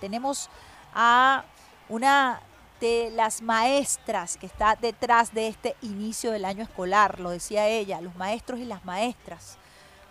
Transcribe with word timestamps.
Tenemos 0.00 0.48
a 0.94 1.42
una 1.88 2.40
de 2.80 3.10
las 3.16 3.42
maestras 3.42 4.36
que 4.36 4.46
está 4.46 4.76
detrás 4.76 5.34
de 5.34 5.48
este 5.48 5.74
inicio 5.82 6.30
del 6.30 6.44
año 6.44 6.62
escolar, 6.62 7.18
lo 7.18 7.30
decía 7.30 7.66
ella, 7.66 8.00
los 8.00 8.14
maestros 8.14 8.60
y 8.60 8.64
las 8.64 8.84
maestras 8.84 9.58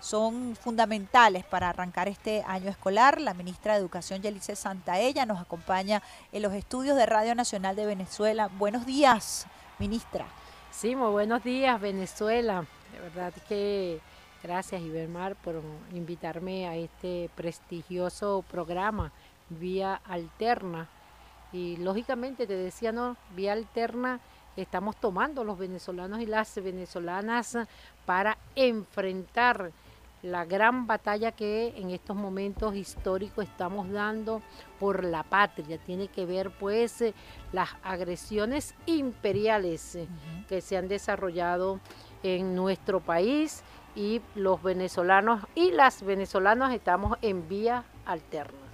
son 0.02 0.58
fundamentales 0.58 1.46
para 1.46 1.70
arrancar 1.70 2.10
este 2.10 2.44
año 2.46 2.70
escolar. 2.70 3.21
La 3.21 3.34
ministra 3.34 3.76
de 3.76 3.79
Educación, 3.79 4.21
Yelice 4.21 4.58
Santaella, 4.58 5.26
nos 5.26 5.39
acompaña 5.39 6.04
en 6.33 6.42
los 6.42 6.51
estudios 6.51 6.97
de 6.97 7.06
Radio 7.06 7.33
Nacional 7.33 7.78
de 7.78 7.85
Venezuela. 7.85 8.49
Buenos 8.58 8.85
días, 8.85 9.47
ministra. 9.79 10.26
Sí, 10.69 10.97
muy 10.97 11.12
buenos 11.12 11.46
días, 11.46 11.79
Venezuela. 11.79 12.65
De 12.92 12.99
verdad 12.99 13.33
que 13.47 14.01
gracias, 14.44 14.81
Ibermar, 14.81 15.38
por 15.38 15.62
invitarme 15.94 16.67
a 16.67 16.76
este 16.76 17.30
prestigioso 17.35 18.44
programa 18.52 19.13
vía 19.50 20.02
alterna. 20.05 20.88
Y 21.52 21.77
lógicamente 21.77 22.46
te 22.46 22.55
decía, 22.55 22.92
no, 22.92 23.16
vía 23.36 23.54
alterna 23.54 24.20
estamos 24.55 24.96
tomando 24.98 25.44
los 25.44 25.58
venezolanos 25.58 26.20
y 26.20 26.26
las 26.26 26.55
venezolanas 26.62 27.58
para 28.05 28.38
enfrentar 28.55 29.72
la 30.24 30.46
gran 30.46 30.88
batalla 30.88 31.32
que 31.32 31.74
en 31.78 31.91
estos 31.91 32.16
momentos 32.16 32.76
históricos 32.76 33.46
estamos 33.46 33.90
dando 33.91 34.41
por 34.80 35.04
la 35.04 35.24
patria. 35.24 35.77
Tiene 35.77 36.08
que 36.08 36.26
ver 36.26 36.50
pues 36.50 37.04
las 37.54 37.70
agresiones 37.84 38.74
imperiales 38.88 39.98
que 40.50 40.62
se 40.62 40.76
han 40.76 40.88
desarrollado 40.88 41.80
en 42.24 42.55
nuestro 42.55 43.00
país 43.00 43.64
y 43.96 44.22
los 44.36 44.62
venezolanos 44.62 45.46
y 45.55 45.72
las 45.72 46.04
venezolanas 46.04 46.74
estamos 46.74 47.18
en 47.22 47.48
vía 47.48 47.84
alterna. 48.05 48.66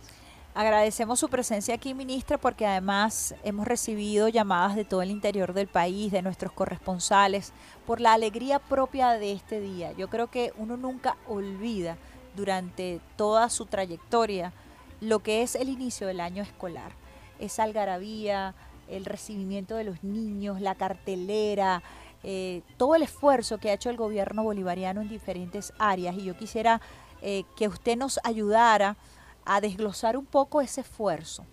Agradecemos 0.55 1.19
su 1.19 1.29
presencia 1.29 1.73
aquí, 1.73 1.95
ministra, 1.95 2.37
porque 2.37 2.67
además 2.67 3.33
hemos 3.43 3.67
recibido 3.67 4.27
llamadas 4.27 4.75
de 4.75 4.85
todo 4.85 5.01
el 5.01 5.09
interior 5.09 5.53
del 5.53 5.65
país, 5.65 6.11
de 6.11 6.21
nuestros 6.21 6.51
corresponsales, 6.51 7.53
por 7.87 7.99
la 7.99 8.13
alegría 8.13 8.59
propia 8.59 9.11
de 9.13 9.31
este 9.31 9.59
día. 9.59 9.93
Yo 9.93 10.09
creo 10.09 10.27
que 10.27 10.53
uno 10.57 10.77
nunca 10.77 11.17
olvida 11.27 11.97
durante 12.35 13.01
toda 13.15 13.49
su 13.49 13.65
trayectoria 13.65 14.53
lo 15.01 15.19
que 15.19 15.41
es 15.41 15.55
el 15.55 15.69
inicio 15.69 16.05
del 16.05 16.19
año 16.19 16.43
escolar. 16.43 16.91
Esa 17.39 17.63
algarabía, 17.63 18.53
el 18.87 19.05
recibimiento 19.05 19.75
de 19.75 19.85
los 19.85 20.03
niños, 20.03 20.61
la 20.61 20.75
cartelera, 20.75 21.81
eh, 22.21 22.61
todo 22.77 22.93
el 22.93 23.01
esfuerzo 23.01 23.57
que 23.57 23.71
ha 23.71 23.73
hecho 23.73 23.89
el 23.89 23.97
gobierno 23.97 24.43
bolivariano 24.43 25.01
en 25.01 25.09
diferentes 25.09 25.73
áreas. 25.79 26.15
Y 26.15 26.25
yo 26.25 26.37
quisiera 26.37 26.79
eh, 27.23 27.43
que 27.57 27.67
usted 27.67 27.97
nos 27.97 28.19
ayudara 28.23 28.97
a 29.45 29.61
desglosar 29.61 30.17
un 30.17 30.25
poco 30.25 30.61
ese 30.61 30.81
esfuerzo. 30.81 31.45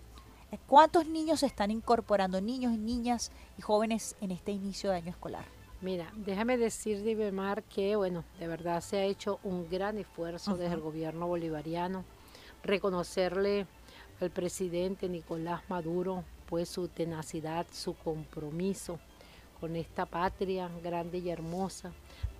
¿Cuántos 0.67 1.07
niños 1.07 1.41
se 1.41 1.45
están 1.45 1.71
incorporando, 1.71 2.41
niños 2.41 2.73
y 2.73 2.77
niñas 2.77 3.31
y 3.57 3.61
jóvenes 3.61 4.15
en 4.19 4.31
este 4.31 4.51
inicio 4.51 4.89
de 4.89 4.97
año 4.97 5.09
escolar? 5.09 5.45
Mira, 5.79 6.11
déjame 6.15 6.57
decir, 6.57 7.03
Divemar, 7.03 7.63
que 7.63 7.95
bueno, 7.95 8.23
de 8.39 8.47
verdad 8.47 8.81
se 8.81 8.97
ha 8.97 9.05
hecho 9.05 9.39
un 9.43 9.69
gran 9.69 9.97
esfuerzo 9.97 10.57
desde 10.57 10.75
el 10.75 10.81
gobierno 10.81 11.27
bolivariano. 11.27 12.03
Reconocerle 12.63 13.65
al 14.19 14.29
presidente 14.29 15.09
Nicolás 15.09 15.61
Maduro 15.69 16.23
pues 16.47 16.69
su 16.69 16.89
tenacidad, 16.89 17.65
su 17.71 17.95
compromiso 17.95 18.99
con 19.61 19.75
esta 19.75 20.07
patria 20.07 20.71
grande 20.83 21.19
y 21.19 21.29
hermosa, 21.29 21.91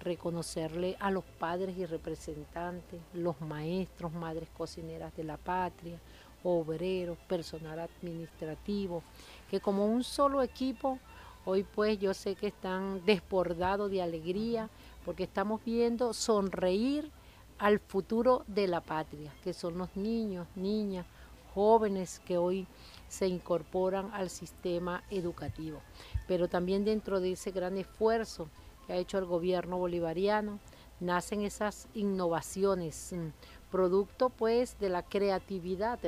reconocerle 0.03 0.97
a 0.99 1.11
los 1.11 1.23
padres 1.23 1.77
y 1.77 1.85
representantes, 1.85 2.99
los 3.13 3.39
maestros, 3.41 4.11
madres 4.11 4.49
cocineras 4.57 5.15
de 5.15 5.23
la 5.23 5.37
patria, 5.37 5.99
obreros, 6.43 7.19
personal 7.27 7.79
administrativo, 7.79 9.03
que 9.51 9.59
como 9.59 9.85
un 9.85 10.03
solo 10.03 10.41
equipo, 10.41 10.97
hoy 11.45 11.61
pues 11.61 11.99
yo 11.99 12.15
sé 12.15 12.33
que 12.33 12.47
están 12.47 13.05
desbordados 13.05 13.91
de 13.91 14.01
alegría 14.01 14.67
porque 15.05 15.23
estamos 15.23 15.63
viendo 15.63 16.13
sonreír 16.13 17.11
al 17.59 17.77
futuro 17.79 18.43
de 18.47 18.67
la 18.67 18.81
patria, 18.81 19.31
que 19.43 19.53
son 19.53 19.77
los 19.77 19.95
niños, 19.95 20.47
niñas, 20.55 21.05
jóvenes 21.53 22.19
que 22.25 22.37
hoy 22.37 22.65
se 23.07 23.27
incorporan 23.27 24.09
al 24.13 24.29
sistema 24.29 25.03
educativo. 25.09 25.81
Pero 26.27 26.47
también 26.47 26.85
dentro 26.85 27.19
de 27.19 27.33
ese 27.33 27.51
gran 27.51 27.77
esfuerzo 27.77 28.47
que 28.85 28.93
ha 28.93 28.97
hecho 28.97 29.17
el 29.17 29.25
gobierno 29.25 29.77
bolivariano, 29.77 30.59
nacen 30.99 31.41
esas 31.41 31.87
innovaciones, 31.93 33.13
mm, 33.13 33.71
producto 33.71 34.29
pues 34.29 34.77
de 34.79 34.89
la 34.89 35.03
creatividad 35.03 35.99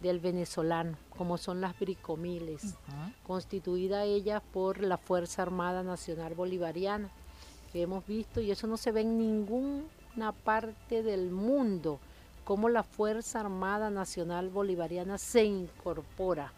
del 0.00 0.20
venezolano, 0.20 0.98
como 1.16 1.38
son 1.38 1.60
las 1.60 1.78
bricomiles, 1.78 2.74
constituida 3.26 4.04
ella 4.04 4.40
por 4.40 4.82
la 4.82 4.98
Fuerza 4.98 5.42
Armada 5.42 5.82
Nacional 5.82 6.34
Bolivariana, 6.34 7.08
que 7.72 7.82
hemos 7.82 8.06
visto, 8.06 8.40
y 8.40 8.50
eso 8.50 8.66
no 8.66 8.76
se 8.76 8.92
ve 8.92 9.00
en 9.00 9.18
ninguna 9.18 10.32
parte 10.44 11.02
del 11.02 11.30
mundo, 11.30 11.98
como 12.44 12.68
la 12.68 12.82
Fuerza 12.82 13.40
Armada 13.40 13.90
Nacional 13.90 14.50
Bolivariana 14.50 15.18
se 15.18 15.44
incorpora 15.44 16.52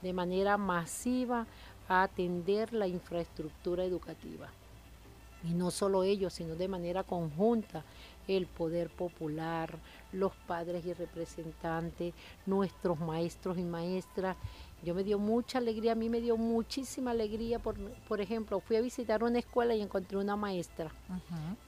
de 0.00 0.12
manera 0.12 0.56
masiva 0.56 1.46
a 1.88 2.02
atender 2.02 2.72
la 2.72 2.86
infraestructura 2.86 3.84
educativa. 3.84 4.48
Y 5.44 5.52
no 5.52 5.70
solo 5.70 6.04
ellos, 6.04 6.32
sino 6.32 6.54
de 6.54 6.68
manera 6.68 7.02
conjunta 7.02 7.84
el 8.26 8.46
poder 8.46 8.88
popular, 8.88 9.78
los 10.12 10.32
padres 10.46 10.86
y 10.86 10.94
representantes, 10.94 12.14
nuestros 12.46 12.98
maestros 12.98 13.58
y 13.58 13.62
maestras. 13.62 14.36
Yo 14.82 14.94
me 14.94 15.04
dio 15.04 15.18
mucha 15.18 15.58
alegría, 15.58 15.92
a 15.92 15.96
mí 15.96 16.08
me 16.08 16.20
dio 16.20 16.38
muchísima 16.38 17.10
alegría, 17.10 17.58
por, 17.58 17.76
por 18.08 18.20
ejemplo, 18.20 18.60
fui 18.60 18.76
a 18.76 18.80
visitar 18.80 19.22
una 19.22 19.38
escuela 19.38 19.74
y 19.74 19.82
encontré 19.82 20.16
una 20.16 20.36
maestra 20.36 20.90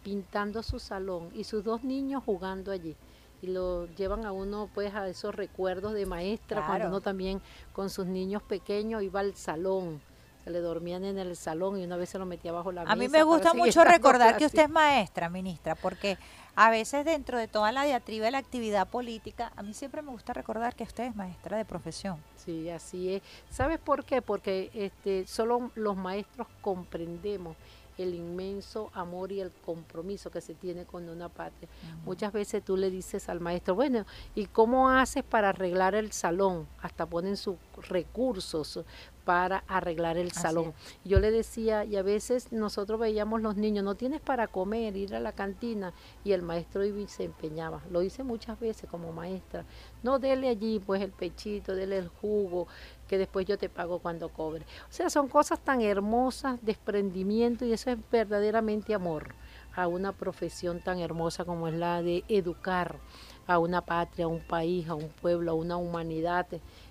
pintando 0.02 0.62
su 0.62 0.78
salón 0.78 1.30
y 1.34 1.44
sus 1.44 1.64
dos 1.64 1.84
niños 1.84 2.22
jugando 2.24 2.72
allí 2.72 2.96
y 3.46 3.52
lo 3.52 3.86
llevan 3.94 4.24
a 4.24 4.32
uno 4.32 4.68
pues 4.74 4.94
a 4.94 5.08
esos 5.08 5.34
recuerdos 5.34 5.94
de 5.94 6.06
maestra 6.06 6.66
cuando 6.66 6.88
uno 6.88 7.00
también 7.00 7.40
con 7.72 7.90
sus 7.90 8.06
niños 8.06 8.42
pequeños 8.42 9.02
iba 9.02 9.20
al 9.20 9.34
salón 9.34 10.00
se 10.46 10.52
le 10.52 10.60
dormían 10.60 11.04
en 11.04 11.18
el 11.18 11.34
salón 11.34 11.76
y 11.76 11.82
una 11.82 11.96
vez 11.96 12.10
se 12.10 12.20
lo 12.20 12.24
metía 12.24 12.52
bajo 12.52 12.70
la 12.70 12.82
mesa. 12.82 12.92
A 12.92 12.94
mí 12.94 13.08
me 13.08 13.24
gusta 13.24 13.52
mucho 13.52 13.82
recordar 13.84 14.36
que 14.36 14.46
usted 14.46 14.62
es 14.62 14.70
maestra, 14.70 15.28
ministra, 15.28 15.74
porque 15.74 16.18
a 16.54 16.70
veces 16.70 17.04
dentro 17.04 17.36
de 17.36 17.48
toda 17.48 17.72
la 17.72 17.82
diatriba 17.82 18.26
de 18.26 18.30
la 18.30 18.38
actividad 18.38 18.86
política, 18.86 19.50
a 19.56 19.64
mí 19.64 19.74
siempre 19.74 20.02
me 20.02 20.12
gusta 20.12 20.32
recordar 20.32 20.76
que 20.76 20.84
usted 20.84 21.02
es 21.02 21.16
maestra 21.16 21.56
de 21.58 21.64
profesión. 21.64 22.22
Sí, 22.36 22.70
así 22.70 23.14
es. 23.14 23.22
¿Sabes 23.50 23.80
por 23.80 24.04
qué? 24.04 24.22
Porque 24.22 24.70
este, 24.72 25.26
solo 25.26 25.72
los 25.74 25.96
maestros 25.96 26.46
comprendemos 26.60 27.56
el 27.98 28.14
inmenso 28.14 28.90
amor 28.92 29.32
y 29.32 29.40
el 29.40 29.50
compromiso 29.50 30.30
que 30.30 30.40
se 30.40 30.54
tiene 30.54 30.84
con 30.84 31.08
una 31.08 31.28
patria. 31.28 31.68
Muchas 32.04 32.32
veces 32.32 32.64
tú 32.64 32.76
le 32.76 32.90
dices 32.90 33.28
al 33.28 33.40
maestro, 33.40 33.74
bueno, 33.74 34.04
¿y 34.34 34.46
cómo 34.46 34.90
haces 34.90 35.24
para 35.24 35.50
arreglar 35.50 35.94
el 35.94 36.12
salón? 36.12 36.66
Hasta 36.80 37.06
ponen 37.06 37.36
sus 37.36 37.56
recursos 37.88 38.80
para 39.26 39.64
arreglar 39.66 40.16
el 40.16 40.30
salón. 40.30 40.72
Yo 41.04 41.18
le 41.18 41.32
decía, 41.32 41.84
y 41.84 41.96
a 41.96 42.02
veces 42.02 42.52
nosotros 42.52 43.00
veíamos 43.00 43.42
los 43.42 43.56
niños, 43.56 43.84
no 43.84 43.96
tienes 43.96 44.20
para 44.20 44.46
comer, 44.46 44.96
ir 44.96 45.16
a 45.16 45.20
la 45.20 45.32
cantina, 45.32 45.92
y 46.22 46.30
el 46.30 46.42
maestro 46.42 46.82
se 47.08 47.24
empeñaba. 47.24 47.82
Lo 47.90 48.02
hice 48.02 48.22
muchas 48.22 48.58
veces 48.60 48.88
como 48.88 49.12
maestra. 49.12 49.64
No, 50.04 50.20
dele 50.20 50.48
allí 50.48 50.78
pues 50.78 51.02
el 51.02 51.10
pechito, 51.10 51.74
dele 51.74 51.98
el 51.98 52.06
jugo, 52.06 52.68
que 53.06 53.18
después 53.18 53.46
yo 53.46 53.58
te 53.58 53.68
pago 53.68 53.98
cuando 53.98 54.28
cobre. 54.28 54.64
O 54.88 54.92
sea, 54.92 55.10
son 55.10 55.28
cosas 55.28 55.60
tan 55.60 55.80
hermosas, 55.80 56.58
desprendimiento, 56.62 57.64
y 57.64 57.72
eso 57.72 57.90
es 57.90 57.98
verdaderamente 58.10 58.94
amor 58.94 59.34
a 59.74 59.88
una 59.88 60.12
profesión 60.12 60.80
tan 60.80 60.98
hermosa 61.00 61.44
como 61.44 61.68
es 61.68 61.74
la 61.74 62.02
de 62.02 62.24
educar 62.28 62.98
a 63.46 63.58
una 63.58 63.80
patria, 63.80 64.24
a 64.24 64.28
un 64.28 64.40
país, 64.40 64.88
a 64.88 64.94
un 64.94 65.08
pueblo, 65.08 65.52
a 65.52 65.54
una 65.54 65.76
humanidad. 65.76 66.46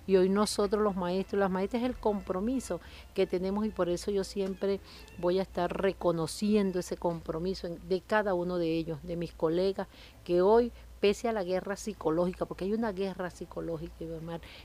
Y 0.06 0.16
hoy 0.16 0.28
nosotros 0.28 0.82
los 0.82 0.96
maestros, 0.96 1.40
las 1.40 1.50
maestras 1.50 1.82
es 1.82 1.88
el 1.88 1.96
compromiso 1.96 2.80
que 3.12 3.26
tenemos 3.26 3.66
y 3.66 3.70
por 3.70 3.88
eso 3.88 4.10
yo 4.10 4.24
siempre 4.24 4.80
voy 5.18 5.38
a 5.38 5.42
estar 5.42 5.70
reconociendo 5.82 6.78
ese 6.78 6.96
compromiso 6.96 7.68
de 7.68 8.00
cada 8.00 8.34
uno 8.34 8.56
de 8.56 8.74
ellos, 8.74 8.98
de 9.02 9.16
mis 9.16 9.34
colegas, 9.34 9.88
que 10.24 10.40
hoy 10.40 10.72
pese 11.06 11.28
a 11.28 11.32
la 11.32 11.44
guerra 11.44 11.76
psicológica, 11.76 12.46
porque 12.46 12.64
hay 12.64 12.72
una 12.72 12.90
guerra 12.90 13.30
psicológica 13.30 13.94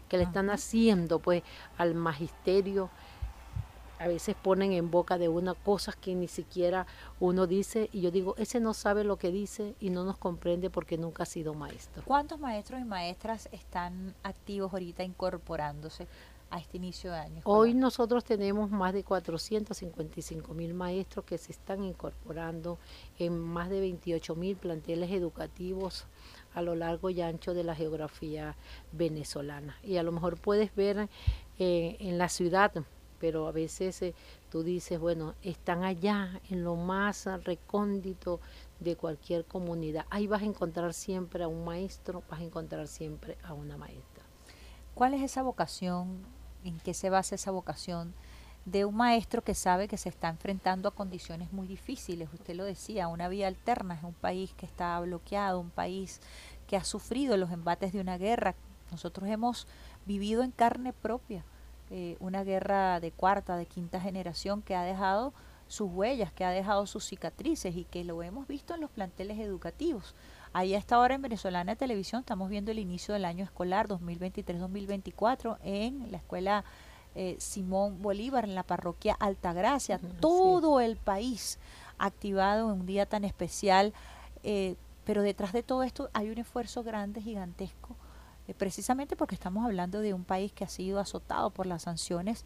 que 0.09 0.17
le 0.17 0.23
están 0.23 0.49
haciendo 0.49 1.19
pues 1.19 1.43
al 1.77 1.93
magisterio, 1.93 2.89
a 3.99 4.07
veces 4.07 4.35
ponen 4.41 4.71
en 4.71 4.89
boca 4.89 5.19
de 5.19 5.29
una 5.29 5.53
cosas 5.53 5.95
que 5.95 6.15
ni 6.15 6.27
siquiera 6.27 6.87
uno 7.19 7.45
dice 7.45 7.91
y 7.93 8.01
yo 8.01 8.09
digo, 8.09 8.33
ese 8.39 8.59
no 8.59 8.73
sabe 8.73 9.03
lo 9.03 9.17
que 9.17 9.29
dice 9.29 9.75
y 9.79 9.91
no 9.91 10.03
nos 10.03 10.17
comprende 10.17 10.71
porque 10.71 10.97
nunca 10.97 11.21
ha 11.21 11.25
sido 11.27 11.53
maestro. 11.53 12.01
¿Cuántos 12.05 12.39
maestros 12.39 12.81
y 12.81 12.85
maestras 12.85 13.47
están 13.51 14.15
activos 14.23 14.73
ahorita 14.73 15.03
incorporándose 15.03 16.07
a 16.51 16.59
este 16.59 16.77
inicio 16.77 17.11
de 17.11 17.17
año? 17.17 17.41
Hoy 17.45 17.73
nosotros 17.73 18.23
tenemos 18.23 18.69
más 18.69 18.93
de 18.93 19.03
455 19.03 20.53
mil 20.53 20.73
maestros 20.73 21.25
que 21.25 21.37
se 21.37 21.51
están 21.51 21.83
incorporando 21.83 22.77
en 23.17 23.39
más 23.39 23.69
de 23.69 23.79
28 23.79 24.35
mil 24.35 24.55
planteles 24.57 25.11
educativos 25.11 26.05
a 26.53 26.61
lo 26.61 26.75
largo 26.75 27.09
y 27.09 27.21
ancho 27.21 27.53
de 27.53 27.63
la 27.63 27.75
geografía 27.75 28.55
venezolana. 28.91 29.77
Y 29.83 29.97
a 29.97 30.03
lo 30.03 30.11
mejor 30.11 30.37
puedes 30.37 30.75
ver 30.75 31.09
eh, 31.57 31.97
en 31.99 32.17
la 32.17 32.29
ciudad, 32.29 32.71
pero 33.19 33.47
a 33.47 33.51
veces 33.51 34.01
eh, 34.01 34.13
tú 34.49 34.63
dices, 34.63 34.99
bueno, 34.99 35.35
están 35.43 35.83
allá 35.83 36.41
en 36.49 36.63
lo 36.63 36.75
más 36.75 37.27
recóndito 37.43 38.39
de 38.79 38.95
cualquier 38.95 39.45
comunidad. 39.45 40.05
Ahí 40.09 40.27
vas 40.27 40.41
a 40.41 40.45
encontrar 40.45 40.93
siempre 40.93 41.43
a 41.43 41.47
un 41.47 41.63
maestro, 41.63 42.23
vas 42.29 42.41
a 42.41 42.43
encontrar 42.43 42.87
siempre 42.87 43.37
a 43.43 43.53
una 43.53 43.77
maestra. 43.77 44.23
¿Cuál 44.93 45.13
es 45.13 45.21
esa 45.21 45.41
vocación? 45.43 46.40
¿En 46.63 46.79
qué 46.79 46.93
se 46.93 47.09
basa 47.09 47.35
esa 47.35 47.51
vocación? 47.51 48.13
de 48.65 48.85
un 48.85 48.95
maestro 48.95 49.43
que 49.43 49.55
sabe 49.55 49.87
que 49.87 49.97
se 49.97 50.09
está 50.09 50.29
enfrentando 50.29 50.87
a 50.87 50.93
condiciones 50.93 51.51
muy 51.51 51.67
difíciles. 51.67 52.29
Usted 52.33 52.55
lo 52.55 52.63
decía, 52.63 53.07
una 53.07 53.27
vía 53.27 53.47
alterna 53.47 53.95
es 53.95 54.03
un 54.03 54.13
país 54.13 54.53
que 54.55 54.65
está 54.65 54.99
bloqueado, 54.99 55.59
un 55.59 55.71
país 55.71 56.21
que 56.67 56.77
ha 56.77 56.83
sufrido 56.83 57.37
los 57.37 57.51
embates 57.51 57.91
de 57.91 58.01
una 58.01 58.17
guerra. 58.17 58.55
Nosotros 58.91 59.27
hemos 59.29 59.67
vivido 60.05 60.43
en 60.43 60.51
carne 60.51 60.93
propia 60.93 61.43
eh, 61.89 62.17
una 62.19 62.43
guerra 62.43 62.99
de 62.99 63.11
cuarta, 63.11 63.57
de 63.57 63.65
quinta 63.65 63.99
generación 63.99 64.61
que 64.61 64.75
ha 64.75 64.83
dejado 64.83 65.33
sus 65.67 65.89
huellas, 65.89 66.31
que 66.33 66.45
ha 66.45 66.51
dejado 66.51 66.85
sus 66.85 67.05
cicatrices 67.05 67.75
y 67.75 67.85
que 67.85 68.03
lo 68.03 68.21
hemos 68.21 68.47
visto 68.47 68.75
en 68.75 68.81
los 68.81 68.91
planteles 68.91 69.39
educativos. 69.39 70.13
Ahí 70.53 70.73
a 70.75 70.77
esta 70.77 70.99
hora 70.99 71.15
en 71.15 71.21
Venezolana 71.21 71.75
Televisión 71.75 72.21
estamos 72.21 72.49
viendo 72.49 72.71
el 72.71 72.79
inicio 72.79 73.13
del 73.13 73.25
año 73.25 73.43
escolar 73.43 73.87
2023-2024 73.87 75.57
en 75.63 76.11
la 76.11 76.17
escuela 76.17 76.65
eh, 77.15 77.35
Simón 77.39 78.01
Bolívar, 78.01 78.43
en 78.43 78.55
la 78.55 78.63
parroquia 78.63 79.15
Altagracia. 79.19 79.99
Todo 80.19 80.79
el 80.81 80.97
país 80.97 81.57
activado 81.97 82.71
en 82.71 82.81
un 82.81 82.85
día 82.85 83.05
tan 83.05 83.23
especial, 83.23 83.93
eh, 84.43 84.75
pero 85.05 85.21
detrás 85.21 85.53
de 85.53 85.63
todo 85.63 85.83
esto 85.83 86.09
hay 86.13 86.29
un 86.29 86.37
esfuerzo 86.37 86.83
grande, 86.83 87.21
gigantesco, 87.21 87.95
eh, 88.47 88.53
precisamente 88.53 89.15
porque 89.15 89.35
estamos 89.35 89.65
hablando 89.65 90.01
de 90.01 90.13
un 90.13 90.25
país 90.25 90.51
que 90.51 90.65
ha 90.65 90.69
sido 90.69 90.99
azotado 90.99 91.49
por 91.51 91.65
las 91.65 91.83
sanciones 91.83 92.45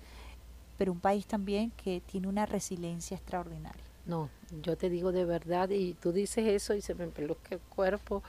pero 0.77 0.91
un 0.91 0.99
país 0.99 1.25
también 1.25 1.71
que 1.71 2.01
tiene 2.01 2.27
una 2.27 2.45
resiliencia 2.45 3.15
extraordinaria. 3.15 3.84
No, 4.05 4.29
yo 4.61 4.77
te 4.77 4.89
digo 4.89 5.11
de 5.11 5.25
verdad, 5.25 5.69
y 5.69 5.93
tú 5.95 6.11
dices 6.11 6.45
eso 6.47 6.73
y 6.75 6.81
se 6.81 6.93
me 6.93 7.05
empeluzca 7.05 7.55
el 7.55 7.61
cuerpo, 7.61 8.23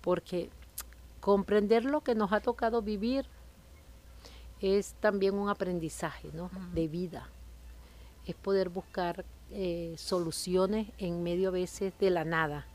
porque 0.00 0.50
comprender 1.20 1.84
lo 1.84 2.00
que 2.00 2.14
nos 2.14 2.32
ha 2.32 2.40
tocado 2.40 2.82
vivir 2.82 3.26
es 4.60 4.94
también 4.94 5.34
un 5.34 5.48
aprendizaje 5.48 6.30
¿no? 6.32 6.50
de 6.72 6.88
vida. 6.88 7.28
Es 8.26 8.34
poder 8.34 8.68
buscar 8.68 9.24
eh, 9.50 9.94
soluciones 9.98 10.88
en 10.98 11.22
medio 11.22 11.48
a 11.48 11.52
veces 11.52 11.92
de 11.98 12.10
la 12.10 12.24
nada, 12.24 12.66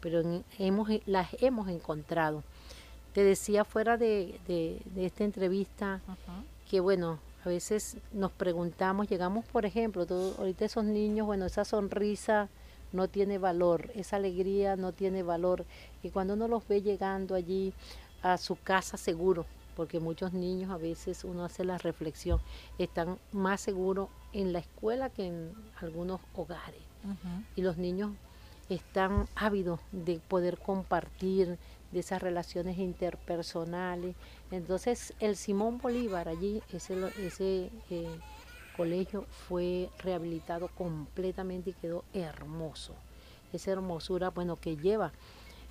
pero 0.00 0.22
hemos, 0.58 0.88
las 1.06 1.28
hemos 1.40 1.68
encontrado. 1.68 2.42
Te 3.12 3.22
decía 3.22 3.64
fuera 3.64 3.96
de, 3.96 4.40
esta 4.96 5.24
entrevista 5.24 6.00
que, 6.68 6.80
bueno, 6.80 7.20
a 7.44 7.48
veces 7.48 7.98
nos 8.12 8.32
preguntamos, 8.32 9.08
llegamos, 9.08 9.44
por 9.44 9.66
ejemplo, 9.66 10.06
ahorita 10.38 10.64
esos 10.64 10.84
niños, 10.84 11.26
bueno, 11.26 11.44
esa 11.44 11.64
sonrisa 11.64 12.48
no 12.92 13.08
tiene 13.08 13.38
valor, 13.38 13.90
esa 13.94 14.16
alegría 14.16 14.76
no 14.76 14.92
tiene 14.92 15.22
valor. 15.22 15.66
Y 16.02 16.10
cuando 16.10 16.34
uno 16.34 16.48
los 16.48 16.66
ve 16.66 16.80
llegando 16.80 17.34
allí 17.34 17.74
a 18.22 18.38
su 18.38 18.56
casa 18.56 18.96
seguro, 18.96 19.44
porque 19.76 20.00
muchos 20.00 20.32
niños 20.32 20.70
a 20.70 20.78
veces 20.78 21.24
uno 21.24 21.44
hace 21.44 21.64
la 21.64 21.76
reflexión, 21.76 22.40
están 22.78 23.18
más 23.32 23.60
seguros 23.60 24.08
en 24.32 24.52
la 24.52 24.60
escuela 24.60 25.10
que 25.10 25.26
en 25.26 25.52
algunos 25.80 26.20
hogares. 26.34 26.80
Y 27.56 27.60
los 27.60 27.76
niños 27.76 28.12
están 28.70 29.28
ávidos 29.34 29.80
de 29.92 30.18
poder 30.18 30.56
compartir, 30.56 31.58
de 31.92 32.00
esas 32.00 32.20
relaciones 32.20 32.78
interpersonales. 32.78 34.16
Entonces 34.54 35.14
el 35.18 35.34
Simón 35.34 35.78
Bolívar 35.78 36.28
allí, 36.28 36.62
ese, 36.72 37.70
eh, 37.90 38.20
colegio 38.76 39.24
fue 39.48 39.90
rehabilitado 39.98 40.68
completamente 40.68 41.70
y 41.70 41.72
quedó 41.72 42.04
hermoso. 42.12 42.94
Esa 43.52 43.72
hermosura, 43.72 44.30
bueno, 44.30 44.54
que 44.54 44.76
lleva, 44.76 45.12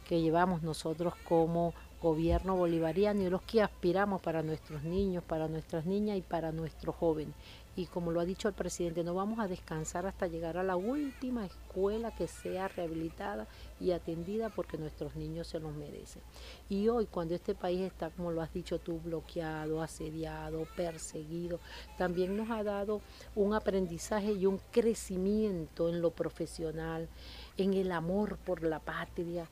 que 0.07 0.21
llevamos 0.21 0.63
nosotros 0.63 1.13
como 1.23 1.73
gobierno 2.01 2.57
bolivariano 2.57 3.21
y 3.21 3.29
los 3.29 3.41
que 3.43 3.61
aspiramos 3.61 4.21
para 4.21 4.43
nuestros 4.43 4.83
niños, 4.83 5.23
para 5.23 5.47
nuestras 5.47 5.85
niñas 5.85 6.17
y 6.17 6.21
para 6.21 6.51
nuestros 6.51 6.93
jóvenes 6.93 7.35
y 7.75 7.87
como 7.87 8.11
lo 8.11 8.19
ha 8.19 8.25
dicho 8.25 8.47
el 8.47 8.53
presidente, 8.53 9.03
no 9.03 9.15
vamos 9.15 9.39
a 9.39 9.47
descansar 9.47 10.05
hasta 10.05 10.27
llegar 10.27 10.57
a 10.57 10.63
la 10.63 10.75
última 10.75 11.45
escuela 11.45 12.13
que 12.15 12.27
sea 12.27 12.67
rehabilitada 12.67 13.47
y 13.79 13.91
atendida 13.91 14.49
porque 14.49 14.77
nuestros 14.77 15.15
niños 15.15 15.47
se 15.47 15.59
los 15.59 15.73
merecen. 15.73 16.21
Y 16.69 16.87
hoy 16.89 17.07
cuando 17.07 17.33
este 17.33 17.55
país 17.55 17.81
está, 17.81 18.11
como 18.11 18.31
lo 18.31 18.41
has 18.41 18.53
dicho 18.53 18.79
tú, 18.79 18.99
bloqueado, 18.99 19.81
asediado, 19.81 20.67
perseguido, 20.75 21.59
también 21.97 22.37
nos 22.37 22.51
ha 22.51 22.63
dado 22.63 23.01
un 23.35 23.55
aprendizaje 23.55 24.33
y 24.33 24.45
un 24.45 24.59
crecimiento 24.71 25.89
en 25.89 26.01
lo 26.01 26.11
profesional, 26.11 27.09
en 27.57 27.73
el 27.73 27.91
amor 27.91 28.37
por 28.37 28.63
la 28.63 28.79
patria, 28.79 29.47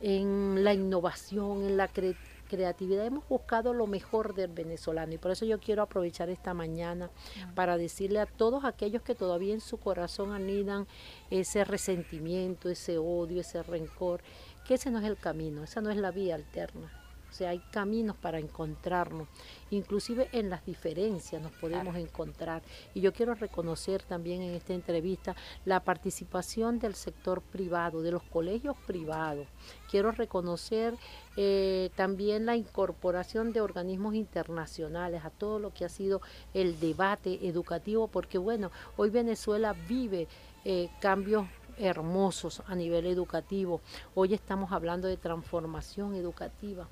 en 0.00 0.62
la 0.62 0.74
innovación, 0.74 1.64
en 1.64 1.76
la 1.76 1.88
creatividad 1.88 2.33
creatividad. 2.44 3.06
Hemos 3.06 3.28
buscado 3.28 3.74
lo 3.74 3.86
mejor 3.86 4.34
del 4.34 4.52
venezolano 4.52 5.12
y 5.14 5.18
por 5.18 5.30
eso 5.30 5.44
yo 5.44 5.58
quiero 5.60 5.82
aprovechar 5.82 6.30
esta 6.30 6.54
mañana 6.54 7.10
para 7.54 7.76
decirle 7.76 8.20
a 8.20 8.26
todos 8.26 8.64
aquellos 8.64 9.02
que 9.02 9.14
todavía 9.14 9.54
en 9.54 9.60
su 9.60 9.78
corazón 9.78 10.32
anidan 10.32 10.86
ese 11.30 11.64
resentimiento, 11.64 12.68
ese 12.68 12.98
odio, 12.98 13.40
ese 13.40 13.62
rencor, 13.62 14.20
que 14.66 14.74
ese 14.74 14.90
no 14.90 14.98
es 14.98 15.04
el 15.04 15.16
camino, 15.16 15.64
esa 15.64 15.80
no 15.80 15.90
es 15.90 15.96
la 15.96 16.10
vía 16.10 16.34
alterna. 16.34 17.03
O 17.34 17.36
sea, 17.36 17.50
hay 17.50 17.58
caminos 17.72 18.14
para 18.14 18.38
encontrarnos. 18.38 19.26
Inclusive 19.70 20.28
en 20.30 20.50
las 20.50 20.64
diferencias 20.64 21.42
nos 21.42 21.50
podemos 21.50 21.96
encontrar. 21.96 22.62
Y 22.94 23.00
yo 23.00 23.12
quiero 23.12 23.34
reconocer 23.34 24.04
también 24.04 24.40
en 24.40 24.54
esta 24.54 24.72
entrevista 24.72 25.34
la 25.64 25.80
participación 25.80 26.78
del 26.78 26.94
sector 26.94 27.42
privado, 27.42 28.02
de 28.02 28.12
los 28.12 28.22
colegios 28.22 28.76
privados. 28.86 29.48
Quiero 29.90 30.12
reconocer 30.12 30.94
eh, 31.36 31.90
también 31.96 32.46
la 32.46 32.54
incorporación 32.54 33.52
de 33.52 33.62
organismos 33.62 34.14
internacionales 34.14 35.24
a 35.24 35.30
todo 35.30 35.58
lo 35.58 35.74
que 35.74 35.84
ha 35.84 35.88
sido 35.88 36.20
el 36.52 36.78
debate 36.78 37.48
educativo, 37.48 38.06
porque 38.06 38.38
bueno, 38.38 38.70
hoy 38.96 39.10
Venezuela 39.10 39.74
vive 39.88 40.28
eh, 40.64 40.88
cambios 41.00 41.48
hermosos 41.78 42.62
a 42.68 42.76
nivel 42.76 43.06
educativo. 43.06 43.80
Hoy 44.14 44.34
estamos 44.34 44.70
hablando 44.70 45.08
de 45.08 45.16
transformación 45.16 46.14
educativa. 46.14 46.86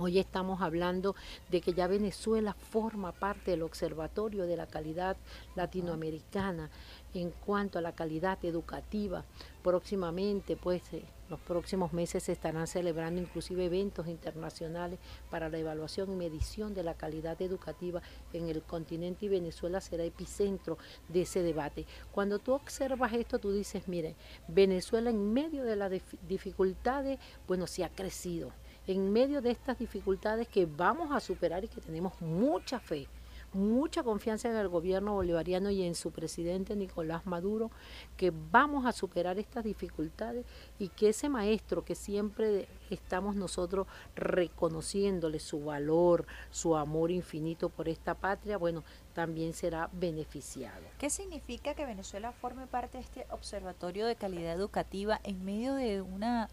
Hoy 0.00 0.20
estamos 0.20 0.62
hablando 0.62 1.16
de 1.50 1.60
que 1.60 1.72
ya 1.72 1.88
Venezuela 1.88 2.54
forma 2.54 3.10
parte 3.10 3.50
del 3.50 3.64
Observatorio 3.64 4.46
de 4.46 4.56
la 4.56 4.68
Calidad 4.68 5.16
Latinoamericana 5.56 6.70
en 7.14 7.32
cuanto 7.32 7.80
a 7.80 7.82
la 7.82 7.96
calidad 7.96 8.38
educativa. 8.44 9.24
Próximamente, 9.64 10.56
pues, 10.56 10.82
eh, 10.92 11.02
los 11.28 11.40
próximos 11.40 11.92
meses 11.92 12.22
se 12.22 12.30
estarán 12.30 12.68
celebrando 12.68 13.20
inclusive 13.20 13.64
eventos 13.64 14.06
internacionales 14.06 15.00
para 15.30 15.48
la 15.48 15.58
evaluación 15.58 16.12
y 16.12 16.14
medición 16.14 16.74
de 16.74 16.84
la 16.84 16.94
calidad 16.94 17.42
educativa 17.42 18.00
en 18.32 18.48
el 18.48 18.62
continente 18.62 19.26
y 19.26 19.30
Venezuela 19.30 19.80
será 19.80 20.04
epicentro 20.04 20.78
de 21.08 21.22
ese 21.22 21.42
debate. 21.42 21.86
Cuando 22.12 22.38
tú 22.38 22.52
observas 22.52 23.14
esto, 23.14 23.40
tú 23.40 23.50
dices, 23.50 23.88
mire, 23.88 24.14
Venezuela 24.46 25.10
en 25.10 25.32
medio 25.32 25.64
de 25.64 25.74
las 25.74 25.90
dificultades, 26.28 27.18
bueno, 27.48 27.66
se 27.66 27.82
ha 27.82 27.88
crecido 27.88 28.52
en 28.88 29.12
medio 29.12 29.42
de 29.42 29.50
estas 29.50 29.78
dificultades 29.78 30.48
que 30.48 30.66
vamos 30.66 31.12
a 31.12 31.20
superar 31.20 31.62
y 31.62 31.68
que 31.68 31.80
tenemos 31.80 32.18
mucha 32.22 32.80
fe, 32.80 33.06
mucha 33.52 34.02
confianza 34.02 34.48
en 34.48 34.56
el 34.56 34.68
gobierno 34.68 35.14
bolivariano 35.14 35.70
y 35.70 35.82
en 35.82 35.94
su 35.94 36.10
presidente 36.10 36.74
Nicolás 36.74 37.26
Maduro, 37.26 37.70
que 38.16 38.32
vamos 38.50 38.86
a 38.86 38.92
superar 38.92 39.38
estas 39.38 39.64
dificultades 39.64 40.46
y 40.78 40.88
que 40.88 41.10
ese 41.10 41.28
maestro 41.28 41.84
que 41.84 41.94
siempre 41.94 42.66
estamos 42.88 43.36
nosotros 43.36 43.86
reconociéndole 44.16 45.38
su 45.38 45.66
valor, 45.66 46.26
su 46.50 46.74
amor 46.74 47.10
infinito 47.10 47.68
por 47.68 47.88
esta 47.88 48.14
patria, 48.14 48.56
bueno, 48.56 48.84
también 49.14 49.52
será 49.52 49.90
beneficiado. 49.92 50.82
¿Qué 50.98 51.10
significa 51.10 51.74
que 51.74 51.84
Venezuela 51.84 52.32
forme 52.32 52.66
parte 52.66 52.98
de 52.98 53.04
este 53.04 53.26
observatorio 53.30 54.06
de 54.06 54.16
calidad 54.16 54.54
educativa 54.54 55.20
en 55.24 55.44
medio 55.44 55.74
de 55.74 56.00
una... 56.00 56.48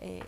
Eh, 0.00 0.22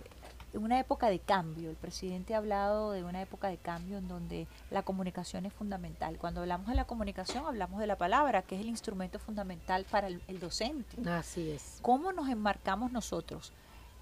una 0.54 0.78
época 0.78 1.08
de 1.08 1.18
cambio. 1.18 1.70
El 1.70 1.76
presidente 1.76 2.34
ha 2.34 2.38
hablado 2.38 2.92
de 2.92 3.04
una 3.04 3.20
época 3.23 3.49
de 3.49 3.56
cambio 3.56 3.99
en 3.99 4.08
donde 4.08 4.46
la 4.70 4.82
comunicación 4.82 5.46
es 5.46 5.52
fundamental. 5.52 6.18
Cuando 6.18 6.40
hablamos 6.40 6.68
de 6.68 6.75
la 6.75 6.87
comunicación, 6.87 7.44
hablamos 7.46 7.80
de 7.80 7.87
la 7.87 7.96
palabra, 7.96 8.42
que 8.42 8.54
es 8.54 8.61
el 8.61 8.68
instrumento 8.68 9.18
fundamental 9.18 9.87
para 9.90 10.08
el, 10.08 10.20
docente. 10.38 11.08
Así 11.08 11.50
es. 11.50 11.78
¿Cómo 11.82 12.12
nos 12.12 12.28
enmarcamos 12.28 12.92
nosotros 12.92 13.52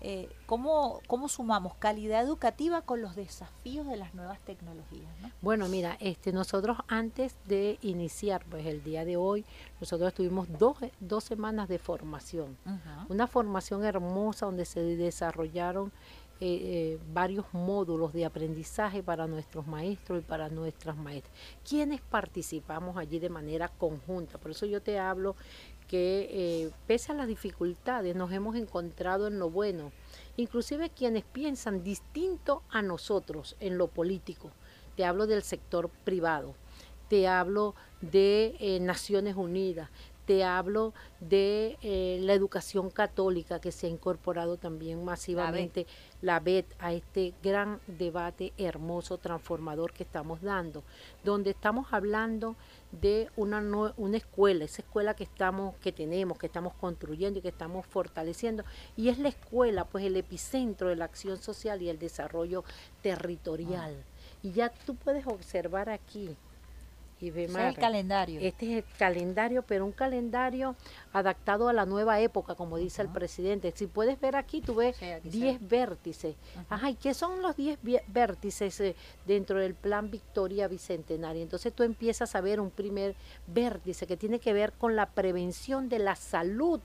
eh, 0.04 0.28
¿cómo, 0.46 1.00
¿cómo, 1.06 1.28
sumamos 1.28 1.76
calidad 1.76 2.24
educativa 2.24 2.82
con 2.82 3.00
los 3.00 3.14
desafíos 3.14 3.86
de 3.86 3.96
las 3.96 4.14
nuevas 4.14 4.40
tecnologías? 4.40 5.08
Bueno, 5.40 5.68
mira, 5.68 5.96
este, 6.00 6.32
nosotros 6.32 6.78
antes 6.88 7.36
de 7.46 7.78
iniciar, 7.82 8.44
pues 8.50 8.66
el 8.66 8.82
día 8.82 9.04
de 9.04 9.16
hoy, 9.16 9.44
nosotros 9.80 10.12
tuvimos 10.12 10.48
dos, 10.58 10.78
dos 10.98 11.22
semanas 11.22 11.68
de 11.68 11.78
formación, 11.78 12.56
una 13.08 13.28
formación 13.28 13.84
hermosa 13.84 14.46
donde 14.46 14.64
se 14.64 14.80
desarrollaron 14.80 15.92
eh, 16.44 16.58
eh, 16.64 16.98
varios 17.14 17.46
módulos 17.52 18.12
de 18.12 18.24
aprendizaje 18.24 19.00
para 19.00 19.28
nuestros 19.28 19.64
maestros 19.68 20.18
y 20.18 20.22
para 20.22 20.48
nuestras 20.48 20.96
maestras. 20.96 21.32
¿Quiénes 21.64 22.00
participamos 22.00 22.96
allí 22.96 23.20
de 23.20 23.28
manera 23.28 23.68
conjunta? 23.68 24.38
Por 24.38 24.50
eso 24.50 24.66
yo 24.66 24.82
te 24.82 24.98
hablo 24.98 25.36
que 25.86 26.28
eh, 26.32 26.70
pese 26.88 27.12
a 27.12 27.14
las 27.14 27.28
dificultades 27.28 28.16
nos 28.16 28.32
hemos 28.32 28.56
encontrado 28.56 29.28
en 29.28 29.38
lo 29.38 29.50
bueno, 29.50 29.92
inclusive 30.36 30.90
quienes 30.90 31.22
piensan 31.22 31.84
distinto 31.84 32.64
a 32.70 32.82
nosotros 32.82 33.54
en 33.60 33.78
lo 33.78 33.86
político. 33.86 34.50
Te 34.96 35.04
hablo 35.04 35.28
del 35.28 35.44
sector 35.44 35.90
privado, 36.02 36.56
te 37.08 37.28
hablo 37.28 37.76
de 38.00 38.78
Naciones 38.80 39.36
Unidas, 39.36 39.90
te 40.24 40.44
hablo 40.44 40.94
de 41.20 41.78
eh, 41.82 42.18
la 42.22 42.32
educación 42.32 42.90
católica 42.90 43.60
que 43.60 43.72
se 43.72 43.86
ha 43.86 43.90
incorporado 43.90 44.56
también 44.56 45.04
masivamente, 45.04 45.86
la 46.20 46.38
BET, 46.38 46.66
a 46.78 46.92
este 46.92 47.34
gran 47.42 47.80
debate 47.86 48.52
hermoso, 48.56 49.18
transformador 49.18 49.92
que 49.92 50.04
estamos 50.04 50.40
dando, 50.40 50.84
donde 51.24 51.50
estamos 51.50 51.92
hablando 51.92 52.54
de 52.92 53.30
una, 53.36 53.60
una 53.96 54.16
escuela, 54.16 54.64
esa 54.64 54.82
escuela 54.82 55.14
que 55.14 55.24
estamos, 55.24 55.74
que 55.76 55.92
tenemos, 55.92 56.38
que 56.38 56.46
estamos 56.46 56.74
construyendo 56.74 57.38
y 57.38 57.42
que 57.42 57.48
estamos 57.48 57.84
fortaleciendo, 57.86 58.64
y 58.96 59.08
es 59.08 59.18
la 59.18 59.28
escuela, 59.28 59.84
pues 59.86 60.04
el 60.04 60.16
epicentro 60.16 60.88
de 60.88 60.96
la 60.96 61.06
acción 61.06 61.38
social 61.38 61.82
y 61.82 61.88
el 61.88 61.98
desarrollo 61.98 62.64
territorial. 63.02 63.96
Ah. 63.98 64.38
Y 64.42 64.52
ya 64.52 64.70
tú 64.70 64.94
puedes 64.94 65.26
observar 65.26 65.88
aquí 65.88 66.36
este 67.28 67.42
es 67.42 67.56
el 67.56 67.76
calendario. 67.76 68.40
Este 68.40 68.70
es 68.70 68.84
el 68.84 68.96
calendario, 68.98 69.62
pero 69.62 69.84
un 69.84 69.92
calendario 69.92 70.76
adaptado 71.12 71.68
a 71.68 71.72
la 71.72 71.86
nueva 71.86 72.20
época, 72.20 72.54
como 72.54 72.76
dice 72.78 73.02
el 73.02 73.08
presidente. 73.08 73.72
Si 73.76 73.86
puedes 73.86 74.20
ver 74.20 74.36
aquí, 74.36 74.60
tú 74.60 74.76
ves 74.76 74.96
10 75.24 75.68
vértices. 75.68 76.36
Ajá, 76.68 76.90
¿y 76.90 76.94
qué 76.94 77.14
son 77.14 77.42
los 77.42 77.56
10 77.56 77.78
vértices 78.08 78.80
eh, 78.80 78.96
dentro 79.26 79.58
del 79.58 79.74
plan 79.74 80.10
Victoria 80.10 80.68
Bicentenaria? 80.68 81.42
Entonces 81.42 81.72
tú 81.72 81.82
empiezas 81.82 82.34
a 82.34 82.40
ver 82.40 82.60
un 82.60 82.70
primer 82.70 83.14
vértice 83.46 84.06
que 84.06 84.16
tiene 84.16 84.38
que 84.38 84.52
ver 84.52 84.72
con 84.72 84.96
la 84.96 85.06
prevención 85.06 85.88
de 85.88 85.98
la 85.98 86.16
salud 86.16 86.80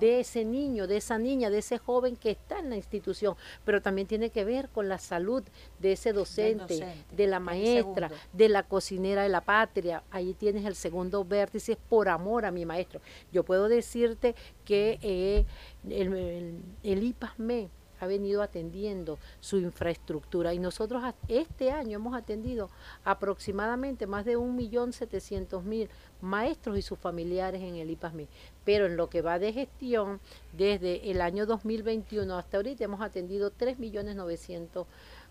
de 0.00 0.20
ese 0.20 0.44
niño, 0.44 0.86
de 0.86 0.98
esa 0.98 1.18
niña, 1.18 1.50
de 1.50 1.58
ese 1.58 1.78
joven 1.78 2.16
que 2.16 2.30
está 2.30 2.58
en 2.58 2.70
la 2.70 2.76
institución, 2.76 3.36
pero 3.64 3.80
también 3.80 4.06
tiene 4.06 4.30
que 4.30 4.44
ver 4.44 4.68
con 4.68 4.88
la 4.88 4.98
salud 4.98 5.42
de 5.78 5.92
ese 5.92 6.12
docente, 6.12 7.04
de 7.10 7.26
la 7.26 7.40
maestra, 7.40 8.10
de 8.32 8.48
la 8.48 8.62
cocinera 8.64 9.22
de 9.22 9.28
la 9.28 9.40
paz 9.40 9.62
ahí 10.10 10.34
tienes 10.34 10.64
el 10.64 10.74
segundo 10.74 11.24
vértice, 11.24 11.76
por 11.88 12.08
amor 12.08 12.44
a 12.44 12.50
mi 12.50 12.64
maestro. 12.64 13.00
Yo 13.32 13.44
puedo 13.44 13.51
decirte 13.68 14.34
que 14.64 14.98
eh, 15.02 15.44
el, 15.88 16.60
el, 16.82 17.02
IPASME 17.02 17.68
ha 18.00 18.06
venido 18.06 18.42
atendiendo 18.42 19.18
su 19.40 19.58
infraestructura 19.58 20.52
y 20.52 20.58
nosotros 20.58 21.04
este 21.28 21.70
año 21.70 21.96
hemos 21.96 22.16
atendido 22.16 22.68
aproximadamente 23.04 24.08
más 24.08 24.24
de 24.24 24.36
1.700.000 24.36 25.88
maestros 26.20 26.78
y 26.78 26.82
sus 26.82 26.98
familiares 26.98 27.62
en 27.62 27.76
el 27.76 27.90
IPASME. 27.90 28.26
Pero 28.64 28.86
en 28.86 28.96
lo 28.96 29.08
que 29.08 29.22
va 29.22 29.38
de 29.38 29.52
gestión, 29.52 30.20
desde 30.52 31.10
el 31.10 31.20
año 31.20 31.46
2021 31.46 32.36
hasta 32.36 32.56
ahorita 32.56 32.84
hemos 32.84 33.00
atendido 33.00 33.52
3.900.000 33.52 34.86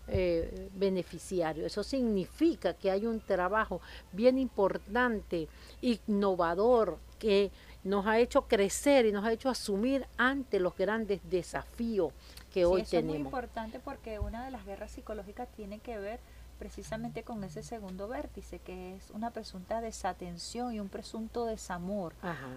eh, 0.08 0.68
beneficiarios. 0.74 1.66
Eso 1.66 1.84
significa 1.84 2.74
que 2.74 2.90
hay 2.90 3.06
un 3.06 3.20
trabajo 3.20 3.80
bien 4.10 4.36
importante, 4.36 5.46
innovador, 5.80 6.98
que 7.20 7.52
nos 7.84 8.06
ha 8.06 8.18
hecho 8.18 8.42
crecer 8.42 9.06
y 9.06 9.12
nos 9.12 9.24
ha 9.24 9.32
hecho 9.32 9.48
asumir 9.48 10.06
ante 10.16 10.60
los 10.60 10.76
grandes 10.76 11.20
desafíos 11.28 12.12
que 12.52 12.64
hoy 12.64 12.82
tenemos. 12.82 13.16
Es 13.16 13.20
muy 13.20 13.26
importante 13.26 13.80
porque 13.80 14.18
una 14.18 14.44
de 14.44 14.50
las 14.50 14.64
guerras 14.64 14.92
psicológicas 14.92 15.48
tiene 15.56 15.78
que 15.78 15.98
ver 15.98 16.20
precisamente 16.58 17.24
con 17.24 17.42
ese 17.42 17.64
segundo 17.64 18.06
vértice, 18.06 18.60
que 18.60 18.94
es 18.94 19.10
una 19.10 19.32
presunta 19.32 19.80
desatención 19.80 20.72
y 20.72 20.78
un 20.78 20.88
presunto 20.88 21.44
desamor 21.44 22.14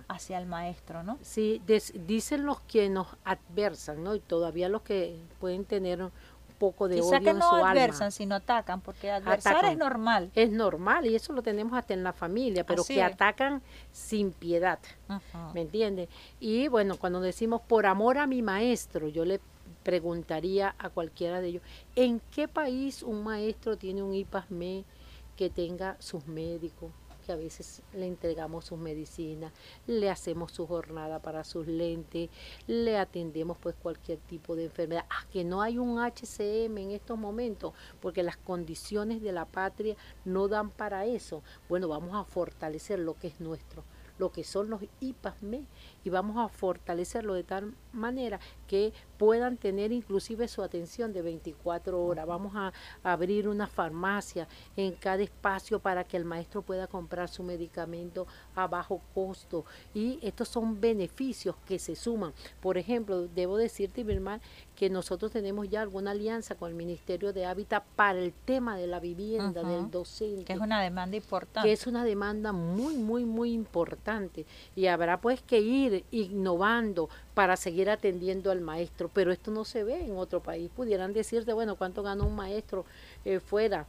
hacia 0.07 0.37
el 0.37 0.45
maestro, 0.45 1.01
¿no? 1.01 1.17
Sí, 1.23 1.59
dicen 2.05 2.45
los 2.45 2.59
que 2.59 2.87
nos 2.87 3.07
adversan, 3.23 4.03
¿no? 4.03 4.13
Y 4.13 4.19
todavía 4.19 4.69
los 4.69 4.83
que 4.83 5.19
pueden 5.39 5.65
tener 5.65 6.11
poco 6.55 6.87
de 6.87 6.95
Quizá 6.95 7.19
que 7.19 7.33
no 7.33 7.65
adversan, 7.65 8.11
sino 8.11 8.35
atacan, 8.35 8.81
porque 8.81 9.11
adversar 9.11 9.65
es 9.65 9.77
normal. 9.77 10.31
Es 10.35 10.51
normal 10.51 11.05
y 11.05 11.15
eso 11.15 11.33
lo 11.33 11.41
tenemos 11.41 11.77
hasta 11.77 11.93
en 11.93 12.03
la 12.03 12.13
familia, 12.13 12.65
pero 12.65 12.83
que 12.83 13.03
atacan 13.03 13.61
sin 13.91 14.31
piedad, 14.31 14.79
¿me 15.53 15.61
entiendes? 15.61 16.09
Y 16.39 16.67
bueno, 16.67 16.97
cuando 16.97 17.21
decimos 17.21 17.61
por 17.61 17.85
amor 17.85 18.17
a 18.17 18.27
mi 18.27 18.41
maestro, 18.41 19.07
yo 19.07 19.25
le 19.25 19.39
preguntaría 19.83 20.75
a 20.79 20.89
cualquiera 20.89 21.41
de 21.41 21.47
ellos, 21.49 21.63
¿en 21.95 22.19
qué 22.33 22.47
país 22.47 23.03
un 23.03 23.23
maestro 23.23 23.77
tiene 23.77 24.01
un 24.01 24.13
IPASME 24.13 24.83
que 25.35 25.49
tenga 25.49 25.95
sus 25.99 26.25
médicos, 26.27 26.91
que 27.25 27.31
a 27.31 27.35
veces 27.35 27.81
le 27.93 28.05
entregamos 28.05 28.65
sus 28.65 28.77
medicinas, 28.77 29.51
le 29.87 30.09
hacemos 30.09 30.51
su 30.51 30.67
jornada 30.67 31.19
para 31.21 31.43
sus 31.43 31.67
lentes, 31.67 32.29
le 32.67 32.97
atendemos 32.97 33.57
pues 33.57 33.75
cualquier 33.75 34.19
tipo 34.19 34.55
de 34.55 34.65
enfermedad. 34.65 35.05
Ah, 35.09 35.25
que 35.31 35.43
no 35.43 35.61
hay 35.61 35.77
un 35.77 35.99
HCM 35.99 36.77
en 36.77 36.91
estos 36.91 37.17
momentos, 37.17 37.73
porque 38.01 38.23
las 38.23 38.37
condiciones 38.37 39.21
de 39.21 39.31
la 39.31 39.45
patria 39.45 39.95
no 40.23 40.47
dan 40.47 40.69
para 40.69 41.05
eso. 41.05 41.41
Bueno, 41.67 41.87
vamos 41.87 42.13
a 42.15 42.23
fortalecer 42.23 42.99
lo 42.99 43.15
que 43.15 43.27
es 43.27 43.39
nuestro 43.39 43.83
lo 44.17 44.31
que 44.31 44.43
son 44.43 44.69
los 44.69 44.81
IPASME 45.01 45.65
y 46.03 46.09
vamos 46.09 46.37
a 46.37 46.47
fortalecerlo 46.47 47.33
de 47.33 47.43
tal 47.43 47.73
manera 47.91 48.39
que 48.67 48.93
puedan 49.17 49.57
tener 49.57 49.91
inclusive 49.91 50.47
su 50.47 50.61
atención 50.61 51.13
de 51.13 51.21
24 51.21 52.01
horas. 52.01 52.25
Vamos 52.25 52.53
a 52.55 52.73
abrir 53.03 53.47
una 53.47 53.67
farmacia 53.67 54.47
en 54.75 54.93
cada 54.93 55.23
espacio 55.23 55.79
para 55.79 56.03
que 56.03 56.17
el 56.17 56.25
maestro 56.25 56.61
pueda 56.61 56.87
comprar 56.87 57.29
su 57.29 57.43
medicamento 57.43 58.27
a 58.55 58.67
bajo 58.67 59.01
costo. 59.13 59.65
Y 59.93 60.19
estos 60.21 60.47
son 60.47 60.79
beneficios 60.79 61.55
que 61.65 61.79
se 61.79 61.95
suman. 61.95 62.33
Por 62.61 62.77
ejemplo, 62.77 63.27
debo 63.27 63.57
decirte, 63.57 64.01
hermano, 64.01 64.41
que 64.75 64.89
nosotros 64.89 65.31
tenemos 65.31 65.69
ya 65.69 65.81
alguna 65.81 66.11
alianza 66.11 66.55
con 66.55 66.69
el 66.69 66.75
Ministerio 66.75 67.33
de 67.33 67.45
Hábitat 67.45 67.83
para 67.95 68.19
el 68.19 68.33
tema 68.33 68.77
de 68.77 68.87
la 68.87 68.99
vivienda, 68.99 69.63
del 69.63 69.89
docente. 69.89 70.45
Que 70.45 70.53
es 70.53 70.59
una 70.59 70.81
demanda 70.81 71.15
importante. 71.15 71.67
Que 71.67 71.73
es 71.73 71.87
una 71.87 72.03
demanda 72.03 72.51
muy, 72.51 72.97
muy, 72.97 73.25
muy 73.25 73.53
importante. 73.53 74.45
Y 74.75 74.87
habrá 74.87 75.21
pues 75.21 75.41
que 75.41 75.59
ir 75.59 76.05
innovando 76.11 77.09
para 77.35 77.57
seguir 77.57 77.89
atendiendo 77.89 78.49
al 78.49 78.61
maestro. 78.61 79.11
Pero 79.13 79.31
esto 79.31 79.51
no 79.51 79.65
se 79.65 79.83
ve 79.83 80.03
en 80.03 80.17
otro 80.17 80.41
país. 80.41 80.71
Pudieran 80.75 81.13
decirte, 81.13 81.53
bueno, 81.53 81.75
¿cuánto 81.75 82.01
gana 82.01 82.23
un 82.23 82.35
maestro 82.35 82.85
eh, 83.25 83.39
fuera 83.39 83.85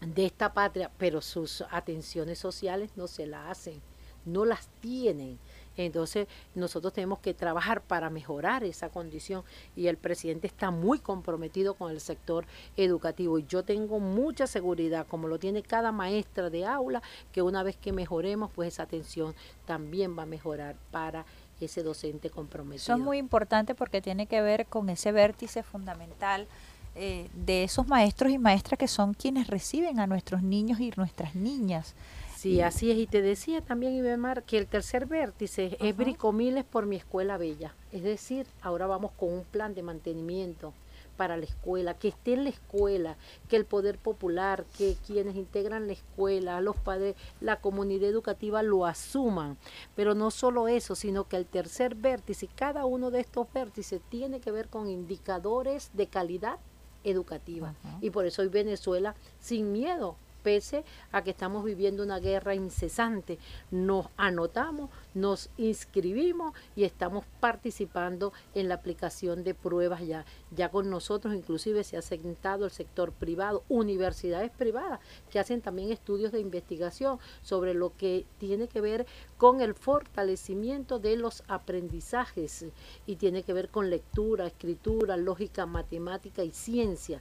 de 0.00 0.26
esta 0.26 0.52
patria? 0.52 0.90
Pero 0.98 1.20
sus 1.20 1.62
atenciones 1.70 2.40
sociales 2.40 2.90
no 2.96 3.06
se 3.06 3.26
las 3.26 3.50
hacen, 3.50 3.80
no 4.24 4.44
las 4.44 4.66
tienen. 4.80 5.38
Entonces 5.76 6.26
nosotros 6.54 6.92
tenemos 6.94 7.18
que 7.18 7.34
trabajar 7.34 7.82
para 7.82 8.08
mejorar 8.08 8.64
esa 8.64 8.88
condición 8.88 9.44
y 9.74 9.88
el 9.88 9.98
presidente 9.98 10.46
está 10.46 10.70
muy 10.70 10.98
comprometido 10.98 11.74
con 11.74 11.90
el 11.90 12.00
sector 12.00 12.46
educativo 12.78 13.38
y 13.38 13.46
yo 13.46 13.62
tengo 13.62 14.00
mucha 14.00 14.46
seguridad, 14.46 15.06
como 15.06 15.28
lo 15.28 15.38
tiene 15.38 15.62
cada 15.62 15.92
maestra 15.92 16.48
de 16.48 16.64
aula, 16.64 17.02
que 17.30 17.42
una 17.42 17.62
vez 17.62 17.76
que 17.76 17.92
mejoremos, 17.92 18.50
pues 18.54 18.68
esa 18.68 18.84
atención 18.84 19.34
también 19.66 20.16
va 20.18 20.22
a 20.22 20.26
mejorar 20.26 20.76
para 20.90 21.26
ese 21.64 21.82
docente 21.82 22.30
comprometido. 22.30 22.82
Eso 22.82 22.92
es 22.92 22.98
muy 22.98 23.18
importante 23.18 23.74
porque 23.74 24.02
tiene 24.02 24.26
que 24.26 24.42
ver 24.42 24.66
con 24.66 24.90
ese 24.90 25.12
vértice 25.12 25.62
fundamental 25.62 26.46
eh, 26.94 27.28
de 27.34 27.64
esos 27.64 27.88
maestros 27.88 28.32
y 28.32 28.38
maestras 28.38 28.78
que 28.78 28.88
son 28.88 29.14
quienes 29.14 29.48
reciben 29.48 30.00
a 30.00 30.06
nuestros 30.06 30.42
niños 30.42 30.80
y 30.80 30.92
nuestras 30.96 31.34
niñas. 31.34 31.94
Sí, 32.36 32.60
así 32.60 32.90
es. 32.90 32.98
Y 32.98 33.06
te 33.06 33.22
decía 33.22 33.60
también, 33.60 33.94
Ibemar, 33.94 34.42
que 34.42 34.58
el 34.58 34.66
tercer 34.66 35.06
vértice 35.06 35.76
es 35.80 35.96
Bricomiles 35.96 36.64
por 36.64 36.86
mi 36.86 36.96
escuela 36.96 37.38
bella. 37.38 37.74
Es 37.92 38.02
decir, 38.02 38.46
ahora 38.60 38.86
vamos 38.86 39.12
con 39.12 39.32
un 39.32 39.44
plan 39.44 39.74
de 39.74 39.82
mantenimiento 39.82 40.72
para 41.16 41.36
la 41.36 41.44
escuela, 41.44 41.94
que 41.94 42.08
esté 42.08 42.34
en 42.34 42.44
la 42.44 42.50
escuela, 42.50 43.16
que 43.48 43.56
el 43.56 43.64
poder 43.64 43.98
popular, 43.98 44.64
que 44.76 44.96
quienes 45.06 45.36
integran 45.36 45.86
la 45.86 45.94
escuela, 45.94 46.60
los 46.60 46.76
padres, 46.76 47.16
la 47.40 47.60
comunidad 47.60 48.08
educativa 48.08 48.62
lo 48.62 48.86
asuman. 48.86 49.56
Pero 49.94 50.14
no 50.14 50.30
solo 50.30 50.68
eso, 50.68 50.94
sino 50.94 51.28
que 51.28 51.36
el 51.36 51.46
tercer 51.46 51.94
vértice, 51.94 52.48
cada 52.54 52.84
uno 52.84 53.10
de 53.10 53.20
estos 53.20 53.46
vértices 53.52 54.00
tiene 54.08 54.40
que 54.40 54.50
ver 54.50 54.68
con 54.68 54.88
indicadores 54.88 55.90
de 55.94 56.06
calidad 56.06 56.58
educativa. 57.04 57.74
Y 58.00 58.10
por 58.10 58.26
eso 58.26 58.42
hoy 58.42 58.48
Venezuela, 58.48 59.14
sin 59.40 59.72
miedo, 59.72 60.16
pese 60.46 60.84
a 61.10 61.24
que 61.24 61.30
estamos 61.30 61.64
viviendo 61.64 62.04
una 62.04 62.20
guerra 62.20 62.54
incesante. 62.54 63.40
Nos 63.72 64.06
anotamos, 64.16 64.90
nos 65.12 65.50
inscribimos 65.56 66.52
y 66.76 66.84
estamos 66.84 67.24
participando 67.40 68.32
en 68.54 68.68
la 68.68 68.76
aplicación 68.76 69.42
de 69.42 69.54
pruebas 69.54 70.06
ya. 70.06 70.24
Ya 70.52 70.68
con 70.68 70.88
nosotros 70.88 71.34
inclusive 71.34 71.82
se 71.82 71.96
ha 71.96 72.02
sentado 72.02 72.64
el 72.64 72.70
sector 72.70 73.10
privado, 73.10 73.64
universidades 73.68 74.52
privadas 74.52 75.00
que 75.32 75.40
hacen 75.40 75.62
también 75.62 75.90
estudios 75.90 76.30
de 76.30 76.38
investigación 76.38 77.18
sobre 77.42 77.74
lo 77.74 77.96
que 77.96 78.24
tiene 78.38 78.68
que 78.68 78.80
ver 78.80 79.04
con 79.38 79.60
el 79.60 79.74
fortalecimiento 79.74 81.00
de 81.00 81.16
los 81.16 81.42
aprendizajes 81.48 82.66
y 83.04 83.16
tiene 83.16 83.42
que 83.42 83.52
ver 83.52 83.68
con 83.68 83.90
lectura, 83.90 84.46
escritura, 84.46 85.16
lógica, 85.16 85.66
matemática 85.66 86.44
y 86.44 86.52
ciencia 86.52 87.20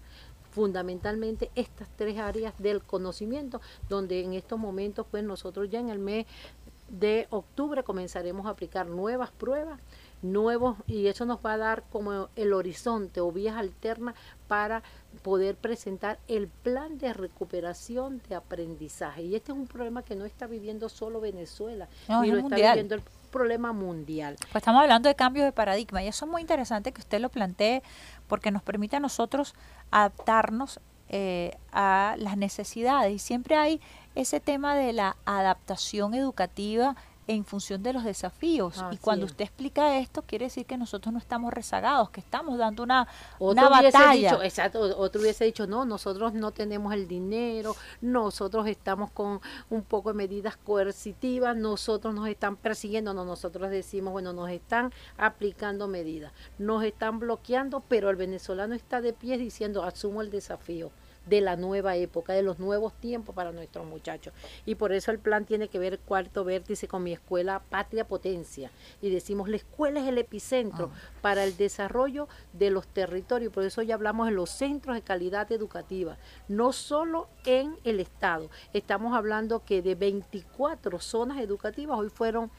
fundamentalmente 0.55 1.51
estas 1.53 1.89
tres 1.97 2.17
áreas 2.17 2.53
del 2.57 2.81
conocimiento, 2.81 3.59
donde 3.89 4.21
en 4.21 4.33
estos 4.33 4.57
momentos, 4.57 5.05
pues 5.11 5.21
nosotros 5.21 5.69
ya 5.69 5.81
en 5.81 5.89
el 5.89 5.99
mes 5.99 6.25
de 6.87 7.27
octubre 7.29 7.83
comenzaremos 7.83 8.45
a 8.45 8.51
aplicar 8.51 8.87
nuevas 8.87 9.31
pruebas, 9.31 9.81
nuevos, 10.21 10.77
y 10.87 11.07
eso 11.07 11.25
nos 11.25 11.39
va 11.45 11.53
a 11.53 11.57
dar 11.57 11.83
como 11.91 12.29
el 12.37 12.53
horizonte 12.53 13.19
o 13.19 13.31
vías 13.33 13.57
alternas 13.57 14.15
para 14.47 14.81
poder 15.23 15.55
presentar 15.55 16.19
el 16.29 16.47
plan 16.47 16.99
de 16.99 17.11
recuperación 17.11 18.21
de 18.29 18.35
aprendizaje. 18.35 19.23
Y 19.23 19.35
este 19.35 19.51
es 19.51 19.57
un 19.57 19.67
problema 19.67 20.03
que 20.03 20.15
no 20.15 20.23
está 20.23 20.47
viviendo 20.47 20.87
solo 20.87 21.19
Venezuela, 21.19 21.89
no, 22.07 22.21
ni 22.21 22.31
lo 22.31 22.41
mundial. 22.43 22.61
está 22.61 22.71
viviendo 22.71 22.95
el 22.95 23.01
problema 23.35 23.73
mundial. 23.73 24.37
Pues 24.51 24.61
estamos 24.61 24.81
hablando 24.81 25.09
de 25.09 25.15
cambios 25.15 25.45
de 25.45 25.51
paradigma 25.51 26.01
y 26.01 26.07
eso 26.07 26.23
es 26.23 26.31
muy 26.31 26.41
interesante 26.41 26.93
que 26.93 27.01
usted 27.01 27.19
lo 27.19 27.29
plantee 27.29 27.83
porque 28.27 28.49
nos 28.49 28.63
permite 28.63 28.95
a 28.95 29.01
nosotros 29.01 29.55
adaptarnos 29.91 30.79
eh, 31.09 31.57
a 31.73 32.15
las 32.17 32.37
necesidades 32.37 33.13
y 33.13 33.19
siempre 33.19 33.57
hay 33.57 33.81
ese 34.15 34.39
tema 34.39 34.75
de 34.75 34.93
la 34.93 35.17
adaptación 35.25 36.13
educativa 36.13 36.95
en 37.27 37.45
función 37.45 37.81
de 37.81 37.93
los 37.93 38.03
desafíos. 38.03 38.83
Y 38.91 38.97
cuando 38.97 39.25
usted 39.25 39.45
explica 39.45 39.97
esto, 39.97 40.21
quiere 40.21 40.45
decir 40.45 40.65
que 40.65 40.77
nosotros 40.77 41.11
no 41.11 41.19
estamos 41.19 41.53
rezagados, 41.53 42.09
que 42.09 42.19
estamos 42.19 42.57
dando 42.57 42.83
una, 42.83 43.07
Otro 43.39 43.67
una 43.67 43.79
hubiese 43.79 43.97
batalla. 43.97 44.31
dicho, 44.31 44.43
exacto, 44.43 44.97
otro 44.97 45.21
hubiese 45.21 45.45
dicho, 45.45 45.67
no, 45.67 45.85
nosotros 45.85 46.33
no 46.33 46.51
tenemos 46.51 46.93
el 46.93 47.07
dinero, 47.07 47.75
nosotros 48.01 48.67
estamos 48.67 49.11
con 49.11 49.41
un 49.69 49.83
poco 49.83 50.09
de 50.09 50.15
medidas 50.15 50.57
coercitivas, 50.57 51.55
nosotros 51.55 52.13
nos 52.13 52.27
están 52.27 52.57
persiguiendo, 52.57 53.13
no, 53.13 53.25
nosotros 53.25 53.69
decimos, 53.69 54.13
bueno, 54.13 54.33
nos 54.33 54.49
están 54.49 54.91
aplicando 55.17 55.87
medidas, 55.87 56.31
nos 56.57 56.83
están 56.83 57.19
bloqueando, 57.19 57.83
pero 57.87 58.09
el 58.09 58.15
venezolano 58.15 58.75
está 58.75 59.01
de 59.01 59.13
pie 59.13 59.37
diciendo, 59.37 59.83
asumo 59.83 60.21
el 60.21 60.29
desafío 60.29 60.91
de 61.25 61.41
la 61.41 61.55
nueva 61.55 61.95
época, 61.95 62.33
de 62.33 62.43
los 62.43 62.59
nuevos 62.59 62.93
tiempos 62.93 63.35
para 63.35 63.51
nuestros 63.51 63.85
muchachos. 63.85 64.33
Y 64.65 64.75
por 64.75 64.93
eso 64.93 65.11
el 65.11 65.19
plan 65.19 65.45
tiene 65.45 65.67
que 65.67 65.79
ver 65.79 65.99
cuarto 65.99 66.43
vértice 66.43 66.87
con 66.87 67.03
mi 67.03 67.13
escuela 67.13 67.61
Patria 67.69 68.07
Potencia. 68.07 68.71
Y 69.01 69.09
decimos, 69.09 69.49
la 69.49 69.57
escuela 69.57 69.99
es 69.99 70.07
el 70.07 70.17
epicentro 70.17 70.91
para 71.21 71.43
el 71.43 71.57
desarrollo 71.57 72.27
de 72.53 72.69
los 72.69 72.87
territorios. 72.87 73.51
Por 73.51 73.63
eso 73.63 73.81
ya 73.81 73.95
hablamos 73.95 74.27
de 74.27 74.33
los 74.33 74.49
centros 74.49 74.95
de 74.95 75.01
calidad 75.01 75.51
educativa, 75.51 76.17
no 76.47 76.73
solo 76.73 77.27
en 77.45 77.75
el 77.83 77.99
Estado. 77.99 78.49
Estamos 78.73 79.15
hablando 79.15 79.63
que 79.65 79.81
de 79.81 79.95
24 79.95 80.99
zonas 80.99 81.39
educativas 81.39 81.97
hoy 81.97 82.09
fueron 82.09 82.51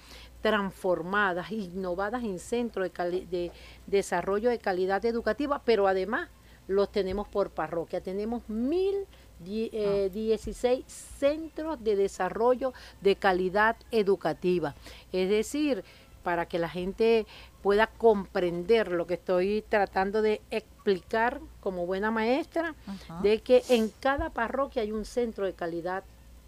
transformadas, 0.43 1.51
innovadas 1.51 2.23
en 2.23 2.39
centros 2.39 2.89
de 2.93 3.53
desarrollo 3.87 4.51
de 4.51 4.59
calidad 4.59 5.05
educativa, 5.05 5.63
pero 5.65 5.89
además 5.89 6.29
los 6.69 6.91
tenemos 6.91 7.29
por 7.29 7.51
parroquia. 7.51 8.01
Tenemos 8.01 8.49
mil 8.49 8.95
die- 9.39 9.71
eh, 9.73 10.11
16 10.13 10.85
centros 10.87 11.83
de 11.85 11.97
desarrollo 11.97 12.73
de 13.01 13.17
calidad 13.17 13.77
educativa. 13.91 14.75
Es 15.13 15.29
decir, 15.29 15.85
para 16.23 16.47
que 16.47 16.59
la 16.59 16.69
gente 16.69 17.25
pueda 17.63 17.87
comprender 17.87 18.91
lo 18.91 19.07
que 19.07 19.15
estoy 19.15 19.63
tratando 19.69 20.23
de 20.23 20.41
explicar 20.51 21.41
como 21.61 21.87
buena 21.87 22.11
maestra, 22.11 22.75
de 23.23 23.41
que 23.41 23.63
en 23.69 23.91
cada 24.01 24.31
parroquia 24.31 24.83
hay 24.83 24.93
un 24.93 25.05
centro 25.05 25.45
de 25.47 25.53
calidad 25.53 26.03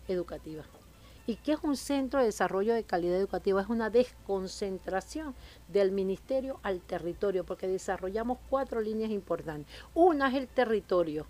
educativa. 0.09 0.65
¿Y 1.29 1.37
qué 1.37 1.53
es 1.53 1.59
un 1.63 1.77
centro 1.77 2.21
de 2.21 2.25
desarrollo 2.25 2.73
de 2.73 2.85
calidad 2.85 3.19
educativa? 3.19 3.61
Es 3.61 3.69
una 3.69 3.91
desconcentración 3.91 5.35
del 5.71 5.93
ministerio 5.93 6.59
al 6.63 6.81
territorio, 6.81 7.45
porque 7.45 7.69
desarrollamos 7.69 8.39
cuatro 8.49 8.81
líneas 8.81 9.11
importantes. 9.11 9.71
Una 9.93 10.29
es 10.29 10.37
el 10.37 10.49
territorio, 10.49 11.27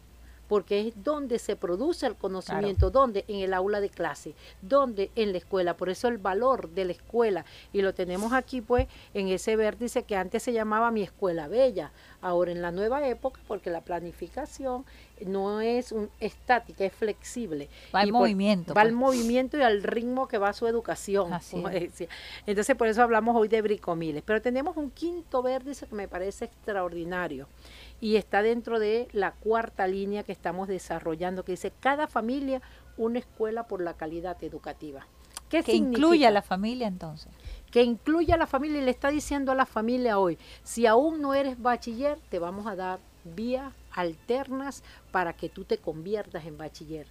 porque 0.48 0.88
es 0.88 1.04
donde 1.04 1.38
se 1.38 1.56
produce 1.56 2.06
el 2.06 2.16
conocimiento, 2.16 2.90
donde 2.90 3.24
en 3.28 3.40
el 3.40 3.52
aula 3.54 3.80
de 3.80 3.90
clase, 3.90 4.34
donde 4.62 5.10
en 5.14 5.32
la 5.32 5.38
escuela. 5.38 5.76
Por 5.76 5.90
eso 5.90 6.08
el 6.08 6.18
valor 6.18 6.70
de 6.70 6.86
la 6.86 6.92
escuela, 6.92 7.44
y 7.72 7.82
lo 7.82 7.94
tenemos 7.94 8.32
aquí 8.32 8.60
pues 8.60 8.86
en 9.14 9.28
ese 9.28 9.56
vértice 9.56 10.04
que 10.04 10.16
antes 10.16 10.42
se 10.42 10.52
llamaba 10.52 10.90
mi 10.90 11.02
escuela 11.02 11.48
bella, 11.48 11.92
ahora 12.22 12.50
en 12.50 12.62
la 12.62 12.72
nueva 12.72 13.06
época, 13.06 13.40
porque 13.46 13.70
la 13.70 13.82
planificación 13.82 14.84
no 15.26 15.60
es 15.60 15.92
un, 15.92 16.08
estática, 16.20 16.84
es 16.84 16.92
flexible. 16.92 17.68
Va 17.94 18.02
por- 18.02 18.12
movimiento, 18.12 18.72
Va 18.74 18.82
al 18.82 18.88
pues. 18.88 18.96
movimiento 18.96 19.58
y 19.58 19.62
al 19.62 19.82
ritmo 19.82 20.28
que 20.28 20.38
va 20.38 20.52
su 20.52 20.66
educación. 20.66 21.30
Entonces 22.46 22.76
por 22.76 22.86
eso 22.88 23.02
hablamos 23.02 23.36
hoy 23.36 23.48
de 23.48 23.60
bricomiles. 23.62 24.22
Pero 24.24 24.40
tenemos 24.40 24.76
un 24.76 24.90
quinto 24.90 25.42
vértice 25.42 25.86
que 25.86 25.94
me 25.94 26.08
parece 26.08 26.46
extraordinario 26.46 27.48
y 28.00 28.16
está 28.16 28.42
dentro 28.42 28.78
de 28.78 29.08
la 29.12 29.32
cuarta 29.32 29.86
línea 29.86 30.22
que 30.22 30.32
estamos 30.32 30.68
desarrollando, 30.68 31.44
que 31.44 31.52
dice 31.52 31.72
cada 31.80 32.06
familia 32.06 32.62
una 32.96 33.18
escuela 33.18 33.66
por 33.66 33.80
la 33.80 33.94
calidad 33.94 34.42
educativa. 34.42 35.06
¿Qué 35.48 35.62
que 35.62 35.74
incluya 35.74 36.28
a 36.28 36.30
la 36.30 36.42
familia 36.42 36.86
entonces. 36.86 37.32
que 37.70 37.82
incluya 37.82 38.34
a 38.34 38.38
la 38.38 38.46
familia 38.46 38.80
y 38.80 38.84
le 38.84 38.90
está 38.90 39.08
diciendo 39.08 39.52
a 39.52 39.54
la 39.54 39.66
familia 39.66 40.18
hoy, 40.18 40.38
si 40.62 40.86
aún 40.86 41.22
no 41.22 41.34
eres 41.34 41.60
bachiller, 41.60 42.18
te 42.28 42.38
vamos 42.38 42.66
a 42.66 42.76
dar 42.76 42.98
vías 43.24 43.72
alternas 43.92 44.82
para 45.10 45.32
que 45.32 45.48
tú 45.48 45.64
te 45.64 45.78
conviertas 45.78 46.44
en 46.44 46.58
bachiller. 46.58 47.06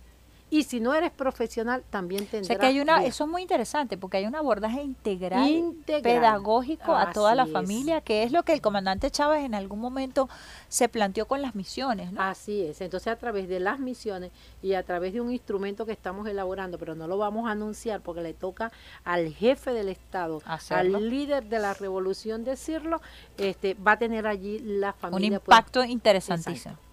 Y 0.49 0.63
si 0.63 0.79
no 0.79 0.93
eres 0.93 1.11
profesional, 1.11 1.83
también 1.89 2.23
O 2.23 2.25
tendrás 2.27 2.47
sea 2.47 2.57
que 2.57 2.67
hay 2.67 2.79
una, 2.79 3.03
eso 3.03 3.25
es 3.25 3.29
muy 3.29 3.41
interesante 3.41 3.97
porque 3.97 4.15
hay 4.15 4.25
un 4.27 4.35
abordaje 4.35 4.81
integral, 4.81 5.45
Integral. 5.49 6.01
pedagógico 6.03 6.95
a 6.95 7.11
toda 7.11 7.35
la 7.35 7.43
es. 7.43 7.51
familia, 7.51 7.99
que 7.99 8.23
es 8.23 8.31
lo 8.31 8.43
que 8.43 8.53
el 8.53 8.61
comandante 8.61 9.11
Chávez 9.11 9.43
en 9.43 9.55
algún 9.55 9.79
momento 9.79 10.29
se 10.69 10.87
planteó 10.87 11.27
con 11.27 11.41
las 11.41 11.53
misiones, 11.53 12.13
¿no? 12.13 12.21
Así 12.21 12.61
es. 12.63 12.79
Entonces, 12.79 13.07
a 13.11 13.17
través 13.17 13.49
de 13.49 13.59
las 13.59 13.79
misiones 13.79 14.31
y 14.61 14.73
a 14.75 14.83
través 14.83 15.11
de 15.11 15.19
un 15.19 15.33
instrumento 15.33 15.85
que 15.85 15.91
estamos 15.91 16.25
elaborando, 16.29 16.77
pero 16.77 16.95
no 16.95 17.07
lo 17.07 17.17
vamos 17.17 17.45
a 17.49 17.51
anunciar 17.51 17.99
porque 17.99 18.21
le 18.21 18.33
toca 18.33 18.71
al 19.03 19.33
jefe 19.33 19.73
del 19.73 19.89
Estado, 19.89 20.41
Hacerlo. 20.45 20.97
al 20.99 21.09
líder 21.09 21.43
de 21.49 21.59
la 21.59 21.73
revolución 21.73 22.45
decirlo, 22.45 23.01
este, 23.37 23.73
va 23.73 23.91
a 23.93 23.97
tener 23.97 24.25
allí 24.25 24.59
la 24.59 24.91
un 24.91 24.93
familia. 24.93 25.39
pues, 25.41 25.57
impacto 25.57 25.83
interesantísimo. 25.83 26.55
Exacto. 26.75 26.86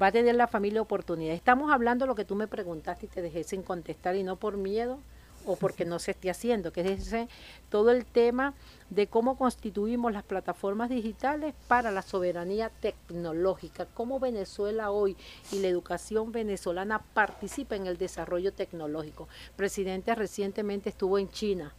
Va 0.00 0.08
a 0.08 0.12
tener 0.12 0.34
la 0.34 0.46
familia 0.46 0.82
oportunidad. 0.82 1.34
Estamos 1.34 1.72
hablando 1.72 2.04
de 2.04 2.08
lo 2.08 2.14
que 2.14 2.26
tú 2.26 2.34
me 2.34 2.46
preguntaste 2.46 3.06
y 3.06 3.08
te 3.08 3.22
dejé 3.22 3.44
sin 3.44 3.62
contestar 3.62 4.14
y 4.14 4.22
no 4.22 4.36
por 4.36 4.58
miedo 4.58 4.98
o 5.46 5.56
porque 5.56 5.84
no 5.84 5.98
se 5.98 6.10
esté 6.10 6.28
haciendo, 6.28 6.72
que 6.72 6.80
es 6.82 7.06
ese, 7.06 7.28
todo 7.70 7.92
el 7.92 8.04
tema 8.04 8.52
de 8.90 9.06
cómo 9.06 9.38
constituimos 9.38 10.12
las 10.12 10.24
plataformas 10.24 10.90
digitales 10.90 11.54
para 11.68 11.90
la 11.90 12.02
soberanía 12.02 12.70
tecnológica, 12.80 13.86
cómo 13.94 14.20
Venezuela 14.20 14.90
hoy 14.90 15.16
y 15.52 15.60
la 15.60 15.68
educación 15.68 16.32
venezolana 16.32 17.00
participa 17.14 17.76
en 17.76 17.86
el 17.86 17.96
desarrollo 17.96 18.52
tecnológico. 18.52 19.28
El 19.50 19.54
presidente 19.54 20.14
recientemente 20.14 20.90
estuvo 20.90 21.18
en 21.18 21.30
China, 21.30 21.72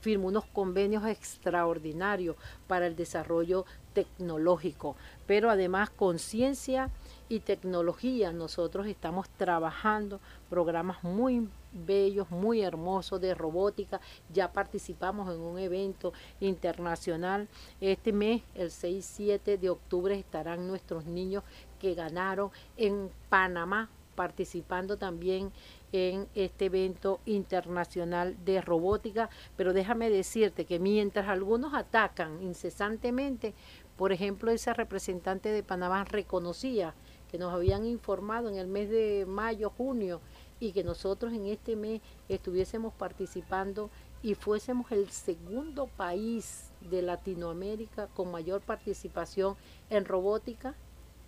firmó 0.00 0.28
unos 0.28 0.46
convenios 0.46 1.04
extraordinarios 1.06 2.36
para 2.66 2.86
el 2.86 2.96
desarrollo 2.96 3.64
tecnológico, 3.92 4.96
pero 5.26 5.50
además 5.50 5.90
conciencia 5.90 6.90
y 7.28 7.40
tecnología. 7.40 8.32
Nosotros 8.32 8.86
estamos 8.86 9.28
trabajando 9.30 10.20
programas 10.48 11.02
muy 11.02 11.48
bellos, 11.72 12.30
muy 12.30 12.62
hermosos 12.62 13.20
de 13.20 13.34
robótica. 13.34 14.00
Ya 14.32 14.52
participamos 14.52 15.32
en 15.34 15.40
un 15.40 15.58
evento 15.58 16.12
internacional. 16.40 17.48
Este 17.80 18.12
mes, 18.12 18.42
el 18.54 18.70
6-7 18.70 19.58
de 19.58 19.70
octubre, 19.70 20.18
estarán 20.18 20.66
nuestros 20.68 21.04
niños 21.04 21.44
que 21.80 21.94
ganaron 21.94 22.50
en 22.76 23.10
Panamá 23.28 23.90
participando 24.14 24.96
también 24.96 25.52
en 25.92 26.28
este 26.34 26.66
evento 26.66 27.20
internacional 27.24 28.36
de 28.44 28.60
robótica, 28.60 29.30
pero 29.56 29.72
déjame 29.72 30.10
decirte 30.10 30.64
que 30.64 30.78
mientras 30.78 31.28
algunos 31.28 31.74
atacan 31.74 32.42
incesantemente, 32.42 33.54
por 33.96 34.12
ejemplo, 34.12 34.50
ese 34.50 34.72
representante 34.74 35.50
de 35.50 35.62
Panamá 35.62 36.04
reconocía 36.04 36.94
que 37.30 37.38
nos 37.38 37.52
habían 37.52 37.84
informado 37.84 38.48
en 38.48 38.56
el 38.56 38.66
mes 38.66 38.88
de 38.90 39.26
mayo, 39.26 39.70
junio, 39.70 40.20
y 40.60 40.72
que 40.72 40.84
nosotros 40.84 41.32
en 41.32 41.46
este 41.46 41.76
mes 41.76 42.00
estuviésemos 42.28 42.92
participando 42.94 43.90
y 44.22 44.34
fuésemos 44.34 44.90
el 44.90 45.08
segundo 45.10 45.86
país 45.86 46.70
de 46.90 47.02
Latinoamérica 47.02 48.08
con 48.08 48.30
mayor 48.30 48.60
participación 48.60 49.56
en 49.90 50.04
robótica, 50.04 50.74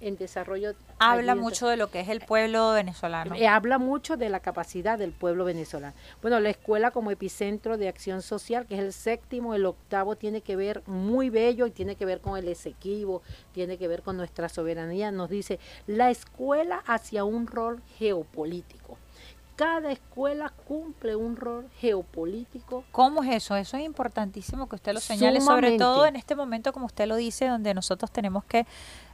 en 0.00 0.16
desarrollo. 0.16 0.74
Habla 0.98 1.34
mucho 1.34 1.68
de 1.68 1.76
lo 1.76 1.90
que 1.90 2.00
es 2.00 2.08
el 2.08 2.20
pueblo 2.20 2.72
venezolano. 2.72 3.34
Eh, 3.34 3.46
habla 3.46 3.78
mucho 3.78 4.16
de 4.16 4.28
la 4.28 4.40
capacidad 4.40 4.98
del 4.98 5.12
pueblo 5.12 5.44
venezolano. 5.44 5.94
Bueno, 6.22 6.40
la 6.40 6.50
escuela 6.50 6.90
como 6.90 7.10
epicentro 7.10 7.76
de 7.76 7.88
acción 7.88 8.22
social, 8.22 8.66
que 8.66 8.74
es 8.74 8.80
el 8.80 8.92
séptimo, 8.92 9.54
el 9.54 9.66
octavo 9.66 10.16
tiene 10.16 10.40
que 10.40 10.56
ver 10.56 10.82
muy 10.86 11.30
bello 11.30 11.66
y 11.66 11.70
tiene 11.70 11.96
que 11.96 12.06
ver 12.06 12.20
con 12.20 12.38
el 12.38 12.48
Esequibo, 12.48 13.22
tiene 13.52 13.78
que 13.78 13.88
ver 13.88 14.02
con 14.02 14.16
nuestra 14.16 14.48
soberanía. 14.48 15.10
Nos 15.10 15.30
dice 15.30 15.58
la 15.86 16.10
escuela 16.10 16.82
hacia 16.86 17.24
un 17.24 17.46
rol 17.46 17.82
geopolítico 17.98 18.98
cada 19.60 19.92
escuela 19.92 20.50
cumple 20.66 21.14
un 21.14 21.36
rol 21.36 21.68
geopolítico. 21.80 22.82
¿Cómo 22.92 23.22
es 23.22 23.28
eso? 23.28 23.56
Eso 23.56 23.76
es 23.76 23.84
importantísimo 23.84 24.66
que 24.66 24.76
usted 24.76 24.94
lo 24.94 25.00
señale, 25.00 25.38
sobre 25.42 25.76
todo 25.76 26.06
en 26.06 26.16
este 26.16 26.34
momento, 26.34 26.72
como 26.72 26.86
usted 26.86 27.06
lo 27.06 27.14
dice, 27.16 27.46
donde 27.46 27.74
nosotros 27.74 28.10
tenemos 28.10 28.42
que 28.44 28.66